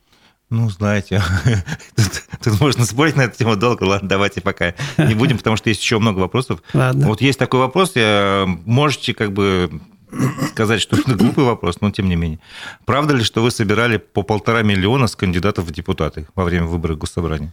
Ну, 0.50 0.68
знаете, 0.70 1.22
тут, 1.96 2.22
тут 2.42 2.60
можно 2.60 2.84
спорить 2.84 3.16
на 3.16 3.22
эту 3.22 3.36
тему 3.38 3.56
долго. 3.56 3.84
Ладно, 3.84 4.08
давайте 4.08 4.40
пока 4.40 4.74
не 4.98 5.14
будем, 5.14 5.38
потому 5.38 5.56
что 5.56 5.68
есть 5.68 5.82
еще 5.82 5.98
много 5.98 6.20
вопросов. 6.20 6.62
Ладно. 6.72 7.08
Вот 7.08 7.20
есть 7.20 7.38
такой 7.38 7.60
вопрос, 7.60 7.94
можете 7.96 9.14
как 9.14 9.32
бы 9.32 9.80
сказать, 10.50 10.80
что 10.80 10.96
это 10.96 11.14
глупый 11.14 11.44
вопрос, 11.44 11.80
но 11.80 11.90
тем 11.90 12.08
не 12.08 12.16
менее. 12.16 12.38
Правда 12.84 13.14
ли, 13.14 13.24
что 13.24 13.42
вы 13.42 13.50
собирали 13.50 13.96
по 13.96 14.22
полтора 14.22 14.62
миллиона 14.62 15.06
с 15.06 15.16
кандидатов 15.16 15.64
в 15.64 15.72
депутаты 15.72 16.26
во 16.34 16.44
время 16.44 16.66
выборов 16.66 16.98
Госсобрания? 16.98 17.52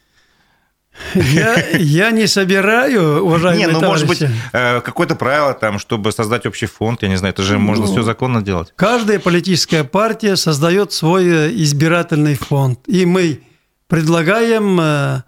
Я, 1.16 1.78
я 1.78 2.12
не 2.12 2.28
собираю, 2.28 3.24
уважаемые 3.24 3.68
Не, 3.68 3.74
ну, 3.74 3.80
товарищи. 3.80 4.06
может 4.06 4.22
быть, 4.22 4.40
э, 4.54 4.82
какое-то 4.82 5.16
правило 5.16 5.54
там, 5.54 5.80
чтобы 5.80 6.12
создать 6.12 6.46
общий 6.46 6.68
фонд, 6.68 7.04
я 7.04 7.10
не 7.10 7.16
знаю, 7.16 7.34
это 7.34 7.44
же 7.44 7.58
можно 7.58 7.86
ну, 7.86 7.92
все 7.92 8.04
законно 8.04 8.42
делать. 8.42 8.74
Каждая 8.76 9.20
политическая 9.20 9.84
партия 9.84 10.36
создает 10.36 10.92
свой 10.92 11.26
э, 11.26 11.52
избирательный 11.54 12.36
фонд. 12.36 12.80
И 12.88 13.06
мы 13.06 13.42
предлагаем 13.88 14.80
э, 14.80 15.24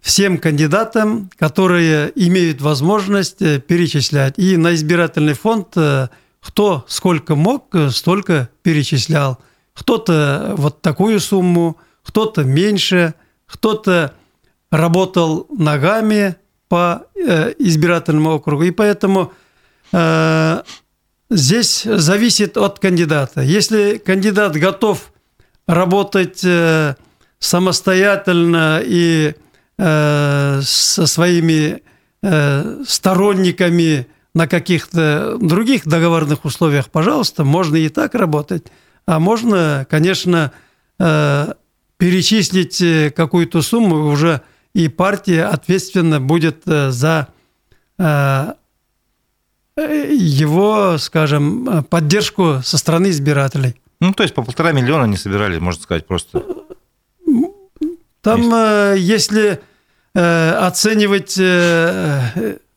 всем 0.00 0.38
кандидатам, 0.38 1.30
которые 1.36 2.12
имеют 2.14 2.60
возможность 2.60 3.38
перечислять. 3.66 4.34
И 4.38 4.56
на 4.56 4.74
избирательный 4.74 5.34
фонд 5.34 5.76
кто 6.46 6.84
сколько 6.86 7.34
мог, 7.34 7.74
столько 7.90 8.48
перечислял. 8.62 9.38
Кто-то 9.74 10.54
вот 10.56 10.80
такую 10.80 11.18
сумму, 11.18 11.76
кто-то 12.04 12.44
меньше, 12.44 13.14
кто-то 13.46 14.14
работал 14.70 15.46
ногами 15.50 16.36
по 16.68 17.06
э, 17.14 17.52
избирательному 17.58 18.34
округу. 18.34 18.64
И 18.64 18.70
поэтому 18.70 19.32
э, 19.92 20.62
здесь 21.30 21.82
зависит 21.84 22.56
от 22.56 22.78
кандидата. 22.78 23.42
Если 23.42 23.98
кандидат 23.98 24.56
готов 24.56 25.12
работать 25.66 26.42
э, 26.44 26.94
самостоятельно 27.38 28.80
и 28.84 29.34
со 29.78 31.06
своими 31.06 31.82
сторонниками 32.86 34.06
на 34.34 34.48
каких-то 34.48 35.36
других 35.38 35.86
договорных 35.86 36.46
условиях, 36.46 36.88
пожалуйста, 36.88 37.44
можно 37.44 37.76
и 37.76 37.90
так 37.90 38.14
работать. 38.14 38.68
А 39.04 39.18
можно, 39.18 39.86
конечно, 39.90 40.50
перечислить 40.96 43.14
какую-то 43.14 43.60
сумму 43.60 44.10
уже 44.10 44.40
и 44.76 44.88
партия 44.88 45.44
ответственно 45.44 46.20
будет 46.20 46.62
э, 46.66 46.90
за 46.90 47.28
э, 47.98 48.52
его, 49.74 50.98
скажем, 50.98 51.84
поддержку 51.88 52.60
со 52.62 52.76
стороны 52.76 53.08
избирателей. 53.08 53.80
Ну, 54.00 54.12
то 54.12 54.22
есть 54.22 54.34
по 54.34 54.42
полтора 54.42 54.72
миллиона 54.72 55.06
не 55.06 55.16
собирали, 55.16 55.58
можно 55.58 55.82
сказать, 55.82 56.06
просто. 56.06 56.44
Там, 58.20 58.94
если, 58.96 58.96
если 58.96 59.60
оценивать 60.14 61.38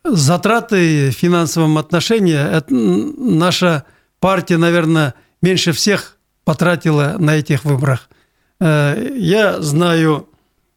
затраты 0.03 1.09
в 1.09 1.13
финансовом 1.13 1.77
отношении, 1.77 2.35
это 2.35 2.73
наша 2.73 3.83
партия, 4.19 4.57
наверное, 4.57 5.15
меньше 5.41 5.73
всех 5.73 6.17
потратила 6.45 7.15
на 7.19 7.35
этих 7.38 7.65
выборах. 7.65 8.09
Я 8.59 9.62
знаю 9.62 10.28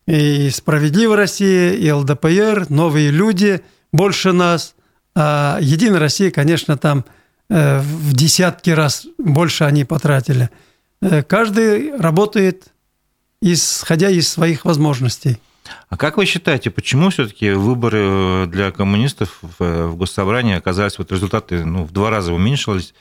и 0.06 0.50
«Справедливая 0.50 1.16
Россия», 1.16 1.72
и 1.72 1.90
ЛДПР, 1.90 2.66
новые 2.68 3.10
люди, 3.10 3.62
больше 3.92 4.32
нас. 4.32 4.74
А 5.14 5.58
«Единая 5.60 6.00
Россия», 6.00 6.30
конечно, 6.30 6.76
там 6.76 7.04
э, 7.48 7.80
в 7.80 8.14
десятки 8.14 8.70
раз 8.70 9.06
больше 9.18 9.64
они 9.64 9.84
потратили. 9.84 10.50
Э, 11.00 11.22
каждый 11.22 11.96
работает, 11.96 12.72
исходя 13.40 14.10
из 14.10 14.28
своих 14.28 14.64
возможностностей. 14.64 15.38
А 15.88 15.96
как 15.96 16.16
вы 16.16 16.26
считаете, 16.26 16.70
почему 16.70 17.10
все-таки 17.10 17.52
выборы 17.52 18.00
э, 18.02 18.46
для 18.46 18.72
коммунистов 18.72 19.38
в 19.58 19.94
Госсобрании 19.96 20.56
оказались, 20.56 20.98
вот 20.98 21.12
результаты 21.12 21.64
ну, 21.64 21.84
в 21.84 21.92
два 21.92 22.10
раза 22.10 22.32
уменьшилось 22.32 22.94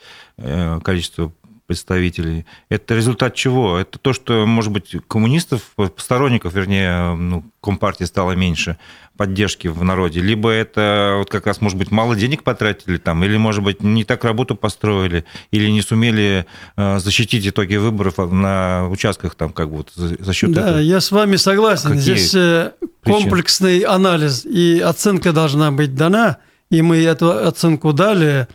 количество 0.84 1.32
представителей. 1.72 2.46
Это 2.68 2.96
результат 2.96 3.34
чего? 3.34 3.78
Это 3.78 3.98
то, 3.98 4.12
что, 4.12 4.46
может 4.46 4.74
быть, 4.74 4.94
коммунистов, 5.08 5.62
сторонников, 5.96 6.54
вернее, 6.54 7.16
ну, 7.16 7.46
Компартии 7.62 8.04
стало 8.04 8.34
меньше 8.34 8.78
поддержки 9.16 9.70
в 9.70 9.82
народе, 9.84 10.20
либо 10.20 10.50
это 10.50 11.16
вот 11.20 11.30
как 11.30 11.46
раз, 11.48 11.62
может 11.62 11.78
быть, 11.78 11.92
мало 11.92 12.16
денег 12.16 12.44
потратили 12.44 12.98
там, 12.98 13.24
или, 13.24 13.38
может 13.38 13.64
быть, 13.64 13.84
не 13.84 14.04
так 14.04 14.26
работу 14.26 14.56
построили, 14.56 15.24
или 15.52 15.70
не 15.70 15.82
сумели 15.82 16.46
э, 16.76 17.00
защитить 17.00 17.48
итоги 17.48 17.76
выборов 17.78 18.18
на 18.18 18.90
участках 18.90 19.36
там 19.36 19.54
как 19.54 19.70
бы 19.70 19.78
вот 19.78 19.92
за 19.96 20.34
счет 20.34 20.52
Да, 20.52 20.62
этого. 20.62 20.80
я 20.80 21.00
с 21.00 21.12
вами 21.12 21.38
согласен. 21.38 21.90
Какие 21.92 22.02
Здесь 22.02 22.36
э, 22.36 22.72
комплексный 23.06 23.80
причин? 23.80 23.92
анализ 23.92 24.44
и 24.44 24.80
оценка 24.80 25.32
должна 25.32 25.72
быть 25.72 25.96
дана, 25.96 26.38
и 26.70 26.82
мы 26.82 26.98
эту 26.98 27.48
оценку 27.48 27.94
дали. 27.94 28.48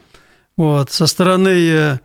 Вот, 0.57 0.91
со 0.91 1.07
стороны 1.07 1.49
Э, 1.49 1.99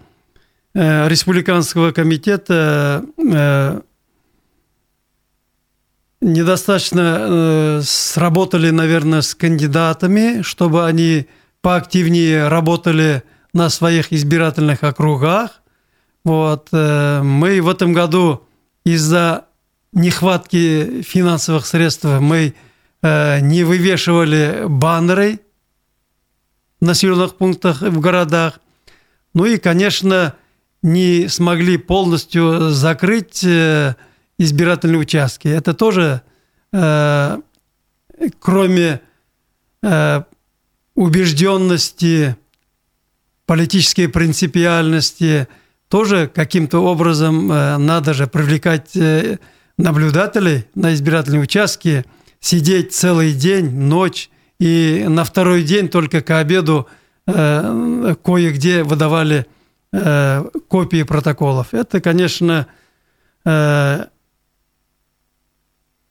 республиканского 0.74 1.92
комитета 1.92 3.04
э, 3.18 3.82
недостаточно 6.22 7.18
э, 7.20 7.82
сработали, 7.84 8.70
наверное, 8.70 9.22
с 9.22 9.36
кандидатами, 9.36 10.42
чтобы 10.44 10.86
они 10.86 11.28
поактивнее 11.62 12.48
работали 12.48 13.24
на 13.54 13.70
своих 13.70 14.14
избирательных 14.14 14.84
округах. 14.84 15.62
Вот. 16.24 16.70
Мы 16.72 17.62
в 17.62 17.68
этом 17.68 17.94
году 17.94 18.48
из-за 18.86 19.46
нехватки 19.92 21.02
финансовых 21.02 21.66
средств 21.66 22.06
мы 22.06 22.54
не 23.02 23.64
вывешивали 23.64 24.64
баннеры 24.68 25.40
в 26.80 26.86
населенных 26.86 27.36
пунктах 27.36 27.82
в 27.82 28.00
городах. 28.00 28.60
Ну 29.34 29.46
и, 29.46 29.58
конечно, 29.58 30.36
не 30.82 31.28
смогли 31.28 31.78
полностью 31.78 32.72
закрыть 32.72 33.44
э, 33.44 33.96
избирательные 34.38 35.00
участки. 35.00 35.48
Это 35.48 35.74
тоже, 35.74 36.22
э, 36.74 37.38
кроме 38.40 39.02
э, 39.84 40.24
убежденности, 40.96 42.36
политической 43.46 44.08
принципиальности, 44.08 45.48
тоже 45.88 46.32
каким-то 46.34 46.80
образом 46.80 47.48
надо 47.48 48.14
же 48.14 48.26
привлекать 48.26 48.98
наблюдателей 49.78 50.66
на 50.74 50.94
избирательные 50.94 51.42
участки, 51.42 52.06
сидеть 52.40 52.94
целый 52.94 53.34
день, 53.34 53.70
ночь, 53.72 54.30
и 54.58 55.04
на 55.10 55.26
второй 55.26 55.64
день 55.64 55.90
только 55.90 56.22
к 56.22 56.30
обеду 56.40 56.88
кое-где 57.26 58.84
выдавали 58.84 59.40
Э, 59.40 59.61
копии 59.92 61.04
протоколов. 61.04 61.74
Это, 61.74 62.00
конечно, 62.00 62.68
э, 63.44 64.06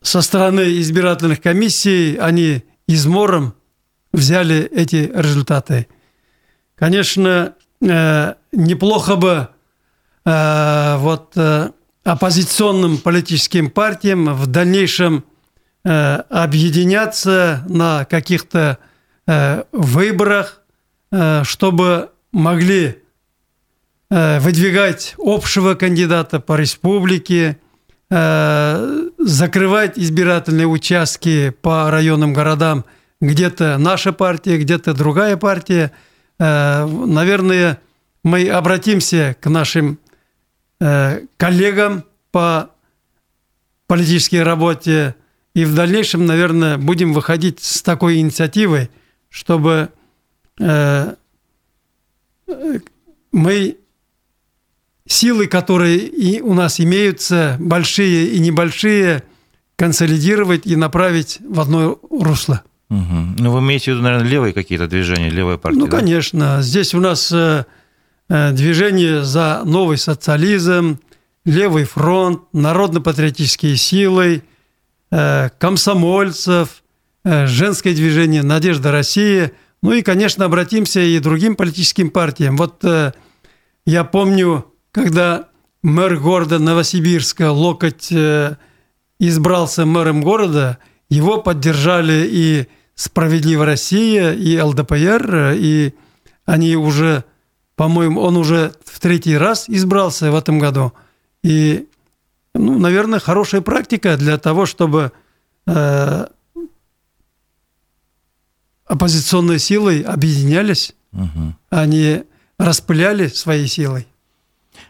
со 0.02 0.22
стороны 0.22 0.78
избирательных 0.80 1.40
комиссий 1.40 2.16
они 2.16 2.64
измором 2.86 3.54
взяли 4.12 4.64
эти 4.64 5.10
результаты. 5.14 5.86
Конечно, 6.74 7.54
э, 7.80 8.34
неплохо 8.52 9.16
бы 9.16 9.48
вот 10.22 11.34
оппозиционным 12.04 12.98
политическим 12.98 13.70
партиям 13.70 14.34
в 14.34 14.46
дальнейшем 14.48 15.24
объединяться 15.82 17.64
на 17.66 18.04
каких-то 18.04 18.78
выборах, 19.72 20.60
чтобы 21.42 22.10
могли 22.32 22.99
Э, 22.99 22.99
выдвигать 24.10 25.14
общего 25.18 25.74
кандидата 25.74 26.40
по 26.40 26.56
республике, 26.56 27.58
э, 28.10 29.08
закрывать 29.18 29.96
избирательные 29.96 30.66
участки 30.66 31.50
по 31.62 31.90
районным 31.90 32.32
городам, 32.32 32.84
где-то 33.20 33.78
наша 33.78 34.12
партия, 34.12 34.58
где-то 34.58 34.94
другая 34.94 35.36
партия. 35.36 35.92
Э, 36.40 36.86
наверное, 36.86 37.80
мы 38.24 38.48
обратимся 38.48 39.36
к 39.40 39.48
нашим 39.48 39.98
коллегам 41.36 42.04
по 42.32 42.70
политической 43.86 44.42
работе 44.42 45.14
и 45.52 45.66
в 45.66 45.74
дальнейшем, 45.74 46.24
наверное, 46.24 46.78
будем 46.78 47.12
выходить 47.12 47.62
с 47.62 47.82
такой 47.82 48.20
инициативой, 48.20 48.88
чтобы 49.28 49.90
мы 50.58 50.96
силы, 55.06 55.46
которые 55.46 55.98
и 55.98 56.40
у 56.40 56.54
нас 56.54 56.80
имеются, 56.80 57.56
большие 57.58 58.28
и 58.28 58.38
небольшие, 58.38 59.24
консолидировать 59.76 60.66
и 60.66 60.76
направить 60.76 61.38
в 61.40 61.58
одно 61.60 61.98
русло. 62.10 62.62
Угу. 62.90 63.16
Ну, 63.38 63.52
вы 63.52 63.60
имеете 63.60 63.92
в 63.92 63.94
виду, 63.94 64.02
наверное, 64.02 64.28
левые 64.28 64.52
какие-то 64.52 64.88
движения, 64.88 65.30
левая 65.30 65.56
партия? 65.56 65.78
Ну, 65.78 65.86
да? 65.86 65.98
конечно. 65.98 66.58
Здесь 66.60 66.92
у 66.92 67.00
нас 67.00 67.30
э, 67.32 67.64
э, 68.28 68.52
движение 68.52 69.22
за 69.22 69.62
новый 69.64 69.96
социализм, 69.96 70.98
левый 71.44 71.84
фронт, 71.84 72.42
народно-патриотические 72.52 73.76
силы, 73.76 74.42
э, 75.10 75.48
комсомольцев, 75.58 76.82
женское 77.22 77.94
движение 77.94 78.42
«Надежда 78.42 78.90
России». 78.90 79.52
Ну 79.82 79.92
и, 79.92 80.02
конечно, 80.02 80.46
обратимся 80.46 81.00
и 81.00 81.18
другим 81.18 81.54
политическим 81.54 82.10
партиям. 82.10 82.56
Вот 82.56 82.82
я 83.86 84.04
помню, 84.04 84.69
когда 84.92 85.48
мэр 85.82 86.18
города 86.18 86.58
Новосибирска 86.58 87.50
Локоть 87.52 88.12
э, 88.12 88.56
избрался 89.18 89.86
мэром 89.86 90.22
города, 90.22 90.78
его 91.08 91.40
поддержали 91.40 92.26
и 92.30 92.68
«Справедливая 92.94 93.66
Россия», 93.66 94.32
и 94.32 94.60
ЛДПР, 94.60 95.54
и 95.56 95.94
они 96.44 96.76
уже, 96.76 97.24
по-моему, 97.76 98.20
он 98.20 98.36
уже 98.36 98.74
в 98.84 99.00
третий 99.00 99.36
раз 99.36 99.68
избрался 99.68 100.30
в 100.30 100.34
этом 100.34 100.58
году. 100.58 100.92
И, 101.42 101.88
ну, 102.54 102.78
наверное, 102.78 103.20
хорошая 103.20 103.62
практика 103.62 104.16
для 104.16 104.36
того, 104.36 104.66
чтобы 104.66 105.12
э, 105.66 106.26
оппозиционной 108.84 109.58
силой 109.58 110.02
объединялись, 110.02 110.94
угу. 111.12 111.54
они 111.70 112.24
распыляли 112.58 113.28
своей 113.28 113.66
силой. 113.66 114.06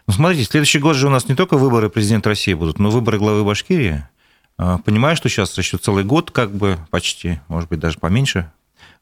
Ну, 0.07 0.13
смотрите, 0.13 0.49
следующий 0.49 0.79
год 0.79 0.95
же 0.95 1.07
у 1.07 1.09
нас 1.09 1.27
не 1.27 1.35
только 1.35 1.57
выборы 1.57 1.89
президента 1.89 2.29
России 2.29 2.53
будут, 2.53 2.79
но 2.79 2.89
выборы 2.89 3.17
главы 3.17 3.43
Башкирии. 3.43 4.03
А, 4.57 4.77
понимаю, 4.79 5.15
что 5.15 5.29
сейчас 5.29 5.57
еще 5.57 5.77
целый 5.77 6.03
год, 6.03 6.31
как 6.31 6.51
бы 6.53 6.77
почти, 6.89 7.39
может 7.47 7.69
быть, 7.69 7.79
даже 7.79 7.99
поменьше. 7.99 8.51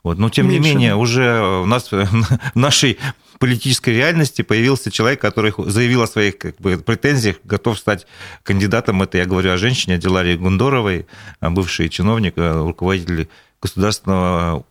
Вот. 0.04 0.18
Но 0.18 0.30
тем 0.30 0.48
Меньше. 0.48 0.70
не 0.70 0.76
менее, 0.76 0.96
уже 0.96 1.42
у 1.62 1.66
нас 1.66 1.92
в 1.92 2.56
нашей 2.56 2.98
политической 3.38 3.92
реальности 3.92 4.42
появился 4.42 4.92
человек, 4.92 5.22
который 5.22 5.54
заявил 5.58 6.02
о 6.02 6.08
своих 6.08 6.38
как 6.38 6.58
бы, 6.58 6.78
претензиях, 6.78 7.38
готов 7.44 7.78
стать 7.78 8.06
кандидатом. 8.44 9.02
Это 9.02 9.18
я 9.18 9.26
говорю 9.26 9.52
о 9.52 9.58
женщине, 9.58 9.96
о 9.96 9.98
Диларе 9.98 10.38
Гундоровой, 10.38 11.08
бывший 11.42 11.90
чиновник, 11.90 12.38
э, 12.38 12.62
руководитель 12.62 13.30
государственного 13.62 14.66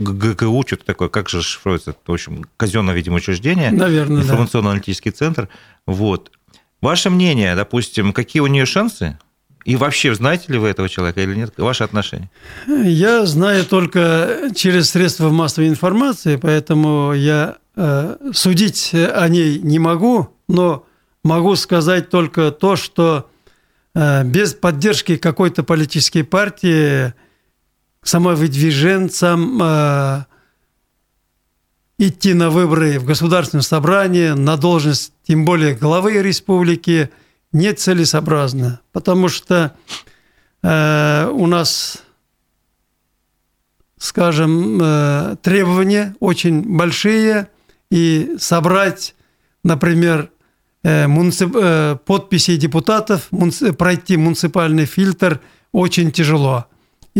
ГКУ, 0.00 0.64
что-то 0.66 0.84
такое, 0.84 1.08
как 1.08 1.28
же 1.28 1.42
шифруется, 1.42 1.94
в 2.06 2.12
общем, 2.12 2.44
казенное, 2.56 2.94
видимо, 2.94 3.16
учреждение. 3.16 3.70
Наверное, 3.70 4.22
Информационно-аналитический 4.22 5.10
да. 5.10 5.16
центр. 5.16 5.48
Вот. 5.86 6.32
Ваше 6.80 7.10
мнение, 7.10 7.54
допустим, 7.54 8.12
какие 8.12 8.40
у 8.40 8.46
нее 8.46 8.64
шансы? 8.66 9.18
И 9.64 9.76
вообще, 9.76 10.14
знаете 10.14 10.52
ли 10.52 10.58
вы 10.58 10.68
этого 10.68 10.88
человека 10.88 11.20
или 11.20 11.34
нет? 11.34 11.52
Ваши 11.58 11.84
отношения? 11.84 12.30
Я 12.66 13.26
знаю 13.26 13.66
только 13.66 14.50
через 14.54 14.90
средства 14.90 15.28
массовой 15.28 15.68
информации, 15.68 16.36
поэтому 16.36 17.12
я 17.12 17.58
э, 17.76 18.16
судить 18.32 18.94
о 18.94 19.28
ней 19.28 19.58
не 19.58 19.78
могу, 19.78 20.34
но 20.48 20.86
могу 21.22 21.56
сказать 21.56 22.08
только 22.08 22.50
то, 22.50 22.76
что 22.76 23.28
э, 23.94 24.24
без 24.24 24.54
поддержки 24.54 25.16
какой-то 25.16 25.62
политической 25.62 26.22
партии 26.22 27.12
самовыдвиженцам 28.02 29.62
э, 29.62 30.24
идти 31.98 32.34
на 32.34 32.50
выборы 32.50 32.98
в 32.98 33.04
государственное 33.04 33.62
собрание, 33.62 34.34
на 34.34 34.56
должность, 34.56 35.12
тем 35.22 35.44
более 35.44 35.74
главы 35.74 36.22
республики, 36.22 37.10
нецелесообразно, 37.52 38.80
потому 38.92 39.28
что 39.28 39.76
э, 40.62 41.30
у 41.32 41.46
нас, 41.46 42.02
скажем, 43.98 44.78
э, 44.80 45.36
требования 45.42 46.14
очень 46.20 46.62
большие, 46.76 47.48
и 47.90 48.36
собрать, 48.38 49.14
например, 49.64 50.30
э, 50.82 51.06
муници... 51.06 51.48
э, 51.52 51.96
подписи 52.06 52.56
депутатов, 52.56 53.26
муници... 53.30 53.72
пройти 53.72 54.16
муниципальный 54.16 54.86
фильтр 54.86 55.40
очень 55.72 56.12
тяжело. 56.12 56.66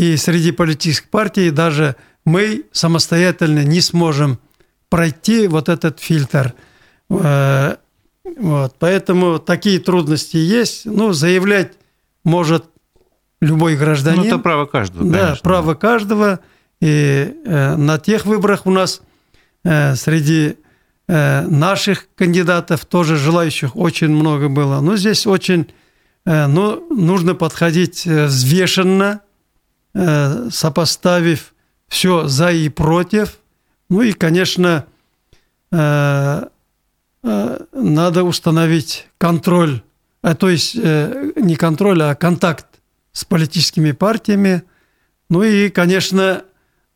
И 0.00 0.16
среди 0.16 0.50
политических 0.50 1.10
партий 1.10 1.50
даже 1.50 1.94
мы 2.24 2.64
самостоятельно 2.72 3.64
не 3.64 3.82
сможем 3.82 4.38
пройти 4.88 5.46
вот 5.46 5.68
этот 5.68 6.00
фильтр. 6.00 6.54
Э, 7.10 7.76
вот, 8.38 8.76
поэтому 8.78 9.38
такие 9.38 9.78
трудности 9.78 10.38
есть. 10.38 10.86
Ну, 10.86 11.12
заявлять 11.12 11.74
может 12.24 12.64
любой 13.42 13.76
гражданин. 13.76 14.22
Ну, 14.22 14.26
это 14.26 14.38
право 14.38 14.64
каждого, 14.64 15.02
конечно. 15.02 15.34
Да, 15.34 15.38
право 15.42 15.74
каждого. 15.74 16.40
И 16.80 17.34
э, 17.44 17.76
на 17.76 17.98
тех 17.98 18.24
выборах 18.24 18.64
у 18.64 18.70
нас 18.70 19.02
э, 19.64 19.96
среди 19.96 20.56
э, 21.08 21.42
наших 21.42 22.08
кандидатов 22.14 22.86
тоже 22.86 23.18
желающих 23.18 23.76
очень 23.76 24.08
много 24.08 24.48
было. 24.48 24.80
Но 24.80 24.96
здесь 24.96 25.26
очень 25.26 25.70
э, 26.24 26.46
ну, 26.46 26.86
нужно 26.88 27.34
подходить 27.34 28.06
э, 28.06 28.24
взвешенно, 28.24 29.20
сопоставив 29.94 31.52
все 31.88 32.28
за 32.28 32.52
и 32.52 32.68
против. 32.68 33.38
Ну 33.88 34.02
и, 34.02 34.12
конечно, 34.12 34.86
э, 35.72 36.46
э, 37.22 37.58
надо 37.72 38.24
установить 38.24 39.08
контроль, 39.18 39.82
то 40.38 40.48
есть 40.48 40.74
не 40.74 41.56
контроль, 41.56 42.02
а 42.02 42.14
контакт 42.14 42.66
с 43.12 43.24
политическими 43.24 43.92
партиями. 43.92 44.62
Ну 45.28 45.42
и, 45.42 45.70
конечно, 45.70 46.44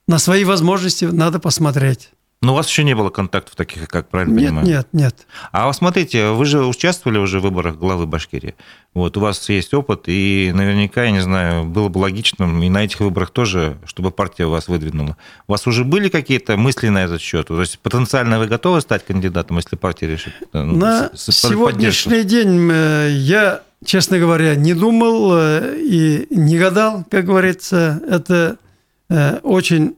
на 0.07 0.19
свои 0.19 0.45
возможности 0.45 1.07
надо 1.07 1.39
посмотреть. 1.39 2.11
Но 2.45 2.53
у 2.53 2.57
вас 2.57 2.69
еще 2.69 2.85
не 2.85 2.95
было 2.95 3.09
контактов 3.09 3.57
таких, 3.57 3.89
как 3.89 4.09
правильно 4.09 4.35
нет, 4.35 4.49
понимаю? 4.49 4.67
Нет, 4.67 4.89
нет. 4.93 5.27
А 5.51 5.73
смотрите, 5.73 6.29
вы 6.29 6.45
же 6.45 6.67
участвовали 6.67 7.17
уже 7.17 7.41
в 7.41 7.43
выборах 7.43 7.77
главы 7.77 8.07
Башкирии. 8.07 8.55
Вот, 8.93 9.17
у 9.17 9.21
вас 9.21 9.49
есть 9.49 9.73
опыт, 9.73 10.03
и 10.07 10.53
наверняка, 10.55 11.05
я 11.05 11.11
не 11.11 11.21
знаю, 11.21 11.65
было 11.65 11.89
бы 11.89 11.99
логичным 11.99 12.63
и 12.63 12.69
на 12.69 12.85
этих 12.85 13.01
выборах 13.01 13.31
тоже, 13.31 13.79
чтобы 13.87 14.11
партия 14.11 14.45
вас 14.45 14.69
выдвинула. 14.69 15.17
У 15.49 15.53
вас 15.53 15.67
уже 15.67 15.85
были 15.85 16.11
какие-то 16.11 16.59
мысли 16.59 16.89
на 16.89 17.05
этот 17.05 17.23
счет? 17.23 17.47
То 17.47 17.59
есть 17.59 17.79
потенциально 17.79 18.39
вы 18.39 18.47
готовы 18.47 18.83
стать 18.83 19.07
кандидатом, 19.07 19.57
если 19.57 19.77
партия 19.77 20.07
решит? 20.07 20.35
Э, 20.53 20.63
ну, 20.63 20.77
на 20.77 21.11
сегодняшний 21.15 22.25
день 22.25 22.69
э, 22.71 23.09
я, 23.11 23.63
честно 23.87 24.19
говоря, 24.19 24.55
не 24.55 24.75
думал 24.75 25.31
э, 25.35 25.77
и 25.79 26.27
не 26.29 26.59
гадал, 26.59 27.07
как 27.11 27.25
говорится. 27.25 28.03
Это 28.07 28.59
очень 29.43 29.97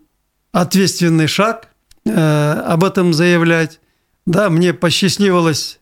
ответственный 0.52 1.26
шаг– 1.26 1.70
Э, 2.06 2.62
об 2.64 2.84
этом 2.84 3.12
заявлять. 3.12 3.80
Да, 4.26 4.48
мне 4.48 4.72
посчастливилось 4.72 5.80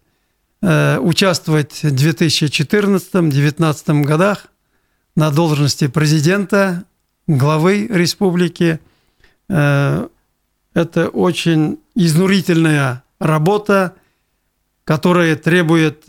э, 0.63 0.99
участвовать 0.99 1.83
в 1.83 1.93
2014-2019 1.93 4.03
годах 4.03 4.47
на 5.17 5.31
должности 5.31 5.87
президента, 5.87 6.85
главы 7.27 7.87
республики. 7.89 8.81
Э, 9.51 10.09
это 10.73 11.09
очень 11.09 11.79
изнурительная 11.95 13.03
работа, 13.19 13.93
которая 14.85 15.37
требует 15.37 16.05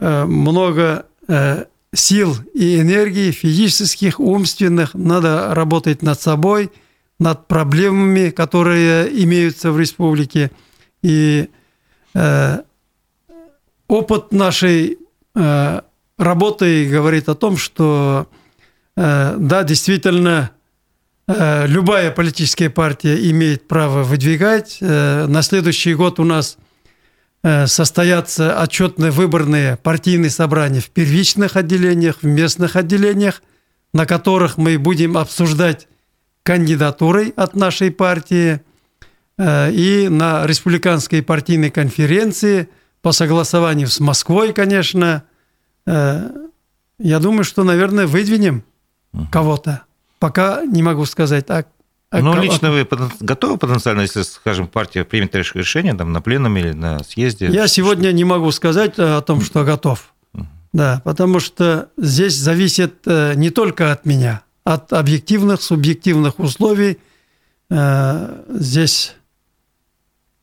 много 0.00 1.06
сил 1.94 2.36
и 2.52 2.80
энергии 2.80 3.30
физических, 3.30 4.18
умственных. 4.18 4.94
Надо 4.94 5.54
работать 5.54 6.02
над 6.02 6.20
собой– 6.20 6.72
над 7.18 7.46
проблемами, 7.46 8.30
которые 8.30 9.08
имеются 9.22 9.70
в 9.72 9.78
республике. 9.78 10.50
И 11.02 11.48
э, 12.14 12.58
опыт 13.88 14.32
нашей 14.32 14.98
э, 15.34 15.80
работы 16.18 16.88
говорит 16.88 17.28
о 17.28 17.34
том, 17.34 17.56
что 17.56 18.28
э, 18.96 19.36
да, 19.38 19.62
действительно, 19.62 20.50
э, 21.26 21.66
любая 21.66 22.10
политическая 22.10 22.70
партия 22.70 23.30
имеет 23.30 23.68
право 23.68 24.02
выдвигать. 24.02 24.78
Э, 24.80 25.26
на 25.26 25.42
следующий 25.42 25.94
год 25.94 26.18
у 26.18 26.24
нас 26.24 26.58
э, 27.42 27.66
состоятся 27.66 28.60
отчетные 28.60 29.12
выборные 29.12 29.76
партийные 29.76 30.30
собрания 30.30 30.80
в 30.80 30.90
первичных 30.90 31.56
отделениях, 31.56 32.18
в 32.22 32.26
местных 32.26 32.74
отделениях, 32.74 33.42
на 33.92 34.06
которых 34.06 34.56
мы 34.56 34.78
будем 34.78 35.16
обсуждать 35.16 35.86
кандидатурой 36.44 37.32
от 37.34 37.56
нашей 37.56 37.90
партии 37.90 38.60
э, 39.36 39.72
и 39.72 40.08
на 40.08 40.46
республиканской 40.46 41.22
партийной 41.22 41.70
конференции 41.70 42.68
по 43.02 43.10
согласованию 43.12 43.88
с 43.88 43.98
Москвой, 43.98 44.52
конечно. 44.52 45.24
Э, 45.86 46.30
я 46.98 47.18
думаю, 47.18 47.44
что, 47.44 47.64
наверное, 47.64 48.06
выдвинем 48.06 48.62
угу. 49.12 49.26
кого-то. 49.32 49.82
Пока 50.20 50.64
не 50.64 50.82
могу 50.82 51.06
сказать. 51.06 51.46
А, 51.48 51.64
а 52.10 52.20
ну, 52.20 52.40
лично 52.40 52.70
вы 52.70 52.86
готовы 53.20 53.58
потенциально, 53.58 54.02
если, 54.02 54.22
скажем, 54.22 54.68
партия 54.68 55.04
примет 55.04 55.34
решение 55.34 55.94
там, 55.94 56.12
на 56.12 56.20
пленуме 56.20 56.60
или 56.60 56.72
на 56.72 57.02
съезде? 57.02 57.46
Я 57.48 57.66
сегодня 57.66 58.12
не 58.12 58.24
могу 58.24 58.52
сказать 58.52 58.98
о 58.98 59.20
том, 59.22 59.40
что 59.40 59.64
готов. 59.64 60.12
Да, 60.74 61.00
потому 61.04 61.40
что 61.40 61.88
здесь 61.96 62.36
зависит 62.36 63.06
э, 63.06 63.34
не 63.36 63.50
только 63.50 63.92
от 63.92 64.06
меня, 64.06 64.42
от 64.64 64.92
объективных, 64.92 65.62
субъективных 65.62 66.38
условий. 66.38 66.98
Э, 67.70 68.44
здесь 68.48 69.14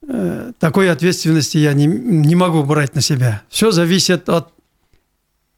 э, 0.07 0.53
такой 0.59 0.91
ответственности 0.91 1.57
я 1.57 1.74
не, 1.74 1.86
не 1.86 2.36
могу 2.36 2.63
брать 2.63 2.95
на 2.95 3.01
себя. 3.01 3.41
Все 3.49 3.72
зависит 3.72 4.30
от 4.30 4.53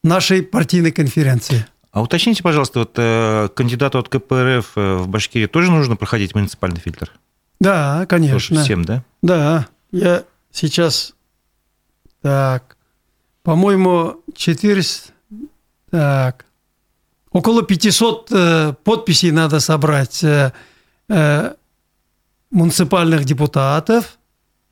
нашей 0.03 0.43
партийной 0.43 0.91
конференции. 0.91 1.65
А 1.91 2.01
уточните, 2.01 2.41
пожалуйста, 2.41 2.79
вот 2.79 2.93
э, 2.97 3.49
кандидату 3.53 3.99
от 3.99 4.09
КПРФ 4.09 4.71
э, 4.75 4.95
в 4.95 5.07
Башкирии 5.07 5.45
тоже 5.45 5.71
нужно 5.71 5.95
проходить 5.95 6.33
муниципальный 6.33 6.79
фильтр? 6.79 7.11
Да, 7.59 8.05
конечно. 8.07 8.55
Тоже 8.55 8.63
всем, 8.63 8.83
да? 8.83 9.03
Да, 9.21 9.67
я 9.91 10.23
сейчас... 10.51 11.13
Так, 12.21 12.77
по-моему, 13.43 14.23
400... 14.35 15.11
Так, 15.91 16.45
около 17.33 17.63
500 17.63 18.27
э, 18.31 18.73
подписей 18.83 19.31
надо 19.31 19.59
собрать 19.59 20.23
э, 20.23 20.53
э, 21.09 21.53
муниципальных 22.51 23.25
депутатов. 23.25 24.17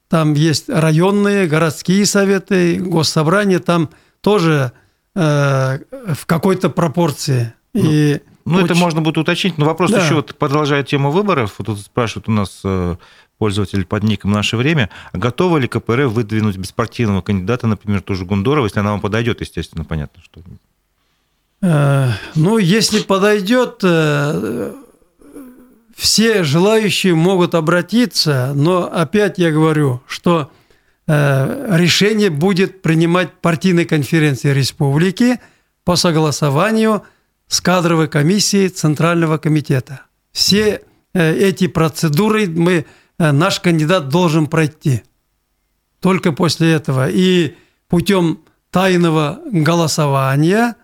Там 0.07 0.33
есть 0.33 0.69
районные, 0.69 1.47
городские 1.47 2.05
советы, 2.05 2.77
госсобрания. 2.77 3.59
Там 3.59 3.89
тоже 4.21 4.71
Э, 5.13 5.79
в 6.13 6.25
какой-то 6.25 6.69
пропорции. 6.69 7.53
Ну, 7.73 7.81
и 7.83 8.21
ну, 8.45 8.55
очень... 8.55 8.65
это 8.65 8.75
можно 8.75 9.01
будет 9.01 9.17
уточнить, 9.17 9.57
но 9.57 9.65
вопрос 9.65 9.91
да. 9.91 10.03
еще 10.03 10.15
вот 10.15 10.35
продолжает 10.37 10.87
тему 10.87 11.11
выборов. 11.11 11.55
Вот 11.57 11.65
тут 11.65 11.79
спрашивают 11.79 12.29
у 12.29 12.31
нас 12.31 12.63
пользователь 13.37 13.85
под 13.85 14.03
ником 14.03 14.31
«Наше 14.31 14.55
время», 14.55 14.89
готова 15.13 15.57
ли 15.57 15.67
КПРФ 15.67 16.11
выдвинуть 16.11 16.57
беспартийного 16.57 17.21
кандидата, 17.23 17.65
например, 17.65 18.01
тоже 18.01 18.23
Гундорова, 18.23 18.65
если 18.65 18.79
она 18.79 18.91
вам 18.91 19.01
подойдет, 19.01 19.41
естественно, 19.41 19.83
понятно, 19.83 20.21
что... 20.21 20.41
Э, 21.61 22.09
ну, 22.35 22.57
если 22.57 23.01
подойдет, 23.01 23.83
все 25.95 26.43
желающие 26.43 27.13
могут 27.13 27.53
обратиться, 27.55 28.53
но 28.55 28.89
опять 28.91 29.37
я 29.37 29.51
говорю, 29.51 30.01
что 30.07 30.51
Э, 31.07 31.77
решение 31.77 32.29
будет 32.29 32.81
принимать 32.81 33.33
партийная 33.41 33.83
конференция 33.83 34.53
республики 34.53 35.41
по 35.83 35.97
согласованию 35.97 37.03
с 37.47 37.59
кадровой 37.59 38.07
комиссией 38.07 38.69
Центрального 38.69 39.37
комитета. 39.37 40.03
Все 40.31 40.81
э, 41.13 41.35
эти 41.35 41.67
процедуры 41.67 42.47
мы, 42.47 42.85
э, 43.17 43.31
наш 43.31 43.59
кандидат 43.59 44.07
должен 44.07 44.47
пройти. 44.47 45.03
Только 45.99 46.31
после 46.31 46.71
этого. 46.71 47.09
И 47.09 47.55
путем 47.89 48.39
тайного 48.69 49.41
голосования 49.51 50.75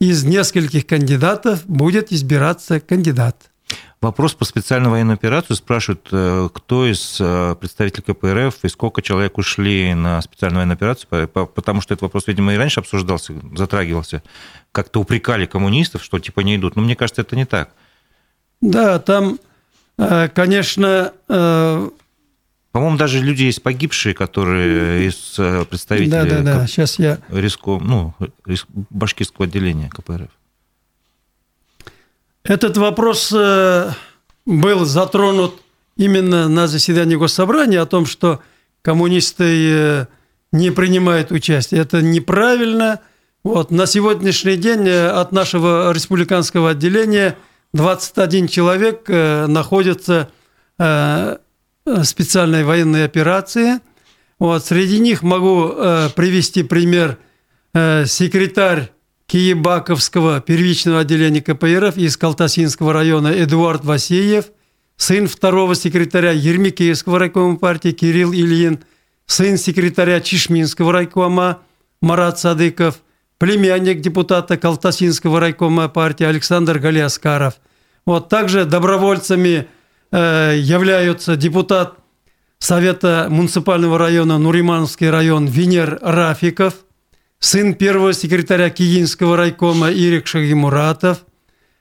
из 0.00 0.24
нескольких 0.24 0.86
кандидатов 0.86 1.66
будет 1.66 2.12
избираться 2.12 2.80
кандидат. 2.80 3.50
Вопрос 4.00 4.34
по 4.34 4.44
специальной 4.44 4.90
военной 4.90 5.14
операции 5.14 5.54
спрашивают, 5.54 6.08
э, 6.12 6.48
кто 6.54 6.86
из 6.86 7.16
э, 7.20 7.56
представителей 7.58 8.04
КПРФ 8.04 8.64
и 8.64 8.68
сколько 8.68 9.02
человек 9.02 9.36
ушли 9.38 9.92
на 9.92 10.22
специальную 10.22 10.58
военную 10.60 10.76
операцию, 10.76 11.28
потому 11.28 11.80
что 11.80 11.94
этот 11.94 12.02
вопрос, 12.02 12.28
видимо, 12.28 12.54
и 12.54 12.56
раньше 12.56 12.78
обсуждался, 12.78 13.34
затрагивался. 13.56 14.22
Как-то 14.70 15.00
упрекали 15.00 15.46
коммунистов, 15.46 16.04
что 16.04 16.20
типа 16.20 16.40
не 16.40 16.54
идут. 16.56 16.76
Но 16.76 16.82
мне 16.82 16.94
кажется, 16.94 17.22
это 17.22 17.34
не 17.34 17.44
так. 17.44 17.70
Да, 18.60 19.00
там, 19.00 19.40
э, 19.98 20.28
конечно... 20.28 21.12
По-моему, 22.78 22.96
даже 22.96 23.18
люди 23.18 23.42
есть 23.42 23.60
погибшие, 23.60 24.14
которые 24.14 25.08
из 25.08 25.34
представителей 25.68 26.10
да, 26.12 26.24
да, 26.24 26.42
да. 26.42 26.66
Сейчас 26.68 26.96
я... 27.00 27.18
риско, 27.28 27.80
ну, 27.82 28.14
башкирского 28.88 29.46
отделения 29.46 29.90
КПРФ. 29.90 30.30
Этот 32.44 32.76
вопрос 32.76 33.34
э, 33.36 33.90
был 34.46 34.84
затронут 34.84 35.60
именно 35.96 36.48
на 36.48 36.68
заседании 36.68 37.16
Госсобрания 37.16 37.82
о 37.82 37.86
том, 37.86 38.06
что 38.06 38.42
коммунисты 38.82 39.72
э, 39.72 40.06
не 40.52 40.70
принимают 40.70 41.32
участие. 41.32 41.80
Это 41.80 42.00
неправильно. 42.00 43.00
Вот. 43.42 43.72
На 43.72 43.86
сегодняшний 43.86 44.54
день 44.54 44.86
э, 44.86 45.08
от 45.08 45.32
нашего 45.32 45.90
республиканского 45.92 46.70
отделения 46.70 47.36
21 47.72 48.46
человек 48.46 49.08
находятся 49.08 50.30
в 50.78 51.40
специальной 52.04 52.64
военной 52.64 53.04
операции. 53.04 53.80
Вот. 54.38 54.64
Среди 54.64 54.98
них 54.98 55.22
могу 55.22 55.68
привести 56.14 56.62
пример 56.62 57.18
секретарь 57.74 58.90
Киебаковского 59.28 60.40
первичного 60.40 61.00
отделения 61.00 61.42
КПРФ 61.42 61.98
из 61.98 62.16
Калтасинского 62.16 62.94
района 62.94 63.28
Эдуард 63.28 63.84
Васильев, 63.84 64.46
сын 64.96 65.28
второго 65.28 65.74
секретаря 65.74 66.32
Ермикеевского 66.32 67.18
райкома 67.18 67.58
партии 67.58 67.90
Кирилл 67.90 68.32
Ильин, 68.32 68.80
сын 69.26 69.58
секретаря 69.58 70.22
Чешминского 70.22 70.92
райкома 70.94 71.60
Марат 72.00 72.38
Садыков, 72.38 73.02
племянник 73.36 74.00
депутата 74.00 74.56
Калтасинского 74.56 75.40
райкома 75.40 75.88
партии 75.88 76.24
Александр 76.24 76.78
Галиаскаров. 76.78 77.60
Вот 78.06 78.30
также 78.30 78.64
добровольцами 78.64 79.48
э, 79.48 79.66
являются 80.12 81.36
депутат 81.36 81.94
Совета 82.58 83.28
муниципального 83.30 83.98
района 83.98 84.38
Нуримановский 84.38 85.10
район 85.10 85.46
Венер 85.46 85.98
Рафиков– 86.02 86.74
сын 87.40 87.74
первого 87.74 88.12
секретаря 88.12 88.70
Киинского 88.70 89.36
райкома 89.36 89.90
Ирик 89.90 90.26
Шагимуратов. 90.26 91.24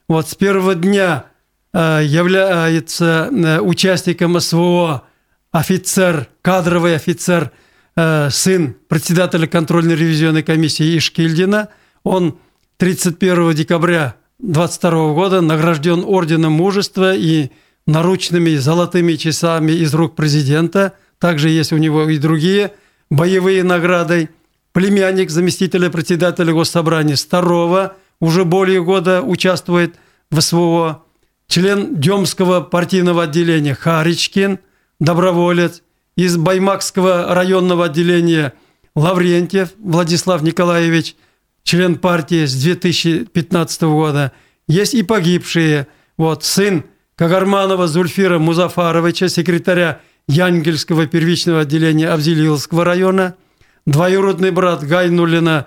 Вот 0.07 0.29
с 0.29 0.35
первого 0.35 0.75
дня 0.75 1.25
э, 1.73 2.01
является 2.05 3.29
э, 3.31 3.59
участником 3.59 4.39
СВО 4.39 5.03
офицер, 5.51 6.27
кадровый 6.41 6.95
офицер, 6.95 7.51
э, 7.95 8.29
сын 8.29 8.75
председателя 8.87 9.47
контрольной 9.47 9.95
ревизионной 9.95 10.43
комиссии 10.43 10.97
Ишкильдина. 10.97 11.69
Он 12.03 12.37
31 12.77 13.53
декабря 13.53 14.15
22 14.39 15.13
года 15.13 15.41
награжден 15.41 16.03
орденом 16.05 16.53
мужества 16.53 17.15
и 17.15 17.49
наручными 17.87 18.55
золотыми 18.55 19.13
часами 19.13 19.71
из 19.71 19.93
рук 19.95 20.15
президента. 20.15 20.93
Также 21.17 21.49
есть 21.49 21.73
у 21.73 21.77
него 21.77 22.07
и 22.07 22.19
другие 22.19 22.73
боевые 23.09 23.63
награды 23.63 24.29
племянник 24.73 25.31
заместителя 25.31 25.89
председателя 25.89 26.53
Госсобрания 26.53 27.15
Старова, 27.15 27.95
уже 28.19 28.45
более 28.45 28.83
года 28.83 29.23
участвует 29.23 29.95
в 30.29 30.39
СВО, 30.39 31.03
член 31.47 31.99
Демского 31.99 32.61
партийного 32.61 33.23
отделения 33.23 33.73
Харичкин, 33.73 34.59
доброволец, 34.99 35.81
из 36.15 36.37
Баймакского 36.37 37.33
районного 37.33 37.85
отделения 37.85 38.53
Лаврентьев 38.95 39.69
Владислав 39.79 40.41
Николаевич, 40.41 41.15
член 41.63 41.95
партии 41.95 42.45
с 42.45 42.53
2015 42.53 43.81
года. 43.83 44.31
Есть 44.67 44.93
и 44.93 45.03
погибшие. 45.03 45.87
Вот 46.17 46.43
сын 46.43 46.83
Кагарманова 47.17 47.87
Зульфира 47.87 48.39
Музафаровича, 48.39 49.27
секретаря 49.27 49.99
Янгельского 50.27 51.07
первичного 51.07 51.61
отделения 51.61 52.07
Абзелиловского 52.07 52.85
района– 52.85 53.35
двоюродный 53.87 54.51
брат 54.51 54.83
Гайнулина 54.83 55.65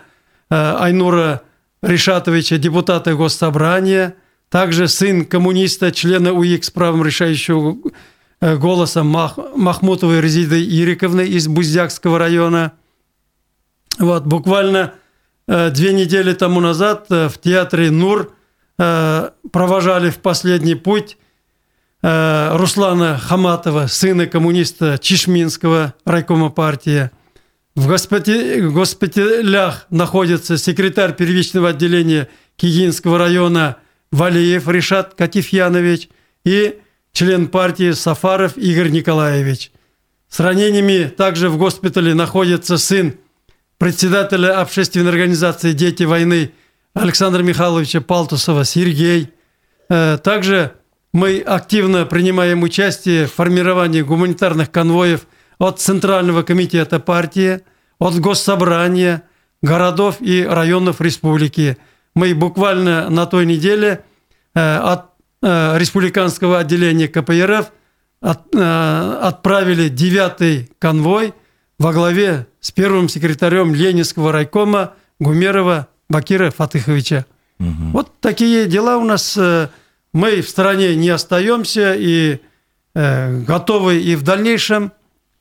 э, 0.51 0.55
Айнура 0.55 1.43
Решатовича, 1.83 2.59
депутата 2.59 3.15
Госсобрания, 3.15 4.15
также 4.51 4.87
сын 4.87 5.25
коммуниста, 5.25 5.91
члена 5.91 6.33
УИК 6.33 6.65
с 6.65 6.71
правом 6.71 7.03
решающего 7.03 7.79
э, 8.41 8.57
голоса 8.57 9.03
Мах, 9.03 9.39
Махмутовой 9.57 10.21
Резиды 10.21 10.63
Ириковны 10.63 11.27
из 11.27 11.49
Буздякского 11.49 12.19
района. 12.19 12.73
Вот, 13.99 14.25
буквально 14.27 14.93
э, 15.49 15.71
две 15.71 15.95
недели 15.95 16.35
тому 16.35 16.61
назад 16.61 17.07
в 17.09 17.33
театре 17.43 17.91
«Нур» 17.91 18.33
провожали 19.53 20.09
в 20.09 20.21
последний 20.21 20.75
путь 20.75 21.19
Руслана 22.03 23.19
Хаматова, 23.19 23.87
сына 23.87 24.27
коммуниста 24.27 24.99
Чешминского 24.99 25.95
райкома 26.05 26.51
партии– 26.51 27.11
в 27.77 27.87
госпиталях 27.87 29.87
находится 29.91 30.59
секретарь 30.59 31.15
первичного 31.15 31.71
отделения 31.71 32.29
Кигинского 32.57 33.19
района 33.19 33.77
Валиев 34.11 34.69
Ришат 34.69 35.15
Катифьянович 35.15 36.09
и 36.45 36.79
член 37.13 37.49
партии 37.49 37.93
Сафаров 37.93 38.59
Игорь 38.59 38.91
Николаевич. 38.91 39.71
С 40.29 40.41
ранениями 40.41 41.09
также 41.09 41.49
в 41.49 41.59
госпитале 41.59 42.15
находится 42.15 42.77
сын 42.77 43.15
председателя 43.79 44.61
общественной 44.61 45.11
организации 45.11 45.73
«Дети 45.73 46.03
войны» 46.03 46.53
Александра 46.93 47.43
Михайловича 47.43 48.01
Палтусова 48.01 48.65
Сергей. 48.65 49.33
Э, 49.89 50.19
также 50.23 50.75
мы 51.13 51.41
активно 51.41 52.07
принимаем 52.07 52.63
участие 52.63 53.27
в 53.27 53.33
формировании 53.33 54.03
гуманитарных 54.03 54.71
конвоев 54.71 55.27
от 55.59 55.81
Центрального 55.81 56.43
комитета 56.43 57.01
партии– 57.01 57.61
от 58.01 58.19
госсобрания, 58.19 59.23
городов 59.63 60.17
и 60.21 60.43
районов 60.43 61.01
республики. 61.01 61.77
Мы 62.15 62.35
буквально 62.35 63.09
на 63.11 63.27
той 63.27 63.47
неделе 63.47 64.03
э, 64.55 64.77
от 64.77 65.11
э, 65.43 65.79
республиканского 65.79 66.59
отделения 66.59 67.07
КПРФ 67.07 67.71
э, 68.23 69.19
отправили 69.23 69.89
девятый 69.89 70.71
конвой 70.79 71.35
во 71.79 71.93
главе 71.93 72.47
с 72.61 72.73
первым 72.73 73.09
секретарем 73.09 73.75
Ленинского 73.75 74.33
райкома 74.33 74.95
Гумерова 75.21 75.89
Бакира 76.09 76.51
Фатыховича. 76.51 77.27
Угу. 77.61 77.91
Вот 77.93 78.21
такие 78.21 78.67
дела 78.67 78.97
у 78.97 79.05
нас. 79.05 79.39
Мы 80.13 80.41
в 80.41 80.49
стране 80.49 80.97
не 80.97 81.09
остаемся 81.11 81.95
и 81.95 82.41
готовы 82.95 84.01
и 84.01 84.17
в 84.17 84.23
дальнейшем 84.23 84.93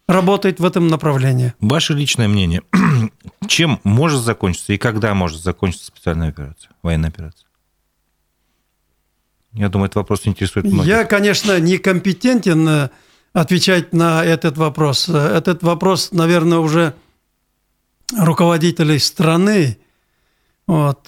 работать 0.08 0.60
в 0.60 0.66
этом 0.66 0.88
направлении. 0.88 1.54
Ваше 1.60 1.94
личное 1.94 2.28
мнение, 2.28 2.64
чем 3.48 3.80
может 3.84 4.22
закончиться 4.22 4.74
и 4.74 4.78
когда 4.78 5.14
может 5.14 5.42
закончиться 5.42 5.86
специальная 5.86 6.30
операция, 6.30 6.72
военная 6.82 7.10
операция? 7.10 7.48
Я 9.54 9.70
думаю, 9.70 9.88
этот 9.88 9.98
вопрос 9.98 10.22
интересует 10.26 10.66
многих. 10.66 10.86
Я, 10.86 11.06
конечно, 11.06 11.60
некомпетентен 11.60 12.68
э, 12.68 12.90
отвечать 13.34 13.94
на 13.94 14.24
этот 14.24 14.58
вопрос. 14.58 15.10
Этот 15.10 15.64
вопрос, 15.64 16.12
наверное, 16.12 16.60
уже 16.60 16.94
руководителей 18.16 19.00
страны. 19.00 19.78
Вот. 20.68 21.08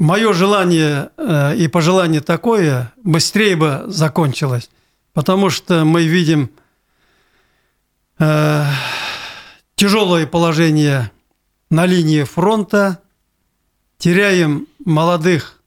Э, 0.00 0.02
Мое 0.02 0.32
желание 0.32 1.10
э, 1.16 1.56
и 1.56 1.68
пожелание 1.68 2.22
такое, 2.22 2.92
быстрее 3.04 3.54
бы 3.56 3.84
закончилось, 3.86 4.70
потому 5.12 5.50
что 5.50 5.84
мы 5.84 6.04
видим 6.04 6.50
тяжелое 9.76 10.26
положение 10.26 11.10
на 11.70 11.86
линии 11.86 12.24
фронта, 12.24 12.98
теряем 13.96 14.66
молодых 14.84 15.62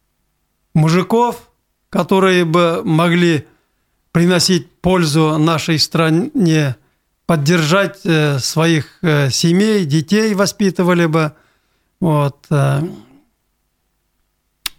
мужиков, 0.76 1.50
которые 1.90 2.46
бы 2.46 2.84
могли 2.86 3.48
приносить 4.12 4.70
пользу 4.82 5.40
нашей 5.40 5.80
стране, 5.80 6.76
поддержать 7.26 8.02
э, 8.04 8.38
своих 8.38 9.00
э, 9.02 9.32
семей, 9.32 9.86
детей 9.86 10.36
воспитывали 10.36 11.08
бы. 11.08 11.34
Вот. 12.00 12.46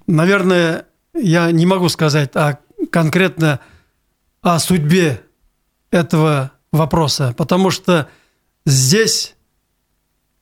Наверное, 0.06 0.86
я 1.14 1.50
не 1.50 1.66
могу 1.66 1.88
сказать 1.88 2.30
а 2.34 2.58
конкретно 2.90 3.60
о 4.42 4.58
судьбе 4.58 5.22
этого 5.90 6.52
вопроса, 6.72 7.34
потому 7.36 7.70
что 7.70 8.08
здесь 8.66 9.34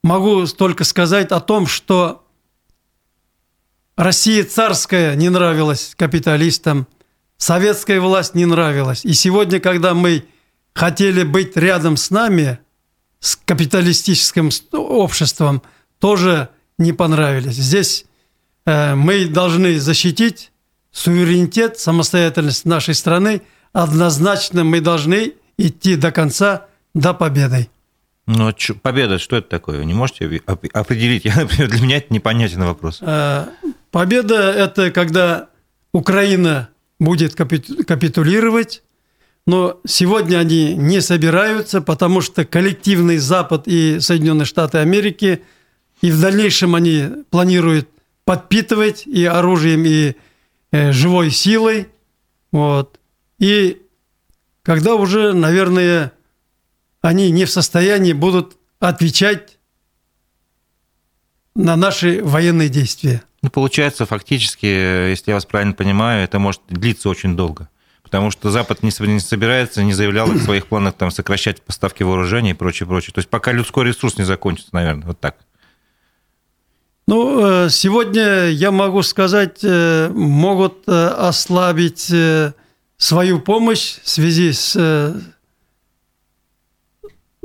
могу 0.02 0.46
только 0.46 0.84
сказать 0.84 1.30
о 1.30 1.40
том, 1.40 1.66
что 1.66 2.26
Россия 3.96 4.44
царская 4.44 5.14
не 5.14 5.28
нравилась 5.28 5.94
капиталистам, 5.96 6.88
советская 7.36 8.00
власть 8.00 8.34
не 8.34 8.46
нравилась. 8.46 9.04
И 9.04 9.12
сегодня, 9.12 9.60
когда 9.60 9.94
мы 9.94 10.26
хотели 10.74 11.22
быть 11.22 11.56
рядом 11.56 11.96
с 11.96 12.10
нами, 12.10 12.58
с 13.20 13.36
капиталистическим 13.36 14.50
обществом, 14.72 15.62
тоже 16.00 16.48
не 16.78 16.92
понравились. 16.92 17.54
Здесь 17.54 18.06
мы 18.66 19.26
должны 19.26 19.78
защитить 19.80 20.52
суверенитет, 20.92 21.78
самостоятельность 21.78 22.64
нашей 22.64 22.94
страны. 22.94 23.42
Однозначно 23.72 24.64
мы 24.64 24.80
должны 24.80 25.32
идти 25.56 25.96
до 25.96 26.12
конца, 26.12 26.66
до 26.94 27.14
победы. 27.14 27.68
Ну, 28.26 28.48
а 28.48 28.54
победа, 28.82 29.18
что 29.18 29.36
это 29.36 29.48
такое? 29.48 29.78
Вы 29.78 29.84
не 29.84 29.94
можете 29.94 30.42
определить? 30.72 31.24
Я, 31.24 31.36
например, 31.36 31.70
для 31.70 31.82
меня 31.82 31.96
это 31.96 32.14
непонятный 32.14 32.66
вопрос. 32.66 32.98
Э, 33.00 33.46
Победа– 33.92 34.50
это 34.56 34.90
когда 34.90 35.48
Украина 35.92 36.70
будет 36.98 37.34
капитулировать, 37.34 38.82
но 39.46 39.80
сегодня 39.86 40.38
они 40.38 40.74
не 40.74 41.00
собираются, 41.02 41.82
потому 41.82 42.22
что 42.22 42.46
коллективный 42.46 43.18
Запад 43.18 43.64
и 43.66 44.00
Соединенные 44.00 44.46
Штаты 44.46 44.78
Америки, 44.78 45.42
и 46.00 46.10
в 46.10 46.20
дальнейшем 46.20 46.74
они 46.74 47.08
планируют 47.30 47.88
подпитывать 48.24 49.06
и 49.06 49.24
оружием, 49.24 49.84
и 49.84 50.14
э, 50.70 50.92
живой 50.92 51.30
силой. 51.30 51.88
Вот. 52.50 52.98
И 53.38 53.82
когда 54.62 54.94
уже, 54.94 55.32
наверное, 55.32 56.12
они 57.00 57.30
не 57.30 57.44
в 57.44 57.50
состоянии 57.50 58.12
будут 58.12 58.56
отвечать 58.78 59.58
на 61.54 61.76
наши 61.76 62.22
военные 62.22 62.68
действия. 62.68 63.22
Ну, 63.42 63.50
получается, 63.50 64.06
фактически, 64.06 64.66
если 65.10 65.32
я 65.32 65.34
вас 65.34 65.44
правильно 65.44 65.74
понимаю, 65.74 66.24
это 66.24 66.38
может 66.38 66.62
длиться 66.68 67.08
очень 67.08 67.36
долго. 67.36 67.68
Потому 68.02 68.30
что 68.30 68.50
Запад 68.50 68.82
не 68.82 68.90
собирается, 68.90 69.82
не 69.82 69.94
заявлял 69.94 70.30
о 70.30 70.38
своих 70.38 70.66
планах 70.66 70.94
там, 70.94 71.10
сокращать 71.10 71.62
поставки 71.62 72.02
вооружений 72.02 72.50
и 72.50 72.54
прочее, 72.54 72.86
прочее. 72.86 73.12
То 73.14 73.18
есть 73.18 73.30
пока 73.30 73.52
людской 73.52 73.86
ресурс 73.86 74.18
не 74.18 74.24
закончится, 74.24 74.70
наверное, 74.72 75.06
вот 75.06 75.18
так. 75.18 75.36
Ну, 77.12 77.66
э, 77.66 77.68
сегодня, 77.68 78.46
я 78.46 78.70
могу 78.70 79.02
сказать, 79.02 79.58
э, 79.62 80.08
могут 80.08 80.88
э, 80.88 81.08
ослабить 81.08 82.10
свою 82.96 83.38
помощь 83.38 83.98
в 84.02 84.08
связи 84.08 84.50
с, 84.52 84.72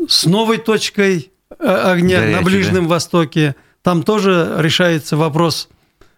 с 0.07 0.25
новой 0.25 0.59
точкой 0.59 1.33
огня 1.59 2.19
Горячий, 2.19 2.33
на 2.33 2.41
Ближнем 2.43 2.83
да? 2.83 2.91
Востоке. 2.91 3.55
Там 3.81 4.03
тоже 4.03 4.55
решается 4.59 5.17
вопрос 5.17 5.67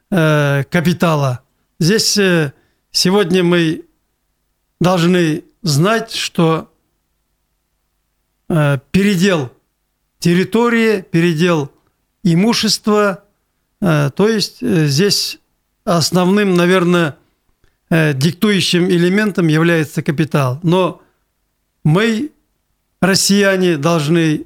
капитала. 0.10 1.40
Здесь 1.80 2.20
сегодня 2.92 3.44
мы 3.44 3.86
должны 4.80 5.44
знать, 5.64 6.12
что 6.12 6.72
передел 8.48 9.52
территории, 10.20 11.02
передел 11.02 11.72
имущества, 12.24 13.24
то 13.80 14.28
есть 14.28 14.62
здесь 14.62 15.40
основным, 15.86 16.56
наверное, 16.56 17.16
диктующим 17.90 18.90
элементом 18.90 19.48
является 19.48 20.02
капитал. 20.04 20.60
Но 20.64 21.02
мы, 21.84 22.32
россияне, 23.02 23.78
должны 23.78 24.46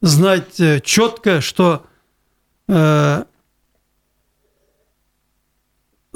знать 0.00 0.60
четко, 0.84 1.40
что 1.40 1.84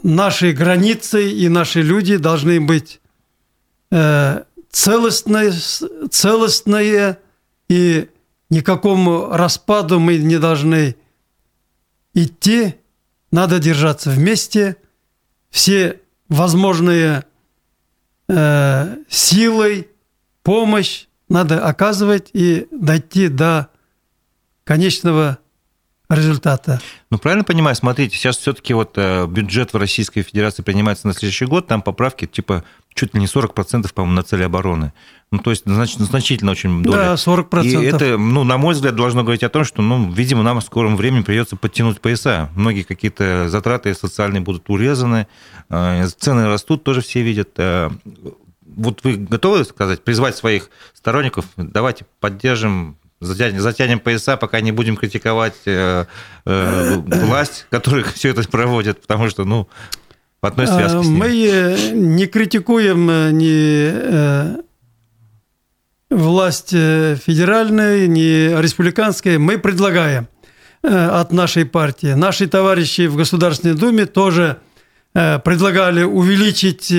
наши 0.02 0.52
границы 0.52 1.30
и 1.30 1.48
наши 1.48 1.82
люди 1.82 2.16
должны 2.16 2.60
быть 2.60 3.00
э, 3.90 4.44
целостные, 4.70 5.52
целостные, 6.10 7.18
и 7.68 8.08
никакому 8.50 9.28
распаду 9.30 10.00
мы 10.00 10.18
не 10.18 10.38
должны 10.38 10.96
идти. 12.22 12.74
Надо 13.30 13.58
держаться 13.58 14.10
вместе. 14.10 14.76
Все 15.50 16.00
возможные 16.28 17.24
э, 18.28 18.96
силой, 19.08 19.88
помощь 20.42 21.06
надо 21.28 21.64
оказывать 21.64 22.30
и 22.32 22.66
дойти 22.70 23.28
до 23.28 23.68
конечного 24.64 25.38
результата. 26.10 26.80
Ну, 27.10 27.18
правильно 27.18 27.44
понимаю, 27.44 27.76
смотрите, 27.76 28.16
сейчас 28.16 28.38
все-таки 28.38 28.72
вот 28.74 28.92
э, 28.96 29.26
бюджет 29.26 29.72
в 29.72 29.76
Российской 29.76 30.22
Федерации 30.22 30.62
принимается 30.62 31.06
на 31.06 31.12
следующий 31.12 31.44
год, 31.44 31.66
там 31.66 31.82
поправки 31.82 32.26
типа 32.26 32.64
чуть 32.94 33.14
ли 33.14 33.20
не 33.20 33.26
40%, 33.26 33.92
по-моему, 33.94 34.16
на 34.16 34.22
цели 34.22 34.42
обороны. 34.42 34.92
Ну, 35.30 35.38
то 35.38 35.50
есть, 35.50 35.62
значит, 35.66 36.00
значительно 36.00 36.50
очень 36.50 36.82
доля. 36.82 36.96
Да, 36.96 37.14
40%. 37.14 37.64
И 37.64 37.84
это, 37.84 38.18
ну, 38.18 38.44
на 38.44 38.58
мой 38.58 38.74
взгляд, 38.74 38.96
должно 38.96 39.22
говорить 39.22 39.44
о 39.44 39.48
том, 39.48 39.64
что, 39.64 39.82
ну, 39.82 40.10
видимо, 40.10 40.42
нам 40.42 40.60
в 40.60 40.64
скором 40.64 40.96
времени 40.96 41.22
придется 41.22 41.54
подтянуть 41.54 42.00
пояса. 42.00 42.50
Многие 42.56 42.82
какие-то 42.82 43.48
затраты 43.48 43.94
социальные 43.94 44.40
будут 44.40 44.68
урезаны, 44.68 45.28
э, 45.68 46.06
цены 46.18 46.48
растут, 46.48 46.82
тоже 46.82 47.02
все 47.02 47.22
видят. 47.22 47.50
Э, 47.58 47.90
вот 48.78 49.04
вы 49.04 49.16
готовы 49.16 49.64
сказать, 49.64 50.02
призвать 50.02 50.36
своих 50.36 50.70
сторонников, 50.94 51.46
давайте 51.56 52.06
поддержим 52.20 52.96
затянем, 53.20 53.60
затянем 53.60 54.00
пояса, 54.00 54.36
пока 54.36 54.60
не 54.60 54.72
будем 54.72 54.96
критиковать 54.96 55.54
э, 55.66 56.04
э, 56.44 56.94
власть, 56.96 57.66
которая 57.70 58.04
все 58.14 58.30
это 58.30 58.42
проводит, 58.48 59.00
потому 59.02 59.28
что, 59.28 59.44
ну, 59.44 59.68
в 60.40 60.46
одной 60.46 60.66
связке. 60.66 61.08
Мы 61.08 61.28
э, 61.28 61.90
не 61.92 62.26
критикуем 62.26 63.10
э, 63.10 63.30
ни 63.32 64.68
власть 66.10 66.70
федеральную, 66.70 68.10
ни 68.10 68.58
республиканскую, 68.60 69.38
мы 69.38 69.58
предлагаем 69.58 70.26
от 70.82 71.32
нашей 71.32 71.66
партии. 71.66 72.14
Наши 72.14 72.46
товарищи 72.46 73.08
в 73.08 73.16
Государственной 73.16 73.74
Думе 73.74 74.06
тоже 74.06 74.56
предлагали 75.12 76.04
увеличить 76.04 76.90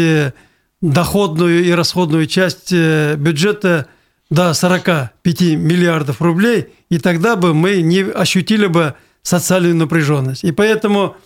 доходную 0.79 1.63
и 1.63 1.71
расходную 1.71 2.27
часть 2.27 2.71
бюджета– 2.71 3.87
до 4.29 4.53
45 4.53 5.41
миллиардов 5.57 6.21
рублей, 6.21 6.67
и 6.89 6.99
тогда 6.99 7.35
бы 7.35 7.53
мы 7.53 7.81
не 7.81 8.01
ощутили 8.01 8.67
бы 8.67 8.95
социальную 9.21 9.75
напряженность. 9.75 10.43
И 10.43 10.51
поэтому, 10.51 11.17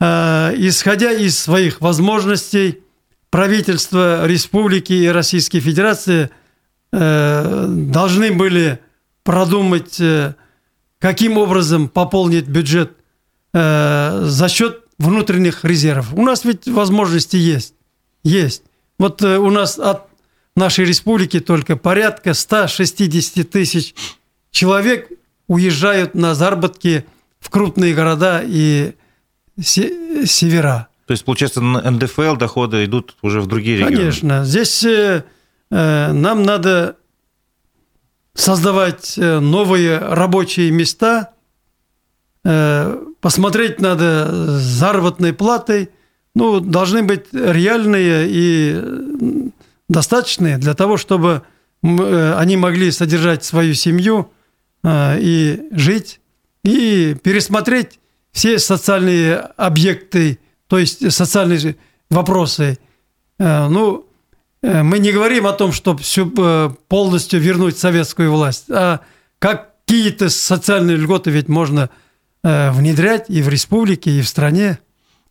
э, 0.00 0.52
исходя 0.56 1.12
из 1.12 1.38
своих 1.38 1.80
возможностей, 1.80 2.82
правительство 3.30 4.26
республики 4.26 4.92
и 4.92 5.08
Российской 5.08 5.60
Федерации 5.60 6.30
э, 6.92 7.66
должны 7.68 8.32
были 8.32 8.80
продумать, 9.24 10.00
э, 10.00 10.34
каким 10.98 11.36
образом 11.36 11.88
пополнить 11.88 12.46
бюджет 12.46 12.92
э, 13.52 14.22
за 14.24 14.48
счет 14.48 14.84
внутренних 14.98 15.64
резервов. 15.64 16.14
У 16.14 16.22
нас 16.22 16.44
ведь 16.44 16.68
возможности 16.68 17.36
есть. 17.36 17.74
Есть. 18.22 18.62
Вот 18.98 19.22
э, 19.22 19.38
у 19.38 19.50
нас 19.50 19.78
от 19.78 20.05
нашей 20.56 20.84
республики 20.84 21.40
только 21.40 21.76
порядка 21.76 22.34
160 22.34 23.48
тысяч 23.48 23.94
человек 24.50 25.10
уезжают 25.46 26.14
на 26.14 26.34
заработки 26.34 27.04
в 27.38 27.50
крупные 27.50 27.94
города 27.94 28.42
и 28.44 28.94
севера. 29.60 30.88
То 31.06 31.12
есть, 31.12 31.24
получается, 31.24 31.60
на 31.60 31.88
НДФЛ 31.88 32.36
доходы 32.36 32.84
идут 32.84 33.16
уже 33.22 33.40
в 33.40 33.46
другие 33.46 33.76
регионы? 33.76 33.96
Конечно. 33.96 34.44
Здесь 34.44 34.82
э, 34.82 35.22
э, 35.70 36.12
нам 36.12 36.42
надо 36.42 36.96
создавать 38.34 39.16
э, 39.16 39.38
новые 39.38 39.98
рабочие 39.98 40.70
места, 40.72 41.30
э, 42.44 43.04
посмотреть 43.20 43.80
надо 43.80 44.58
заработной 44.58 45.32
платой. 45.32 45.90
Ну, 46.34 46.60
должны 46.60 47.02
быть 47.02 47.32
реальные 47.32 48.26
и 48.28 49.50
достаточные 49.88 50.58
для 50.58 50.74
того, 50.74 50.96
чтобы 50.96 51.42
э, 51.82 52.34
они 52.36 52.56
могли 52.56 52.90
содержать 52.90 53.44
свою 53.44 53.74
семью 53.74 54.32
и 54.88 55.68
жить, 55.72 56.20
и 56.62 57.16
пересмотреть 57.20 57.98
все 58.30 58.60
социальные 58.60 59.36
объекты, 59.36 60.38
то 60.68 60.78
есть 60.78 61.10
социальные 61.12 61.74
вопросы. 62.08 62.78
Ну, 63.40 64.06
мы 64.62 65.00
не 65.00 65.10
говорим 65.10 65.48
о 65.48 65.54
том, 65.54 65.72
чтобы 65.72 66.76
полностью 66.86 67.40
вернуть 67.40 67.76
советскую 67.76 68.30
власть, 68.30 68.70
а 68.70 69.00
какие-то 69.40 70.28
социальные 70.28 70.98
льготы 70.98 71.30
ведь 71.30 71.48
можно 71.48 71.90
Э, 72.48 72.70
внедрять 72.70 73.28
и 73.28 73.42
в 73.42 73.48
республике, 73.48 74.12
и 74.12 74.22
в 74.22 74.28
стране. 74.28 74.78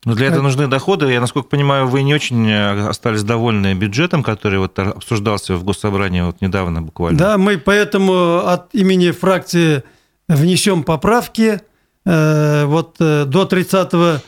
Но 0.05 0.13
для 0.13 0.27
этого 0.27 0.43
нужны 0.43 0.67
доходы. 0.67 1.11
Я, 1.11 1.19
насколько 1.19 1.49
понимаю, 1.49 1.87
вы 1.87 2.03
не 2.03 2.13
очень 2.13 2.47
э, 2.47 2.87
остались 2.87 3.23
довольны 3.23 3.73
бюджетом, 3.73 4.21
который 4.21 4.59
вот 4.59 4.77
обсуждался 4.77 5.55
в 5.55 5.63
Госсобрании 5.63 6.21
вот 6.21 6.41
недавно 6.41 6.81
буквально. 6.83 7.17
Да, 7.17 7.37
мы 7.37 7.57
поэтому 7.57 8.45
от 8.45 8.73
имени 8.73 9.09
фракции 9.09 9.83
внесем 10.27 10.83
поправки. 10.83 11.59
Э, 12.05 12.65
вот 12.65 12.97
до 12.99 13.45
30 13.45 14.21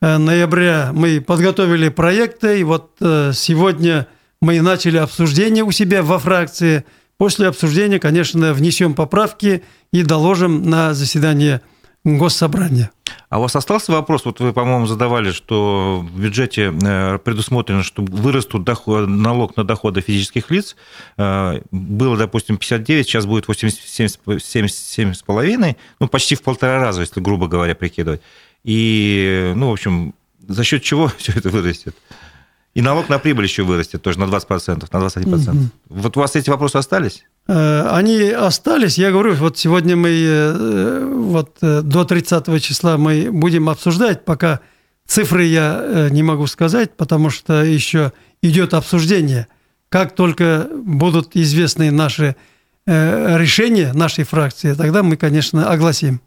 ноября 0.00 0.90
мы 0.92 1.20
подготовили 1.20 1.88
проекты, 1.88 2.60
и 2.60 2.64
вот 2.64 2.92
сегодня 3.00 4.06
мы 4.40 4.60
начали 4.60 4.98
обсуждение 4.98 5.64
у 5.64 5.72
себя 5.72 6.02
во 6.02 6.18
фракции. 6.18 6.84
После 7.18 7.48
обсуждения, 7.48 7.98
конечно, 7.98 8.52
внесем 8.52 8.94
поправки 8.94 9.64
и 9.92 10.02
доложим 10.02 10.68
на 10.68 10.94
заседание 10.94 11.62
госсобрания. 12.04 12.90
А 13.28 13.38
у 13.38 13.42
вас 13.42 13.56
остался 13.56 13.90
вопрос, 13.90 14.24
вот 14.24 14.38
вы, 14.40 14.52
по-моему, 14.52 14.86
задавали, 14.86 15.32
что 15.32 16.06
в 16.08 16.20
бюджете 16.20 16.72
э, 16.72 17.18
предусмотрено, 17.18 17.82
что 17.82 18.02
вырастут 18.02 18.62
доход, 18.62 19.08
налог 19.08 19.56
на 19.56 19.64
доходы 19.64 20.00
физических 20.00 20.48
лиц. 20.50 20.76
Э, 21.16 21.60
было, 21.72 22.16
допустим, 22.16 22.56
59, 22.56 23.06
сейчас 23.06 23.26
будет 23.26 23.46
87,5, 23.46 25.76
ну, 25.98 26.08
почти 26.08 26.36
в 26.36 26.42
полтора 26.42 26.78
раза, 26.78 27.00
если 27.00 27.20
грубо 27.20 27.48
говоря, 27.48 27.74
прикидывать. 27.74 28.22
И, 28.62 29.52
ну, 29.56 29.70
в 29.70 29.72
общем, 29.72 30.14
за 30.46 30.62
счет 30.62 30.84
чего 30.84 31.10
все 31.18 31.32
это 31.32 31.50
вырастет? 31.50 31.96
И 32.74 32.82
налог 32.82 33.08
на 33.08 33.18
прибыль 33.18 33.44
еще 33.44 33.64
вырастет 33.64 34.02
тоже 34.02 34.20
на 34.20 34.24
20%, 34.24 34.86
на 34.92 34.98
21%. 34.98 35.50
Угу. 35.50 35.58
Вот 35.88 36.16
у 36.16 36.20
вас 36.20 36.36
эти 36.36 36.50
вопросы 36.50 36.76
остались? 36.76 37.24
Э, 37.48 37.88
они 37.92 38.30
остались. 38.30 38.98
Я 38.98 39.10
говорю, 39.12 39.34
вот 39.34 39.56
сегодня 39.56 39.96
мы 39.96 40.08
э, 40.10 41.04
вот 41.04 41.58
э, 41.62 41.82
до 41.82 42.04
30 42.04 42.62
числа 42.62 42.98
мы 42.98 43.30
будем 43.30 43.68
обсуждать, 43.68 44.24
пока 44.24 44.60
цифры 45.06 45.44
я 45.44 46.08
не 46.10 46.22
могу 46.22 46.46
сказать, 46.48 46.96
потому 46.96 47.30
что 47.30 47.62
еще 47.62 48.12
идет 48.42 48.74
обсуждение. 48.74 49.46
Как 49.88 50.14
только 50.16 50.68
будут 50.74 51.36
известны 51.36 51.90
наши 51.90 52.34
решения 52.88 53.92
нашей 53.92 54.22
фракции, 54.22 54.74
тогда 54.74 55.02
мы, 55.02 55.16
конечно, 55.16 55.70
огласим. 55.70 56.20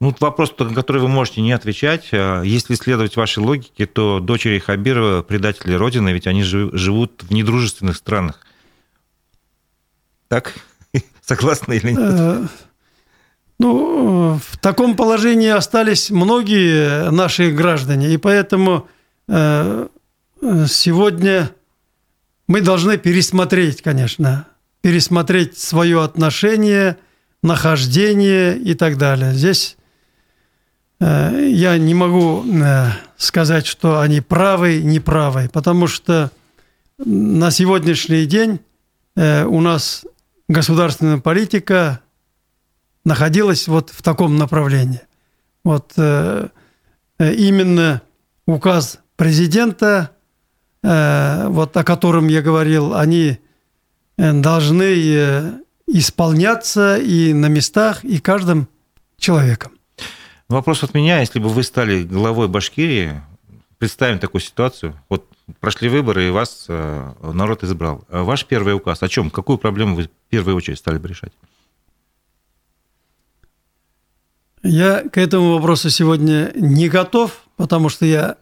Ну, 0.00 0.14
вопрос, 0.20 0.54
на 0.58 0.74
который 0.74 1.02
вы 1.02 1.08
можете 1.08 1.42
не 1.42 1.52
отвечать. 1.52 2.08
Если 2.12 2.74
следовать 2.76 3.16
вашей 3.16 3.40
логике, 3.40 3.84
то 3.84 4.20
дочери 4.20 4.58
Хабирова 4.58 5.22
предатели 5.22 5.74
Родины, 5.74 6.10
ведь 6.10 6.26
они 6.26 6.44
живут 6.44 7.24
в 7.28 7.30
недружественных 7.30 7.96
странах. 7.96 8.46
Так? 10.28 10.54
Согласны 11.24 11.74
или 11.74 11.90
нет? 11.90 12.00
Э, 12.00 12.46
ну, 13.58 14.40
в 14.42 14.58
таком 14.58 14.96
положении 14.96 15.48
остались 15.48 16.10
многие 16.10 17.10
наши 17.10 17.50
граждане, 17.50 18.12
и 18.12 18.16
поэтому 18.16 18.88
э, 19.28 19.88
сегодня 20.68 21.50
мы 22.48 22.60
должны 22.60 22.98
пересмотреть, 22.98 23.82
конечно, 23.82 24.46
пересмотреть 24.82 25.58
свое 25.58 26.02
отношение, 26.02 26.98
нахождение 27.42 28.58
и 28.58 28.74
так 28.74 28.98
далее. 28.98 29.32
Здесь 29.32 29.76
Э, 31.00 31.48
я 31.50 31.76
не 31.78 31.94
могу 31.94 32.44
сказать, 33.16 33.66
что 33.66 34.00
они 34.00 34.20
правы, 34.20 34.82
неправы, 34.82 35.48
потому 35.52 35.86
что 35.86 36.30
на 36.98 37.50
сегодняшний 37.50 38.26
день 38.26 38.60
у 39.16 39.60
нас 39.60 40.04
государственная 40.48 41.18
политика 41.18 42.00
находилась 43.04 43.68
вот 43.68 43.90
в 43.90 44.02
таком 44.02 44.36
направлении. 44.36 45.00
Вот 45.64 45.92
именно 47.18 48.02
указ 48.46 49.00
президента, 49.16 50.10
вот 50.82 51.76
о 51.76 51.84
котором 51.84 52.28
я 52.28 52.42
говорил, 52.42 52.94
они 52.94 53.38
должны 54.16 55.62
исполняться 55.86 56.96
и 56.96 57.32
на 57.32 57.46
местах, 57.46 58.04
и 58.04 58.18
каждым 58.18 58.68
человеком. 59.18 59.72
Вопрос 60.48 60.82
от 60.84 60.94
меня, 60.94 61.20
если 61.20 61.38
бы 61.38 61.48
вы 61.48 61.62
стали 61.62 62.04
главой 62.04 62.48
Башкирии, 62.48 63.20
представим 63.78 64.18
такую 64.18 64.40
ситуацию, 64.40 65.00
вот 65.08 65.26
прошли 65.60 65.88
выборы, 65.88 66.26
и 66.26 66.30
вас 66.30 66.66
э, 66.68 67.12
народ 67.20 67.62
избрал. 67.64 68.04
А 68.08 68.22
ваш 68.22 68.44
первый 68.44 68.74
указ 68.74 69.02
о 69.02 69.08
чем? 69.08 69.30
Какую 69.30 69.58
проблему 69.58 69.96
вы 69.96 70.04
в 70.04 70.08
первую 70.30 70.56
очередь 70.56 70.78
стали 70.78 70.98
бы 70.98 71.08
решать? 71.08 71.32
Я 74.62 75.02
к 75.08 75.18
этому 75.18 75.54
вопросу 75.54 75.90
сегодня 75.90 76.50
не 76.56 76.88
готов, 76.88 77.42
потому 77.56 77.88
что 77.88 78.04
я 78.04 78.36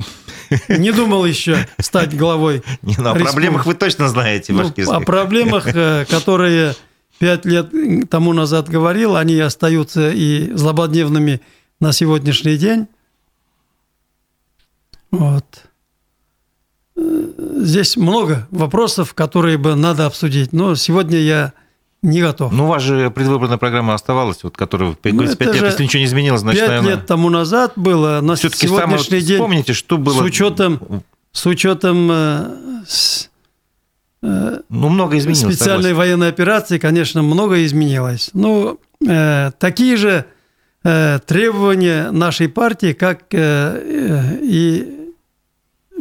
не 0.68 0.92
думал 0.92 1.24
еще 1.24 1.68
стать 1.78 2.16
главой. 2.16 2.62
Не, 2.82 2.96
ну, 2.98 3.10
о 3.10 3.14
проблемах 3.14 3.66
вы 3.66 3.74
точно 3.74 4.08
знаете, 4.08 4.52
ну, 4.52 4.72
О 4.86 5.00
проблемах, 5.00 5.66
э, 5.74 6.06
которые 6.08 6.74
пять 7.18 7.44
лет 7.44 7.70
тому 8.10 8.32
назад 8.32 8.68
говорил, 8.68 9.16
они 9.16 9.38
остаются 9.38 10.10
и 10.10 10.50
злободневными 10.52 11.40
на 11.80 11.92
сегодняшний 11.92 12.56
день. 12.56 12.86
Вот. 15.18 15.44
Здесь 16.96 17.96
много 17.96 18.46
вопросов, 18.50 19.14
которые 19.14 19.58
бы 19.58 19.74
надо 19.74 20.06
обсудить, 20.06 20.52
но 20.52 20.74
сегодня 20.74 21.18
я 21.18 21.52
не 22.02 22.20
готов. 22.20 22.52
Ну, 22.52 22.64
у 22.64 22.68
вас 22.68 22.82
же 22.82 23.10
предвыборная 23.10 23.56
программа 23.56 23.94
оставалась, 23.94 24.44
вот, 24.44 24.56
которая, 24.56 24.90
ну, 24.90 24.96
5 24.96 25.14
лет, 25.38 25.62
если 25.62 25.82
ничего 25.82 26.00
не 26.00 26.06
изменилось, 26.06 26.42
значит, 26.42 26.60
5 26.60 26.68
наверное... 26.68 26.96
лет 26.96 27.06
тому 27.06 27.30
назад 27.30 27.72
было, 27.76 28.20
на 28.20 28.36
сегодняшний 28.36 29.20
день... 29.20 29.36
Вспомните, 29.36 29.72
что 29.72 29.96
было... 29.98 30.20
С 30.20 30.20
учетом, 30.20 31.02
с 31.32 31.46
учетом 31.46 32.08
э, 32.12 32.48
э, 34.22 34.60
ну, 34.68 34.88
много 34.88 35.18
изменилось. 35.18 35.54
Специальной 35.54 35.90
согласен. 35.90 35.96
военной 35.96 36.28
операции, 36.28 36.78
конечно, 36.78 37.22
много 37.22 37.64
изменилось. 37.64 38.30
Ну, 38.34 38.78
э, 39.04 39.50
такие 39.58 39.96
же 39.96 40.26
Э, 40.86 41.18
требования 41.24 42.10
нашей 42.10 42.50
партии, 42.50 42.92
как 42.92 43.22
э, 43.32 43.38
э, 43.38 44.38
и 44.42 44.93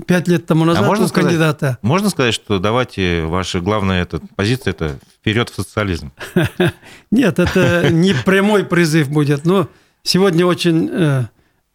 пять 0.08 0.28
лет 0.28 0.46
тому 0.46 0.66
назад 0.66 0.84
а 0.84 0.88
можно 0.88 1.08
сказать, 1.08 1.30
кандидата. 1.30 1.78
Можно 1.82 2.10
сказать, 2.10 2.34
что 2.34 2.60
давайте 2.60 3.24
ваша 3.26 3.60
главная 3.62 4.02
эта 4.02 4.20
позиция 4.36 4.72
это 4.72 5.00
вперед 5.16 5.50
в 5.50 5.56
социализм? 5.56 6.12
Нет, 7.12 7.39
это 7.39 7.89
не 7.91 8.14
прямой 8.14 8.66
призыв 8.66 9.10
будет. 9.10 9.46
Но 9.46 9.70
сегодня 10.04 10.46
очень 10.46 11.28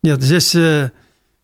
нет, 0.02 0.22
здесь 0.22 0.52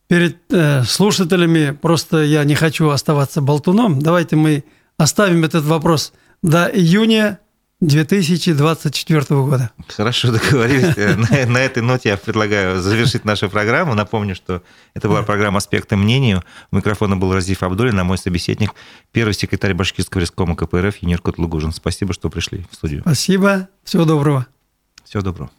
перед 0.09 0.39
слушателями 0.87 1.71
просто 1.71 2.23
я 2.23 2.45
не 2.45 2.55
хочу 2.55 2.89
оставаться 2.91 3.41
болтуном. 3.41 4.01
Давайте 4.01 4.37
мы 4.37 4.65
оставим 4.97 5.45
этот 5.45 5.65
вопрос 5.65 6.13
до 6.43 6.67
июня 6.67 7.41
2024 7.87 9.25
года. 9.43 9.71
Хорошо, 9.89 10.33
договорились. 10.33 10.97
на, 10.97 11.47
на 11.47 11.59
этой 11.59 11.83
ноте 11.83 12.11
я 12.11 12.17
предлагаю 12.17 12.81
завершить 12.81 13.25
нашу 13.25 13.51
программу. 13.51 13.95
Напомню, 13.95 14.35
что 14.35 14.63
это 14.95 15.09
была 15.09 15.23
программа 15.23 15.59
«Аспекты 15.59 15.97
мнению». 15.97 16.43
У 16.71 16.77
микрофона 16.77 17.17
был 17.17 17.33
Разиф 17.33 17.63
Абдулин, 17.63 17.99
а 18.01 18.05
мой 18.05 18.19
собеседник– 18.19 18.75
первый 19.13 19.35
секретарь 19.35 19.75
Башкирского 19.75 20.21
рискома 20.21 20.57
КПРФ 20.57 20.97
Енир 20.99 21.21
Котлугужин. 21.21 21.73
Спасибо, 21.73 22.15
что 22.15 22.31
пришли 22.31 22.65
в 22.71 22.75
студию. 22.75 23.03
Спасибо. 23.03 23.69
Всего 23.85 24.05
доброго. 24.05 24.47
Всего 25.05 25.23
доброго. 25.23 25.51